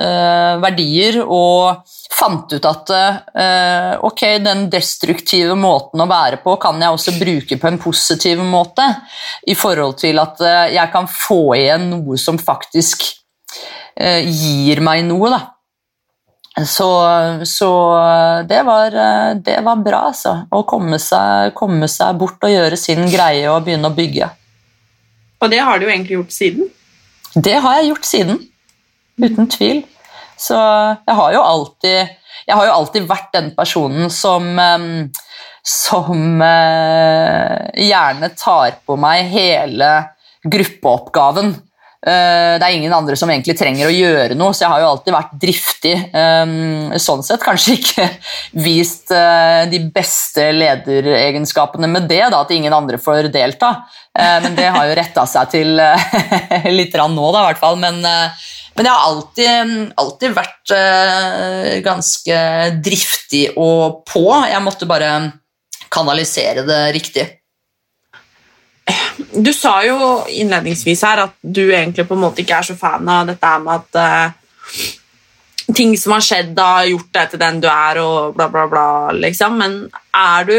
eh, 0.00 0.54
verdier, 0.62 1.18
og 1.24 1.82
fant 2.12 2.52
ut 2.52 2.68
at 2.68 2.92
eh, 2.94 3.92
ok, 4.04 4.22
den 4.44 4.66
destruktive 4.72 5.56
måten 5.58 6.02
å 6.02 6.08
være 6.08 6.40
på 6.44 6.56
kan 6.62 6.80
jeg 6.80 6.96
også 6.96 7.16
bruke 7.18 7.58
på 7.60 7.70
en 7.70 7.80
positiv 7.82 8.42
måte, 8.44 8.86
i 9.48 9.56
forhold 9.58 9.98
til 10.02 10.20
at 10.22 10.40
eh, 10.40 10.74
jeg 10.76 10.92
kan 10.94 11.08
få 11.10 11.42
igjen 11.58 11.88
noe 11.92 12.20
som 12.20 12.40
faktisk 12.40 13.08
eh, 13.96 14.28
gir 14.28 14.84
meg 14.84 15.04
noe, 15.08 15.32
da. 15.32 15.42
Så, 16.68 16.86
så 17.48 17.70
det, 18.44 18.60
var, 18.68 18.92
eh, 18.92 19.30
det 19.40 19.56
var 19.64 19.80
bra, 19.80 20.04
altså. 20.12 20.36
Å 20.52 20.62
komme 20.68 21.00
seg, 21.00 21.54
komme 21.56 21.88
seg 21.88 22.18
bort 22.20 22.44
og 22.44 22.52
gjøre 22.52 22.78
sin 22.80 23.06
greie 23.08 23.48
og 23.50 23.64
begynne 23.66 23.88
å 23.88 23.96
bygge. 23.96 24.28
Og 25.42 25.50
det 25.50 25.60
har 25.66 25.78
du 25.78 25.88
jo 25.88 25.92
egentlig 25.92 26.16
gjort 26.16 26.34
siden. 26.36 26.70
Det 27.34 27.58
har 27.64 27.78
jeg 27.78 27.90
gjort 27.90 28.06
siden. 28.06 28.40
Uten 29.22 29.50
tvil. 29.50 29.82
Så 30.38 30.56
jeg 30.56 31.16
har 31.18 31.34
jo 31.34 31.42
alltid, 31.42 32.14
har 32.50 32.66
jo 32.66 32.76
alltid 32.78 33.08
vært 33.10 33.30
den 33.34 33.52
personen 33.56 34.10
som 34.10 34.48
som 35.62 36.42
eh, 36.42 37.70
gjerne 37.86 38.30
tar 38.34 38.80
på 38.86 38.96
meg 38.98 39.30
hele 39.30 39.90
gruppeoppgaven. 40.42 41.54
Eh, 42.02 42.58
det 42.58 42.66
er 42.66 42.74
ingen 42.74 42.92
andre 42.94 43.14
som 43.14 43.30
egentlig 43.30 43.54
trenger 43.54 43.86
å 43.86 43.94
gjøre 43.94 44.34
noe, 44.34 44.50
så 44.50 44.64
jeg 44.64 44.72
har 44.72 44.80
jo 44.82 44.88
alltid 44.90 45.14
vært 45.14 45.34
driftig. 45.44 45.92
sånn 47.02 47.22
sett 47.22 47.44
kanskje 47.44 47.76
ikke 47.78 48.06
vist 48.66 49.12
eh, 49.14 49.62
de 49.70 49.78
beste 49.94 50.48
lederegenskapene 50.56 51.90
med 51.90 52.08
det, 52.10 52.24
da, 52.34 52.42
at 52.42 52.50
ingen 52.54 52.74
andre 52.74 52.98
får 52.98 53.30
delta. 53.34 53.84
Eh, 54.18 54.38
men 54.42 54.58
det 54.58 54.72
har 54.74 54.88
jo 54.88 54.96
retta 54.98 55.26
seg 55.30 55.52
til 55.54 55.78
litt 56.78 56.98
nå, 56.98 57.28
da, 57.30 57.44
i 57.44 57.46
hvert 57.52 57.62
fall. 57.62 57.78
Men, 57.78 58.02
men 58.02 58.88
jeg 58.88 58.96
har 58.96 59.06
alltid, 59.06 59.76
alltid 60.02 60.34
vært 60.40 60.74
ganske 61.86 62.40
driftig 62.82 63.44
og 63.54 64.02
på. 64.10 64.26
Jeg 64.50 64.64
måtte 64.64 64.90
bare 64.90 65.12
kanalisere 65.92 66.66
det 66.66 66.82
riktig. 66.96 67.28
Du 69.32 69.52
sa 69.52 69.76
jo 69.84 69.96
innledningsvis 70.30 71.02
her 71.04 71.26
at 71.26 71.34
du 71.42 71.64
egentlig 71.68 72.06
på 72.08 72.16
en 72.16 72.22
måte 72.24 72.42
ikke 72.42 72.58
er 72.60 72.68
så 72.70 72.76
fan 72.78 73.08
av 73.08 73.28
dette 73.28 73.52
med 73.64 73.82
at 73.82 73.98
uh, 73.98 74.86
ting 75.76 75.94
som 75.98 76.16
har 76.16 76.24
skjedd, 76.24 76.58
har 76.58 76.88
gjort 76.90 77.12
deg 77.16 77.30
til 77.32 77.42
den 77.42 77.60
du 77.62 77.68
er, 77.70 78.00
og 78.02 78.34
bla, 78.36 78.48
bla, 78.52 78.66
bla, 78.70 78.86
liksom. 79.16 79.60
Men 79.60 79.78
er 80.16 80.48
du 80.48 80.58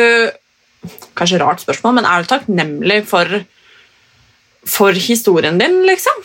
Kanskje 1.16 1.38
rart 1.40 1.62
spørsmål, 1.64 1.94
men 1.96 2.06
er 2.10 2.24
du 2.24 2.28
takknemlig 2.28 2.98
for, 3.08 3.30
for 4.68 4.98
historien 5.00 5.56
din, 5.62 5.78
liksom? 5.88 6.18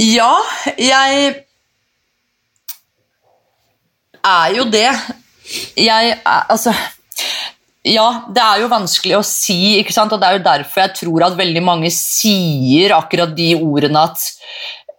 Ja, 0.00 0.32
jeg 0.74 1.44
er 4.24 4.56
jo 4.56 4.64
det. 4.72 4.88
Jeg 5.76 6.16
er 6.24 6.46
Altså 6.50 6.74
Ja, 7.86 8.26
det 8.28 8.42
er 8.44 8.60
jo 8.60 8.68
vanskelig 8.68 9.16
å 9.16 9.24
si, 9.24 9.78
ikke 9.80 9.94
sant? 9.94 10.12
og 10.12 10.20
det 10.20 10.28
er 10.28 10.36
jo 10.36 10.44
derfor 10.44 10.82
jeg 10.82 10.96
tror 10.98 11.24
at 11.30 11.38
veldig 11.38 11.62
mange 11.64 11.88
sier 11.94 12.92
akkurat 12.92 13.32
de 13.32 13.54
ordene 13.56 14.02
at 14.10 14.24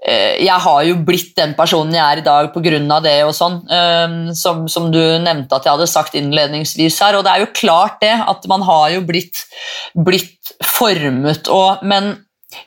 eh, 0.02 0.42
jeg 0.42 0.58
har 0.64 0.80
jo 0.88 0.96
blitt 1.06 1.36
den 1.38 1.54
personen 1.60 1.94
jeg 1.94 2.02
er 2.02 2.24
i 2.24 2.26
dag 2.26 2.50
pga. 2.56 2.98
det, 3.06 3.14
og 3.28 3.36
sånn, 3.38 3.60
eh, 3.70 4.34
som, 4.34 4.66
som 4.66 4.90
du 4.90 4.98
nevnte 4.98 5.60
at 5.60 5.70
jeg 5.70 5.76
hadde 5.76 5.92
sagt 5.94 6.18
innledningsvis 6.18 6.98
her. 7.06 7.20
Og 7.20 7.28
det 7.28 7.36
er 7.36 7.46
jo 7.46 7.54
klart 7.54 8.02
det, 8.02 8.16
at 8.18 8.50
man 8.50 8.66
har 8.66 8.90
jo 8.96 9.06
blitt, 9.06 9.46
blitt 9.94 10.56
formet, 10.66 11.54
og, 11.54 11.86
men 11.86 12.16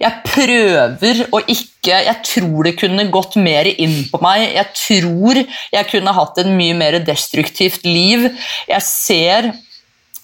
jeg 0.01 0.23
prøver 0.25 1.19
å 1.37 1.43
ikke 1.45 1.99
Jeg 2.07 2.21
tror 2.25 2.65
det 2.65 2.79
kunne 2.81 3.05
gått 3.13 3.35
mer 3.37 3.69
inn 3.69 4.07
på 4.09 4.17
meg. 4.25 4.47
Jeg 4.55 4.71
tror 4.79 5.41
jeg 5.45 5.89
kunne 5.91 6.15
hatt 6.17 6.39
en 6.41 6.55
mye 6.57 6.73
mer 6.79 6.97
destruktivt 7.05 7.85
liv. 7.85 8.31
Jeg 8.71 8.87
ser 8.87 9.51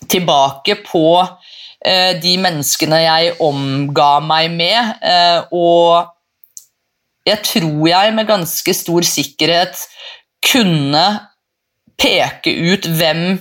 tilbake 0.08 0.78
på 0.86 1.04
eh, 1.20 2.16
de 2.20 2.36
menneskene 2.40 3.02
jeg 3.02 3.34
omga 3.44 4.12
meg 4.24 4.54
med, 4.54 4.94
eh, 5.04 5.42
og 5.52 6.08
jeg 7.28 7.42
tror 7.44 7.88
jeg 7.90 8.14
med 8.16 8.30
ganske 8.30 8.74
stor 8.74 9.06
sikkerhet 9.06 9.84
kunne 10.46 11.04
peke 12.00 12.52
ut 12.72 12.88
hvem 12.96 13.38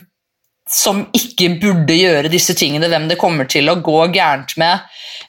som 0.70 1.02
ikke 1.18 1.56
burde 1.62 1.96
gjøre 1.98 2.30
disse 2.30 2.54
tingene, 2.58 2.90
hvem 2.92 3.08
det 3.10 3.18
kommer 3.22 3.48
til 3.50 3.72
å 3.72 3.80
gå 3.82 4.04
gærent 4.14 4.54
med 4.62 4.84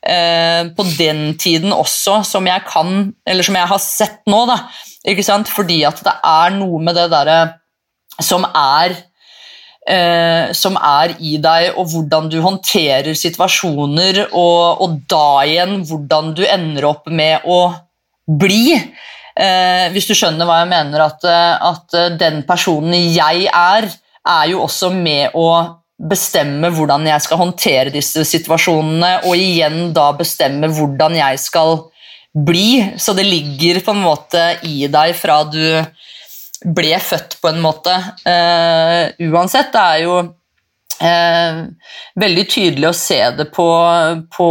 eh, 0.04 0.68
på 0.76 0.84
den 0.98 1.38
tiden 1.40 1.72
også, 1.72 2.20
som 2.28 2.48
jeg 2.50 2.66
kan, 2.68 3.12
eller 3.24 3.46
som 3.46 3.56
jeg 3.56 3.70
har 3.70 3.80
sett 3.80 4.20
nå. 4.28 4.42
da, 4.50 4.58
ikke 5.08 5.24
sant? 5.24 5.48
Fordi 5.48 5.80
at 5.88 6.02
det 6.04 6.16
er 6.28 6.58
noe 6.58 6.82
med 6.84 6.98
det 6.98 7.08
derre 7.14 7.38
som 8.20 8.44
er 8.50 8.98
eh, 9.88 10.50
som 10.56 10.76
er 10.76 11.16
i 11.18 11.36
deg, 11.42 11.70
og 11.76 11.90
hvordan 11.92 12.28
du 12.32 12.40
håndterer 12.44 13.14
situasjoner, 13.16 14.26
og, 14.30 14.82
og 14.84 14.98
da 15.10 15.42
igjen 15.46 15.80
hvordan 15.88 16.34
du 16.36 16.44
ender 16.46 16.90
opp 16.90 17.10
med 17.10 17.46
å 17.48 17.62
bli. 18.40 18.76
Eh, 18.76 19.86
hvis 19.94 20.10
du 20.10 20.14
skjønner 20.16 20.48
hva 20.48 20.62
jeg 20.62 20.72
mener, 20.74 21.06
at, 21.06 21.26
at 21.26 22.00
den 22.20 22.42
personen 22.48 22.96
jeg 23.14 23.48
er, 23.48 23.90
er 24.20 24.50
jo 24.52 24.64
også 24.66 24.90
med 24.92 25.36
å 25.38 25.50
bestemme 26.00 26.70
hvordan 26.72 27.04
jeg 27.10 27.24
skal 27.24 27.40
håndtere 27.42 27.92
disse 27.92 28.24
situasjonene, 28.28 29.20
og 29.28 29.36
igjen 29.36 29.90
da 29.96 30.10
bestemme 30.16 30.70
hvordan 30.72 31.16
jeg 31.18 31.40
skal 31.42 31.76
bli. 32.32 32.96
Så 32.96 33.14
det 33.16 33.26
ligger 33.28 33.82
på 33.84 33.94
en 33.94 34.04
måte 34.04 34.44
i 34.66 34.86
deg 34.90 35.14
fra 35.18 35.42
du 35.44 35.60
ble 36.64 36.98
født, 37.00 37.38
på 37.40 37.52
en 37.52 37.62
måte. 37.62 37.94
Uh, 38.26 39.08
uansett, 39.30 39.72
det 39.72 39.80
er 39.80 40.02
jo 40.04 40.18
uh, 40.20 41.62
veldig 42.20 42.46
tydelig 42.50 42.90
å 42.90 42.96
se 42.96 43.20
det 43.38 43.48
på, 43.54 43.70
på 44.36 44.50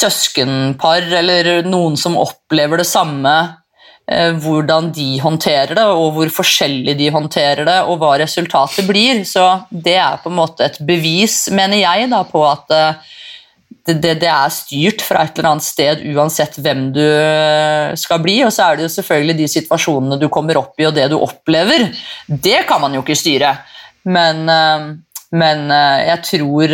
søskenpar 0.00 1.08
eller 1.22 1.62
noen 1.68 1.96
som 2.00 2.18
opplever 2.18 2.82
det 2.82 2.90
samme 2.90 3.38
Eh, 4.08 4.32
hvordan 4.40 4.88
de 4.96 5.18
håndterer 5.20 5.76
det, 5.76 5.84
og 5.84 6.14
hvor 6.16 6.30
forskjellig 6.32 6.94
de 6.96 7.10
håndterer 7.12 7.66
det, 7.68 7.76
og 7.90 8.00
hva 8.00 8.14
resultatet 8.22 8.88
blir. 8.88 9.20
Så 9.28 9.44
det 9.68 9.98
er 10.00 10.20
på 10.22 10.32
en 10.32 10.38
måte 10.38 10.64
et 10.64 10.78
bevis, 10.88 11.42
mener 11.52 11.82
jeg, 11.82 12.08
da, 12.12 12.22
på 12.24 12.40
at 12.48 12.72
det, 13.68 13.94
det, 14.02 14.14
det, 14.22 14.28
er 14.28 14.52
styrt 14.52 15.04
fra 15.04 15.24
et 15.24 15.38
eller 15.38 15.50
annet 15.54 15.64
sted 15.64 16.04
uansett 16.12 16.58
hvem 16.60 16.88
du 16.96 17.04
eh, 17.04 17.94
skal 18.00 18.22
bli. 18.24 18.38
Og 18.44 18.52
så 18.52 18.66
er 18.66 18.78
det 18.78 18.86
jo 18.86 18.94
selvfølgelig 18.98 19.38
de 19.40 19.50
situasjonene 19.54 20.20
du 20.20 20.28
kommer 20.32 20.60
opp 20.60 20.76
i, 20.80 20.86
og 20.88 20.96
det 20.96 21.08
du 21.12 21.18
opplever. 21.20 21.88
Det 22.28 22.62
kan 22.68 22.82
man 22.84 22.96
jo 22.96 23.04
ikke 23.04 23.18
styre. 23.18 23.56
Men, 24.08 24.46
men 25.36 25.64
jeg 26.00 26.20
tror 26.24 26.72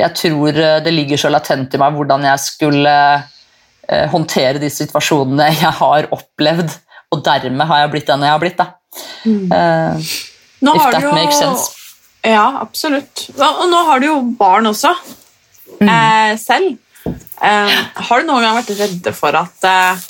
Jeg 0.00 0.08
tror 0.16 0.56
det 0.82 0.90
ligger 0.90 1.20
så 1.20 1.30
latent 1.30 1.76
i 1.76 1.78
meg 1.78 1.94
hvordan 1.94 2.24
jeg 2.26 2.42
skulle 2.42 2.94
Eh, 3.90 4.06
håndtere 4.12 4.60
de 4.62 4.68
situasjonene 4.70 5.48
jeg 5.58 5.74
har 5.80 6.06
opplevd, 6.14 6.76
og 7.10 7.22
dermed 7.26 7.66
har 7.66 7.82
jeg 7.82 7.92
blitt 7.94 8.10
den 8.10 8.22
jeg 8.22 8.30
har 8.30 8.42
blitt. 8.42 8.60
Mm. 9.24 9.50
Uh, 9.50 9.98
if 9.98 10.84
that 10.92 11.02
jo, 11.02 11.14
makes 11.16 11.38
sense. 11.40 11.72
Ja, 12.22 12.60
absolutt. 12.60 13.24
Og 13.34 13.64
nå 13.70 13.80
har 13.88 14.02
du 14.02 14.06
jo 14.06 14.20
barn 14.38 14.70
også. 14.70 14.92
Eh, 15.78 16.32
selv. 16.40 16.78
Eh, 17.06 17.76
har 18.08 18.20
du 18.20 18.28
noen 18.28 18.44
gang 18.44 18.58
vært 18.58 18.74
redde 18.78 19.12
for 19.16 19.36
at 19.38 19.64
eh, 19.64 20.02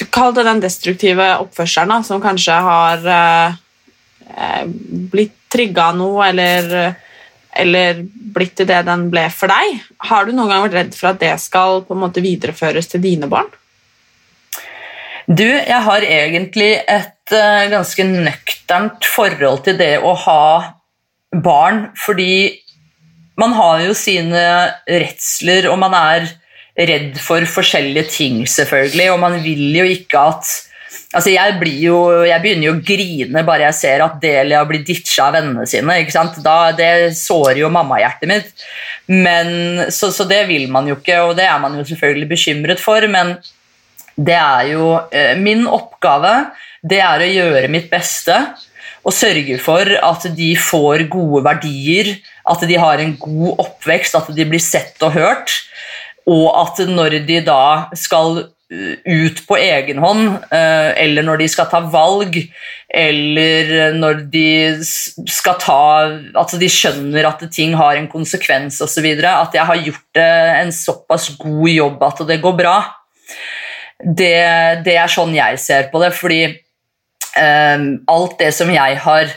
Du 0.00 0.06
Kall 0.10 0.32
det 0.34 0.46
den 0.48 0.62
destruktive 0.64 1.26
oppførselen 1.44 1.92
da, 1.92 2.00
som 2.06 2.22
kanskje 2.24 2.56
har 2.66 3.06
eh, 3.14 4.66
blitt 5.12 5.36
trigga 5.50 5.90
noe, 5.98 6.30
eller 6.30 6.96
eller 7.60 8.04
blitt 8.06 8.54
til 8.60 8.68
det 8.68 8.82
den 8.86 9.08
ble 9.10 9.24
for 9.34 9.50
deg. 9.50 9.80
Har 10.06 10.26
du 10.26 10.32
noen 10.34 10.52
gang 10.52 10.64
vært 10.66 10.76
redd 10.76 10.96
for 10.96 11.10
at 11.10 11.22
det 11.22 11.32
skal 11.42 11.82
på 11.86 11.96
en 11.96 12.04
måte 12.04 12.22
videreføres 12.22 12.90
til 12.92 13.02
dine 13.02 13.26
barn? 13.30 13.50
Du, 15.30 15.46
jeg 15.46 15.82
har 15.86 16.02
egentlig 16.06 16.72
et 16.90 17.34
uh, 17.34 17.66
ganske 17.70 18.06
nøkternt 18.06 19.06
forhold 19.06 19.64
til 19.66 19.78
det 19.78 19.96
å 20.02 20.14
ha 20.24 20.44
barn, 21.30 21.84
fordi 21.98 22.32
man 23.40 23.54
har 23.56 23.84
jo 23.86 23.96
sine 23.96 24.42
redsler, 24.88 25.70
og 25.70 25.78
man 25.80 25.96
er 25.96 26.30
redd 26.80 27.18
for 27.20 27.44
forskjellige 27.50 28.08
ting, 28.12 28.42
selvfølgelig, 28.48 29.10
og 29.12 29.22
man 29.22 29.38
vil 29.44 29.70
jo 29.80 29.86
ikke 29.96 30.26
at 30.32 30.58
Altså 31.10 31.32
jeg, 31.32 31.56
jo, 31.82 31.96
jeg, 32.22 32.38
begynner 32.38 32.68
jo 32.68 32.72
å 32.76 32.82
grine 32.86 33.42
bare 33.46 33.64
jeg 33.64 33.76
ser 33.80 34.02
at 34.04 34.20
Delia 34.22 34.60
blir 34.66 34.84
ditcha 34.86 35.24
av 35.26 35.34
vennene 35.34 35.64
sine. 35.66 35.96
ikke 35.98 36.14
sant? 36.14 36.36
Da, 36.44 36.70
det 36.78 37.16
sårer 37.18 37.58
jo 37.64 37.70
mammahjertet 37.74 38.30
mitt. 38.30 38.62
Men, 39.10 39.90
så, 39.90 40.12
så, 40.14 40.22
det 40.30 40.44
vil 40.46 40.68
man 40.70 40.86
jo 40.86 40.94
ikke, 41.00 41.18
og 41.26 41.34
det 41.38 41.48
er 41.50 41.58
man 41.62 41.74
jo 41.74 41.82
selvfølgelig 41.88 42.30
bekymret 42.30 42.82
for. 42.82 43.06
Men 43.10 43.34
det 44.14 44.38
er 44.38 44.70
jo 44.70 44.92
eh, 45.10 45.34
min 45.38 45.66
oppgave 45.66 46.34
det 46.86 47.02
er 47.02 47.22
å 47.22 47.32
gjøre 47.34 47.74
mitt 47.74 47.90
beste 47.90 48.36
og 49.00 49.14
sørge 49.16 49.56
for 49.62 49.88
at 49.96 50.26
de 50.36 50.50
får 50.60 51.06
gode 51.12 51.42
verdier, 51.44 52.12
at 52.50 52.62
de 52.66 52.78
har 52.80 53.02
en 53.02 53.16
god 53.20 53.60
oppvekst, 53.66 54.16
at 54.18 54.30
de 54.34 54.46
blir 54.48 54.62
sett 54.62 54.98
og 55.06 55.14
hørt. 55.14 55.54
Og 56.30 56.48
at 56.54 56.82
når 56.88 57.20
de 57.26 57.40
da 57.46 57.90
skal 57.98 58.44
ut 58.70 59.40
på 59.48 59.56
egen 59.58 59.98
hånd, 59.98 60.26
eh, 60.54 60.90
eller 61.02 61.26
når 61.26 61.40
de 61.42 61.48
skal 61.50 61.66
ta 61.72 61.80
valg, 61.90 62.36
eller 62.90 63.92
når 63.98 64.22
de 64.30 64.46
skal 64.82 65.58
ta 65.62 65.82
At 66.38 66.54
de 66.58 66.68
skjønner 66.70 67.26
at 67.28 67.42
ting 67.54 67.76
har 67.78 67.94
en 67.94 68.08
konsekvens 68.10 68.80
osv. 68.82 69.06
At 69.22 69.54
jeg 69.54 69.66
har 69.66 69.84
gjort 69.84 70.22
en 70.22 70.72
såpass 70.74 71.30
god 71.38 71.68
jobb 71.70 72.02
at 72.02 72.24
det 72.26 72.40
går 72.42 72.56
bra. 72.58 72.76
Det, 74.00 74.34
det 74.86 74.96
er 74.96 75.12
sånn 75.12 75.34
jeg 75.36 75.58
ser 75.60 75.90
på 75.92 76.00
det, 76.02 76.10
fordi 76.16 76.40
um, 77.36 77.86
alt 78.10 78.38
det 78.40 78.50
som 78.56 78.70
jeg 78.72 78.98
har 79.04 79.34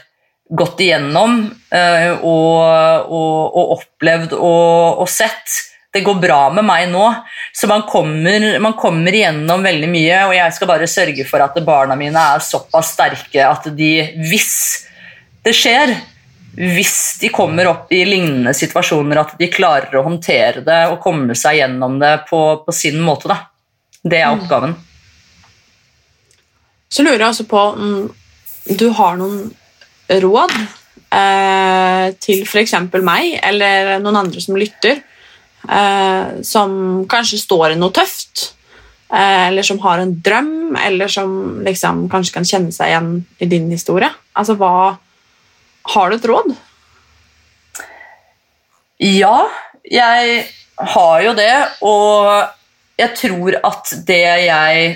gått 0.54 0.82
igjennom 0.86 1.40
uh, 1.50 2.12
og, 2.22 3.10
og, 3.10 3.38
og, 3.58 3.78
opplevd 3.78 4.36
og, 4.38 5.02
og 5.04 5.10
sett, 5.10 5.60
det 5.94 6.04
går 6.06 6.18
bra 6.22 6.40
med 6.54 6.66
meg 6.66 6.88
nå. 6.92 7.06
Så 7.54 7.70
man 7.70 7.86
kommer, 7.90 8.48
man 8.62 8.78
kommer, 8.78 9.14
igjennom 9.14 9.66
veldig 9.66 9.90
mye, 9.90 10.24
og 10.30 10.34
jeg 10.38 10.56
skal 10.56 10.72
bare 10.72 10.90
sørge 10.90 11.26
for 11.30 11.44
at 11.46 11.60
barna 11.66 11.98
mine 11.98 12.24
er 12.34 12.42
såpass 12.44 12.96
sterke 12.96 13.46
at 13.46 13.70
de, 13.78 13.92
hvis 14.30 14.56
det 15.46 15.54
skjer, 15.58 15.94
hvis 16.58 16.98
de 17.22 17.30
kommer 17.34 17.70
opp 17.70 17.94
i 17.94 18.04
lignende 18.06 18.54
situasjoner, 18.58 19.22
at 19.22 19.38
de 19.40 19.50
klarer 19.54 19.98
å 19.98 20.06
håndtere 20.06 20.62
det 20.66 20.82
og 20.92 21.02
komme 21.04 21.38
seg 21.38 21.60
gjennom 21.62 21.98
det 22.02 22.16
på, 22.30 22.42
på 22.66 22.76
sin 22.76 23.00
måte. 23.02 23.30
Da. 23.30 23.40
Det 24.02 24.22
er 24.22 24.34
oppgaven. 24.34 24.76
Så 26.94 27.06
lurer 27.06 27.24
jeg 27.24 27.32
også 27.32 27.50
på 27.50 27.62
om 27.74 27.94
du 28.70 28.88
har 28.96 29.18
noen 29.18 29.50
råd 30.22 30.54
eh, 31.14 32.08
til 32.22 32.44
f.eks. 32.46 32.76
meg 33.02 33.38
eller 33.42 33.98
noen 34.04 34.20
andre 34.24 34.44
som 34.44 34.58
lytter, 34.60 35.02
eh, 35.68 36.42
som 36.46 37.06
kanskje 37.10 37.42
står 37.42 37.74
i 37.74 37.80
noe 37.80 37.94
tøft, 37.96 38.50
eh, 39.14 39.48
eller 39.50 39.66
som 39.66 39.82
har 39.86 40.04
en 40.04 40.16
drøm, 40.26 40.76
eller 40.80 41.12
som 41.12 41.62
liksom 41.66 42.08
kanskje 42.12 42.38
kan 42.38 42.50
kjenne 42.50 42.76
seg 42.76 42.92
igjen 42.92 43.14
i 43.40 43.50
din 43.50 43.72
historie. 43.74 44.12
Altså, 44.36 44.58
hva 44.60 45.00
Har 45.84 46.10
du 46.10 46.16
et 46.16 46.26
råd? 46.26 46.54
Ja, 49.04 49.50
jeg 49.84 50.46
har 50.80 51.18
jo 51.26 51.34
det, 51.36 51.56
og 51.84 52.48
jeg 52.96 53.10
tror 53.20 53.58
at 53.68 53.92
det 54.08 54.22
jeg 54.46 54.94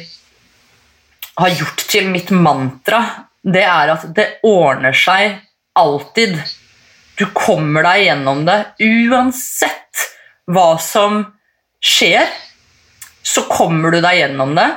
har 1.38 1.58
gjort 1.60 1.84
til 1.92 2.08
mitt 2.08 2.32
mantra, 2.32 3.27
det 3.48 3.64
er 3.64 3.94
at 3.94 4.06
det 4.16 4.28
ordner 4.48 4.96
seg 4.96 5.38
alltid. 5.78 6.36
Du 7.18 7.26
kommer 7.34 7.86
deg 7.88 8.08
gjennom 8.08 8.44
det 8.48 8.60
uansett 8.84 10.04
hva 10.52 10.76
som 10.82 11.22
skjer, 11.84 12.28
så 13.24 13.44
kommer 13.50 13.92
du 13.92 14.02
deg 14.04 14.22
gjennom 14.22 14.54
det. 14.58 14.68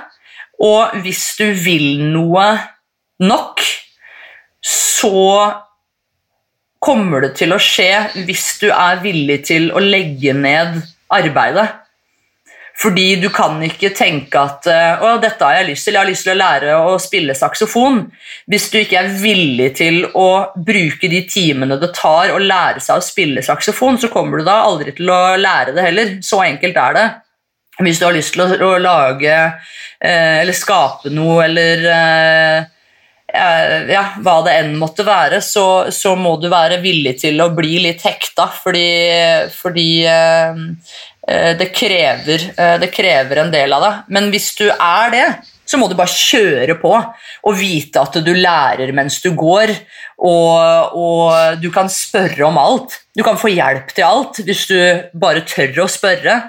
Og 0.61 0.97
hvis 1.05 1.25
du 1.41 1.49
vil 1.57 2.03
noe 2.13 2.47
nok, 3.23 3.63
så 4.61 5.21
kommer 6.81 7.25
det 7.25 7.35
til 7.41 7.55
å 7.55 7.61
skje 7.61 8.25
hvis 8.27 8.47
du 8.61 8.69
er 8.73 9.01
villig 9.05 9.43
til 9.49 9.71
å 9.73 9.83
legge 9.83 10.35
ned 10.37 10.81
arbeidet. 11.13 11.69
Fordi 12.81 13.17
du 13.21 13.29
kan 13.33 13.59
ikke 13.65 13.91
tenke 13.93 14.41
at 14.41 14.67
eh, 14.71 15.03
å, 15.05 15.17
dette 15.21 15.45
har 15.45 15.59
jeg 15.59 15.69
lyst 15.69 15.85
til, 15.87 15.97
jeg 15.97 16.01
har 16.01 16.09
lyst 16.09 16.25
til 16.25 16.33
å 16.33 16.41
lære 16.41 16.77
å 16.81 16.95
spille 17.03 17.37
saksofon. 17.37 18.07
Hvis 18.49 18.71
du 18.73 18.79
ikke 18.81 19.03
er 19.03 19.11
villig 19.21 19.69
til 19.83 20.07
å 20.17 20.31
bruke 20.57 21.11
de 21.13 21.21
timene 21.29 21.77
det 21.81 21.93
tar 21.99 22.33
å 22.33 22.41
lære 22.41 22.81
seg 22.81 23.03
å 23.03 23.05
spille 23.05 23.45
saksofon, 23.45 24.01
så 24.01 24.09
kommer 24.13 24.41
du 24.41 24.49
da 24.49 24.63
aldri 24.65 24.97
til 24.97 25.13
å 25.13 25.21
lære 25.37 25.77
det 25.77 25.87
heller. 25.91 26.17
Så 26.25 26.41
enkelt 26.47 26.81
er 26.81 26.97
det. 26.97 27.07
Hvis 27.85 28.01
du 28.01 28.09
har 28.09 28.17
lyst 28.17 28.37
til 28.37 28.65
å, 28.65 28.75
lage 28.81 29.37
eh, 29.37 30.41
eller 30.41 30.57
skape 30.57 31.13
noe 31.13 31.45
eller 31.51 31.85
eh, 31.93 32.69
ja, 33.31 34.03
hva 34.25 34.41
det 34.43 34.57
enn 34.59 34.73
måtte 34.81 35.05
være, 35.07 35.39
så, 35.45 35.93
så, 35.95 36.17
må 36.19 36.35
du 36.43 36.49
være 36.51 36.81
villig 36.83 37.19
til 37.21 37.39
å 37.45 37.53
bli 37.55 37.77
litt 37.85 38.03
hekta, 38.03 38.49
fordi, 38.65 38.89
fordi 39.55 39.87
det 41.29 41.71
krever, 41.77 42.51
eh, 42.57 42.77
det 42.81 42.91
krever, 42.95 43.43
en 43.43 43.53
del 43.53 43.73
av 43.77 43.83
det. 43.85 43.95
Men 44.09 44.31
hvis 44.33 44.51
du 44.59 44.69
er 44.71 45.11
det, 45.13 45.27
så 45.69 45.79
må 45.79 45.87
du 45.87 45.95
bare 45.99 46.11
kjøre 46.11 46.75
på 46.81 46.91
og 46.97 47.59
vite 47.59 48.03
at 48.03 48.17
du 48.25 48.33
lærer 48.35 48.91
mens 48.97 49.21
du 49.23 49.31
går, 49.39 49.73
og, 50.21 50.97
og, 50.99 51.61
du 51.63 51.71
kan 51.73 51.89
spørre 51.93 52.45
om 52.49 52.59
alt. 52.61 52.99
Du 53.17 53.23
kan 53.27 53.39
få 53.41 53.53
hjelp 53.53 53.93
til 53.95 54.09
alt 54.09 54.41
hvis 54.45 54.67
du 54.69 54.79
bare 55.15 55.45
tør 55.49 55.85
å 55.85 55.91
spørre. 55.91 56.41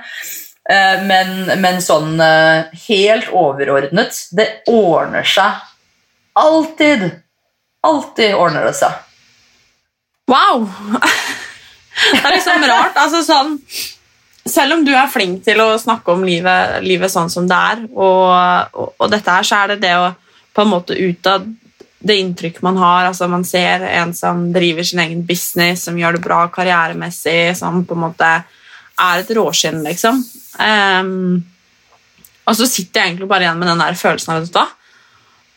Eh, 0.72 1.03
men, 1.05 1.51
men 1.61 1.80
sånn 1.82 2.19
eh, 2.22 2.69
helt 2.84 3.32
overordnet 3.34 4.13
Det 4.30 4.45
ordner 4.69 5.26
seg 5.26 5.57
alltid. 6.38 7.07
Alltid 7.86 8.36
ordner 8.38 8.67
det 8.69 8.76
seg. 8.78 8.99
Wow! 10.32 10.67
Det 12.01 12.22
er 12.24 12.34
liksom 12.34 12.63
rart. 12.65 12.95
altså 12.97 13.19
sånn 13.26 13.57
selv 14.48 14.74
om 14.74 14.86
du 14.86 14.92
er 14.96 15.10
flink 15.12 15.44
til 15.46 15.62
å 15.62 15.78
snakke 15.80 16.14
om 16.16 16.24
livet, 16.26 16.80
livet 16.86 17.14
sånn 17.14 17.30
som 17.30 17.48
det 17.50 17.58
er, 17.58 17.84
og, 17.94 18.30
og, 18.74 18.94
og, 18.98 19.10
dette 19.12 19.36
her, 19.36 19.48
så 19.48 19.62
er 19.62 19.74
det 19.74 19.82
det 19.86 19.96
å 20.00 20.12
på 20.52 20.66
en 20.66 20.72
måte 20.72 20.98
ut 20.98 21.28
av 21.30 21.46
det 22.02 22.18
inntrykk 22.18 22.58
man 22.66 22.80
har. 22.82 23.06
altså 23.12 23.28
Man 23.30 23.46
ser 23.48 23.86
en 23.88 24.14
som 24.18 24.48
driver 24.54 24.84
sin 24.84 25.00
egen 25.04 25.22
business, 25.26 25.86
som 25.86 26.00
gjør 26.00 26.18
det 26.18 26.24
bra 26.26 26.42
karrieremessig, 26.52 27.54
som 27.58 27.84
på 27.86 27.96
en 27.96 28.04
måte 28.08 28.32
er 29.02 29.22
et 29.22 29.32
råskinn, 29.38 29.80
liksom. 29.86 30.20
Um, 30.60 31.44
og 32.50 32.58
så 32.58 32.68
sitter 32.68 33.00
jeg 33.00 33.12
egentlig 33.12 33.30
bare 33.30 33.46
igjen 33.46 33.62
med 33.62 33.70
den 33.72 33.84
der 33.84 33.96
følelsen 33.98 34.34
av 34.34 34.44
vet 34.44 34.60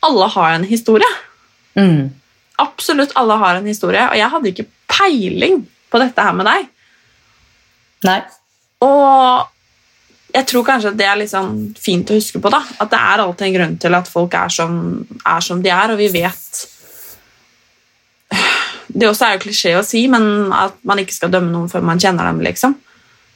Alle 0.04 0.28
har 0.36 0.52
en 0.52 0.68
historie. 0.68 1.10
Mm. 1.74 2.12
Absolutt 2.62 3.16
alle 3.18 3.40
har 3.40 3.58
en 3.58 3.66
historie, 3.66 4.04
og 4.06 4.18
jeg 4.20 4.30
hadde 4.36 4.52
ikke 4.52 4.68
peiling 4.92 5.64
på 5.90 6.00
dette 6.02 6.28
her 6.28 6.36
med 6.36 6.46
deg. 6.46 6.68
Nei. 8.04 8.20
Og 8.84 9.50
jeg 10.34 10.46
tror 10.50 10.64
kanskje 10.66 10.94
det 10.98 11.06
er 11.06 11.18
litt 11.20 11.30
sånn 11.30 11.58
fint 11.78 12.10
å 12.10 12.16
huske 12.18 12.40
på. 12.42 12.50
da, 12.50 12.60
At 12.82 12.90
det 12.90 13.00
er 13.00 13.22
alltid 13.22 13.46
en 13.48 13.56
grunn 13.58 13.76
til 13.82 13.98
at 13.98 14.10
folk 14.10 14.34
er 14.38 14.50
som, 14.50 14.78
er 15.22 15.44
som 15.46 15.60
de 15.62 15.70
er, 15.70 15.94
og 15.94 16.00
vi 16.00 16.08
vet 16.14 16.62
Det 18.94 19.08
også 19.08 19.26
er 19.26 19.36
jo 19.36 19.44
klisjé 19.44 19.74
å 19.78 19.84
si, 19.86 20.04
men 20.10 20.52
at 20.54 20.74
man 20.86 21.00
ikke 21.02 21.14
skal 21.16 21.30
dømme 21.32 21.50
noen 21.52 21.70
før 21.70 21.86
man 21.86 22.02
kjenner 22.02 22.28
dem. 22.30 22.42
liksom. 22.46 22.76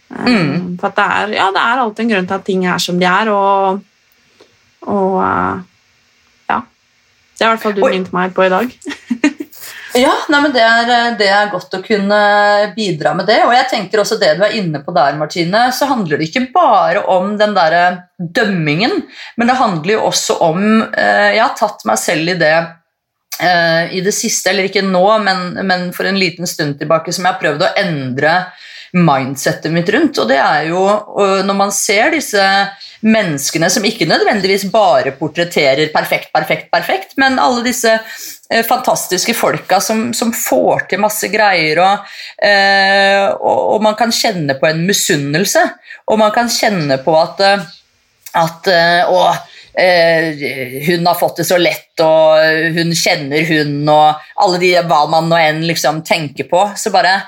Mm. 0.09 0.77
For 0.81 0.95
det 0.95 1.05
er, 1.05 1.33
ja, 1.37 1.49
det 1.55 1.63
er 1.63 1.83
alltid 1.83 2.05
en 2.05 2.13
grunn 2.13 2.29
til 2.29 2.39
at 2.39 2.47
ting 2.47 2.67
er 2.67 2.79
som 2.83 3.01
de 3.01 3.09
er, 3.09 3.31
og, 3.33 3.81
og 4.89 5.17
ja. 6.49 6.61
Det 6.63 7.43
er 7.43 7.49
i 7.49 7.51
hvert 7.53 7.65
fall 7.65 7.75
du 7.77 7.83
minnet 7.85 8.15
meg 8.15 8.37
på 8.37 8.47
i 8.47 8.53
dag. 8.55 8.73
Ja, 9.97 10.13
nei, 10.29 10.41
det, 10.53 10.61
er, 10.61 10.91
eh, 10.93 11.13
det, 11.17 11.29
er, 11.33 11.49
godt 11.53 11.73
å 11.79 11.81
kunne 11.85 12.19
bidra 12.75 13.15
med 13.17 13.29
det. 13.31 13.39
Og 13.47 13.55
jeg 13.57 13.69
tenker 13.71 14.03
også 14.03 14.19
det 14.21 14.35
du 14.37 14.45
er 14.45 14.57
inne 14.59 14.83
på 14.85 14.93
der, 14.97 15.17
Martine, 15.21 15.69
så 15.73 15.89
handler 15.89 16.21
det 16.21 16.29
ikke 16.29 16.49
bare 16.55 17.07
om 17.09 17.37
den 17.41 17.55
der 17.57 17.79
dømmingen, 18.19 19.01
men 19.39 19.49
det 19.49 19.57
handler 19.57 19.95
jo 19.95 20.09
også 20.09 20.41
om 20.43 20.65
eh, 20.91 21.37
Jeg 21.37 21.43
har 21.45 21.55
tatt 21.57 21.85
meg 21.89 22.01
selv 22.03 22.35
i 22.35 22.39
det 22.41 22.57
eh, 22.59 23.95
i 23.97 24.03
det 24.05 24.15
siste, 24.17 24.51
eller 24.51 24.69
ikke 24.69 24.85
nå, 24.85 25.05
men, 25.25 25.61
men 25.65 25.89
for 25.97 26.09
en 26.09 26.19
liten 26.21 26.49
stund 26.51 26.79
tilbake, 26.81 27.15
som 27.15 27.25
jeg 27.25 27.37
har 27.37 27.43
prøvd 27.43 27.65
å 27.65 27.75
endre 27.81 28.35
mindsettet 28.97 29.73
mitt 29.73 29.89
rundt. 29.93 30.19
Og 30.21 30.29
det 30.31 30.39
er 30.41 30.69
jo 30.71 30.85
når 31.45 31.59
man 31.59 31.75
ser 31.75 32.15
disse 32.15 32.45
menneskene 33.07 33.69
som 33.71 33.85
ikke 33.87 34.09
nødvendigvis 34.11 34.67
bare 34.73 35.13
portretterer 35.19 35.93
perfekt, 35.95 36.33
perfekt, 36.35 36.67
perfekt, 36.73 37.15
men 37.21 37.39
alle 37.39 37.63
disse 37.67 37.93
eh, 37.95 38.65
fantastiske 38.67 39.37
folka 39.39 39.79
som, 39.83 40.09
som, 40.15 40.33
får 40.35 40.89
til 40.91 41.03
masse 41.03 41.31
greier, 41.31 41.79
og, 41.85 42.09
eh, 42.43 43.29
og, 43.39 43.61
og, 43.77 43.85
man 43.87 43.99
kan 43.99 44.15
kjenne 44.15 44.59
på 44.59 44.71
en 44.71 44.83
misunnelse. 44.89 45.63
Og 46.11 46.19
man 46.19 46.35
kan 46.35 46.51
kjenne 46.51 46.99
på 47.05 47.15
at, 47.21 47.45
eh, 47.45 47.71
at 48.39 48.69
å, 49.09 49.23
hun 49.79 51.07
har 51.07 51.17
fått 51.19 51.39
det 51.39 51.47
så 51.47 51.57
lett, 51.59 51.95
og 52.03 52.75
hun 52.75 52.91
kjenner 52.99 53.47
hun, 53.47 53.77
og 53.87 54.43
alle 54.43 54.59
de 54.63 54.73
hva 54.91 55.05
man 55.11 55.31
nå 55.31 55.39
enn 55.39 55.63
liksom 55.69 56.03
tenker 56.07 56.49
på. 56.51 56.65
Så 56.75 56.91
bare 56.95 57.21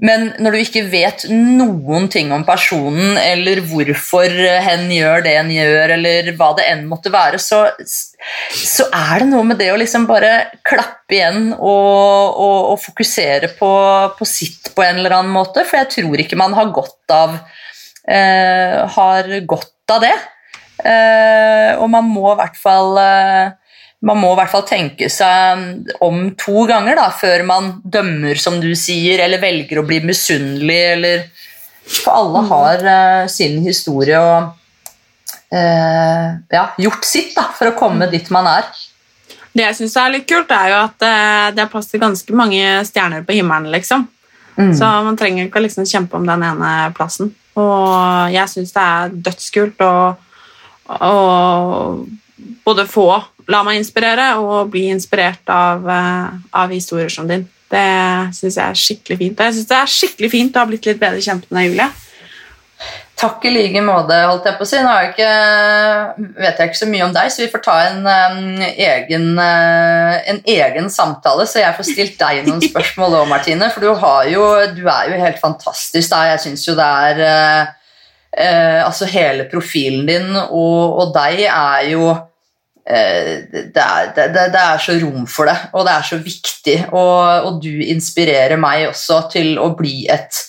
men 0.00 0.30
når 0.40 0.54
du 0.54 0.58
ikke 0.62 0.82
vet 0.88 1.26
noen 1.28 2.06
ting 2.12 2.30
om 2.32 2.44
personen, 2.48 3.18
eller 3.20 3.60
hvorfor 3.68 4.32
hen 4.64 4.86
gjør 4.94 5.26
det 5.26 5.34
en 5.36 5.50
gjør, 5.52 5.94
eller 5.98 6.30
hva 6.38 6.50
det 6.56 6.66
enn 6.70 6.86
måtte 6.88 7.12
være, 7.12 7.40
så, 7.42 7.66
så 7.84 8.86
er 8.88 9.20
det 9.20 9.28
noe 9.28 9.44
med 9.50 9.60
det 9.60 9.68
å 9.74 9.78
liksom 9.80 10.06
bare 10.08 10.32
klappe 10.64 11.18
igjen 11.18 11.50
og, 11.52 12.32
og, 12.32 12.58
og 12.72 12.80
fokusere 12.80 13.52
på, 13.58 13.70
på, 14.16 14.28
sitt 14.28 14.72
på 14.72 14.86
en 14.86 15.02
eller 15.02 15.18
annen 15.18 15.34
måte. 15.36 15.66
For 15.68 15.82
jeg 15.82 15.92
tror 15.98 16.24
ikke 16.24 16.40
man 16.40 16.56
har 16.56 16.72
godt 16.72 17.16
av, 17.16 17.36
eh, 18.08 18.80
har 18.96 19.32
godt 19.44 19.96
av 19.98 20.04
det. 20.06 20.16
Eh, 20.80 21.76
og 21.76 21.90
man 21.92 22.08
må 22.08 22.30
i 22.30 22.38
hvert 22.40 22.56
fall 22.56 22.96
eh, 23.04 23.52
man 24.00 24.20
må 24.20 24.30
i 24.32 24.36
hvert 24.38 24.52
fall 24.52 24.64
tenke 24.68 25.10
seg 25.12 25.90
om 26.04 26.22
to 26.40 26.64
ganger 26.68 26.96
da, 26.96 27.08
før 27.12 27.44
man 27.48 27.72
dømmer, 27.84 28.38
som 28.40 28.56
du 28.62 28.70
sier, 28.78 29.20
eller 29.20 29.42
velger 29.42 29.80
å 29.80 29.84
bli 29.86 30.00
misunnelig. 30.08 30.78
Eller, 30.94 31.26
for 31.84 32.14
alle 32.16 32.44
mm. 32.44 32.48
har 32.52 32.86
uh, 32.86 33.24
sin 33.28 33.58
historie 33.64 34.20
og 34.20 34.54
uh, 35.52 36.28
ja, 36.48 36.64
gjort 36.80 37.04
sitt 37.04 37.34
da, 37.36 37.50
for 37.56 37.72
å 37.72 37.76
komme 37.76 38.08
mm. 38.08 38.12
dit 38.14 38.30
man 38.32 38.48
er. 38.48 38.70
Det 39.50 39.66
jeg 39.66 39.76
syns 39.80 39.98
er 39.98 40.14
litt 40.14 40.28
kult, 40.30 40.54
er 40.54 40.72
jo 40.72 40.78
at 40.86 41.04
uh, 41.04 41.50
det 41.52 41.66
er 41.66 41.72
plass 41.72 41.90
til 41.90 42.00
ganske 42.00 42.38
mange 42.38 42.62
stjerner 42.88 43.26
på 43.26 43.36
himmelen. 43.36 43.68
liksom. 43.74 44.06
Mm. 44.56 44.72
Så 44.76 44.88
man 45.04 45.18
trenger 45.20 45.44
ikke 45.44 45.60
å 45.60 45.66
liksom 45.66 45.84
kjempe 45.88 46.16
om 46.16 46.24
den 46.28 46.46
ene 46.46 46.72
plassen. 46.96 47.34
Og 47.60 48.32
jeg 48.32 48.48
syns 48.48 48.72
det 48.72 48.86
er 48.86 49.12
dødskult 49.28 49.84
å 49.84 49.92
både 52.64 52.86
få 52.88 53.06
la 53.50 53.62
meg 53.66 53.80
inspirere 53.80 54.34
og 54.40 54.70
bli 54.72 54.86
inspirert 54.92 55.50
av, 55.50 55.88
eh, 55.88 56.28
av 56.52 56.70
historier 56.70 57.10
som 57.12 57.28
din. 57.28 57.48
Det 57.70 58.34
syns 58.34 58.56
jeg 58.56 58.66
er 58.66 58.78
skikkelig 58.78 59.18
fint. 59.18 59.40
Jeg 59.40 59.54
synes 59.54 59.70
det 59.70 59.76
er 59.78 59.96
skikkelig 59.96 60.30
fint 60.30 60.56
å 60.56 60.62
ha 60.62 60.70
blitt 60.70 60.86
litt 60.86 61.00
bedre 61.00 61.22
kjent 61.22 61.46
med 61.50 61.60
deg, 61.60 61.70
Julie. 61.70 61.90
Takk 63.20 63.44
i 63.44 63.50
like 63.52 63.82
måte, 63.84 64.16
holdt 64.24 64.46
jeg 64.48 64.56
på 64.56 64.64
å 64.64 64.68
si. 64.68 64.78
Nå 64.80 64.92
ikke, 65.10 65.28
vet 66.40 66.58
jeg 66.58 66.70
ikke 66.70 66.78
så 66.78 66.88
mye 66.88 67.04
om 67.04 67.12
deg, 67.12 67.28
så 67.30 67.42
vi 67.42 67.50
får 67.52 67.62
ta 67.66 67.74
en, 67.90 68.06
en, 68.08 68.62
egen, 68.64 69.26
uh, 69.36 70.14
en 70.32 70.40
egen, 70.48 70.88
samtale, 70.90 71.44
så 71.46 71.60
jeg 71.60 71.76
får 71.76 71.88
stilt 71.90 72.16
deg 72.18 72.48
noen 72.48 72.64
spørsmål 72.70 73.18
òg, 73.20 73.28
Martine. 73.28 73.68
For 73.74 73.84
du, 73.84 73.90
jo, 74.32 74.46
du, 74.72 74.82
er 74.88 75.12
jo 75.12 75.20
helt 75.20 75.38
fantastisk. 75.42 76.08
der. 76.14 76.32
Jeg 76.32 76.42
syns 76.46 76.64
jo 76.66 76.78
det 76.78 76.88
er 76.88 77.22
uh, 77.28 77.76
Altså, 78.86 79.10
hele 79.10 79.44
profilen 79.50 80.04
din 80.06 80.28
og, 80.38 80.98
og 81.02 81.14
deg 81.16 81.48
er 81.50 81.88
jo 81.90 82.12
Eh, 82.14 82.29
det 82.90 83.82
er, 83.82 84.08
det, 84.16 84.28
det 84.34 84.60
er, 84.60 84.78
så 84.82 84.96
rom 84.98 85.26
for 85.30 85.46
det, 85.46 85.56
og 85.76 85.84
det 85.86 85.92
er 85.94 86.06
så 86.08 86.18
viktig. 86.20 86.76
Og, 86.90 87.46
og, 87.46 87.58
du 87.62 87.82
inspirerer 87.86 88.58
meg 88.60 88.88
også 88.88 89.22
til 89.32 89.58
å 89.62 89.70
bli 89.78 90.06
et 90.10 90.40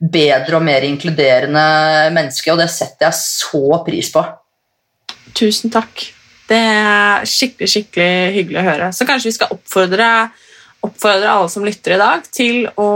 bedre 0.00 0.56
og 0.56 0.64
mer 0.64 0.86
inkluderende 0.88 1.64
menneske, 2.14 2.48
og 2.52 2.62
det 2.62 2.70
setter 2.72 3.10
jeg 3.10 3.18
så 3.20 3.82
pris 3.84 4.08
på. 4.14 4.24
Tusen 5.36 5.72
takk. 5.72 6.06
Det 6.50 6.58
er 6.58 7.26
skikkelig 7.28 7.68
skikkelig 7.70 8.14
hyggelig 8.38 8.62
å 8.62 8.66
høre. 8.66 8.88
Så 8.96 9.06
kanskje 9.06 9.30
vi 9.30 9.36
skal 9.36 9.52
oppfordre, 9.54 10.08
oppfordre 10.86 11.34
alle 11.34 11.52
som 11.52 11.66
lytter 11.66 11.94
i 11.94 12.00
dag, 12.00 12.24
til 12.32 12.64
å 12.80 12.88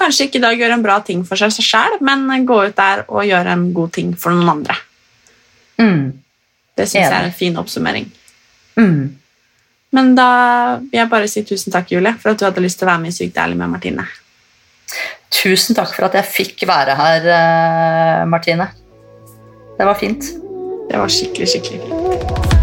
kanskje 0.00 0.26
ikke 0.26 0.40
i 0.40 0.44
dag 0.44 0.60
gjøre 0.60 0.76
en 0.78 0.84
bra 0.84 0.98
ting 1.04 1.22
for 1.28 1.40
seg 1.40 1.54
sjøl, 1.64 2.00
men 2.04 2.26
gå 2.48 2.58
ut 2.66 2.76
der 2.76 3.04
og 3.06 3.22
gjøre 3.28 3.54
en 3.54 3.70
god 3.76 3.94
ting 3.96 4.12
for 4.18 4.34
noen 4.34 4.56
andre. 4.58 4.76
Mm. 5.80 6.04
Det 6.80 6.88
syns 6.88 7.04
jeg 7.04 7.12
er 7.12 7.28
en 7.28 7.36
fin 7.36 7.58
oppsummering. 7.60 8.08
Mm. 8.80 9.20
Men 9.96 10.12
da 10.14 10.30
vil 10.84 11.00
jeg 11.00 11.10
bare 11.10 11.30
si 11.30 11.42
tusen 11.46 11.74
takk, 11.74 11.90
Julie, 11.92 12.14
for 12.22 12.32
at 12.32 12.40
du 12.40 12.46
hadde 12.46 12.62
lyst 12.62 12.80
til 12.80 12.86
å 12.86 12.92
være 12.92 13.04
med 13.04 13.12
i 13.12 13.16
Sykt 13.16 13.40
ærlig 13.42 13.58
med 13.58 13.72
Martine. 13.72 14.06
Tusen 15.34 15.78
takk 15.78 15.92
for 15.94 16.08
at 16.08 16.18
jeg 16.18 16.30
fikk 16.30 16.66
være 16.70 16.96
her, 16.98 17.28
eh, 17.34 18.24
Martine. 18.30 18.70
Det 19.78 19.86
var 19.86 19.98
fint. 19.98 20.32
Det 20.90 20.98
var 20.98 21.08
skikkelig, 21.08 21.52
skikkelig 21.54 21.84
fint. 21.86 22.59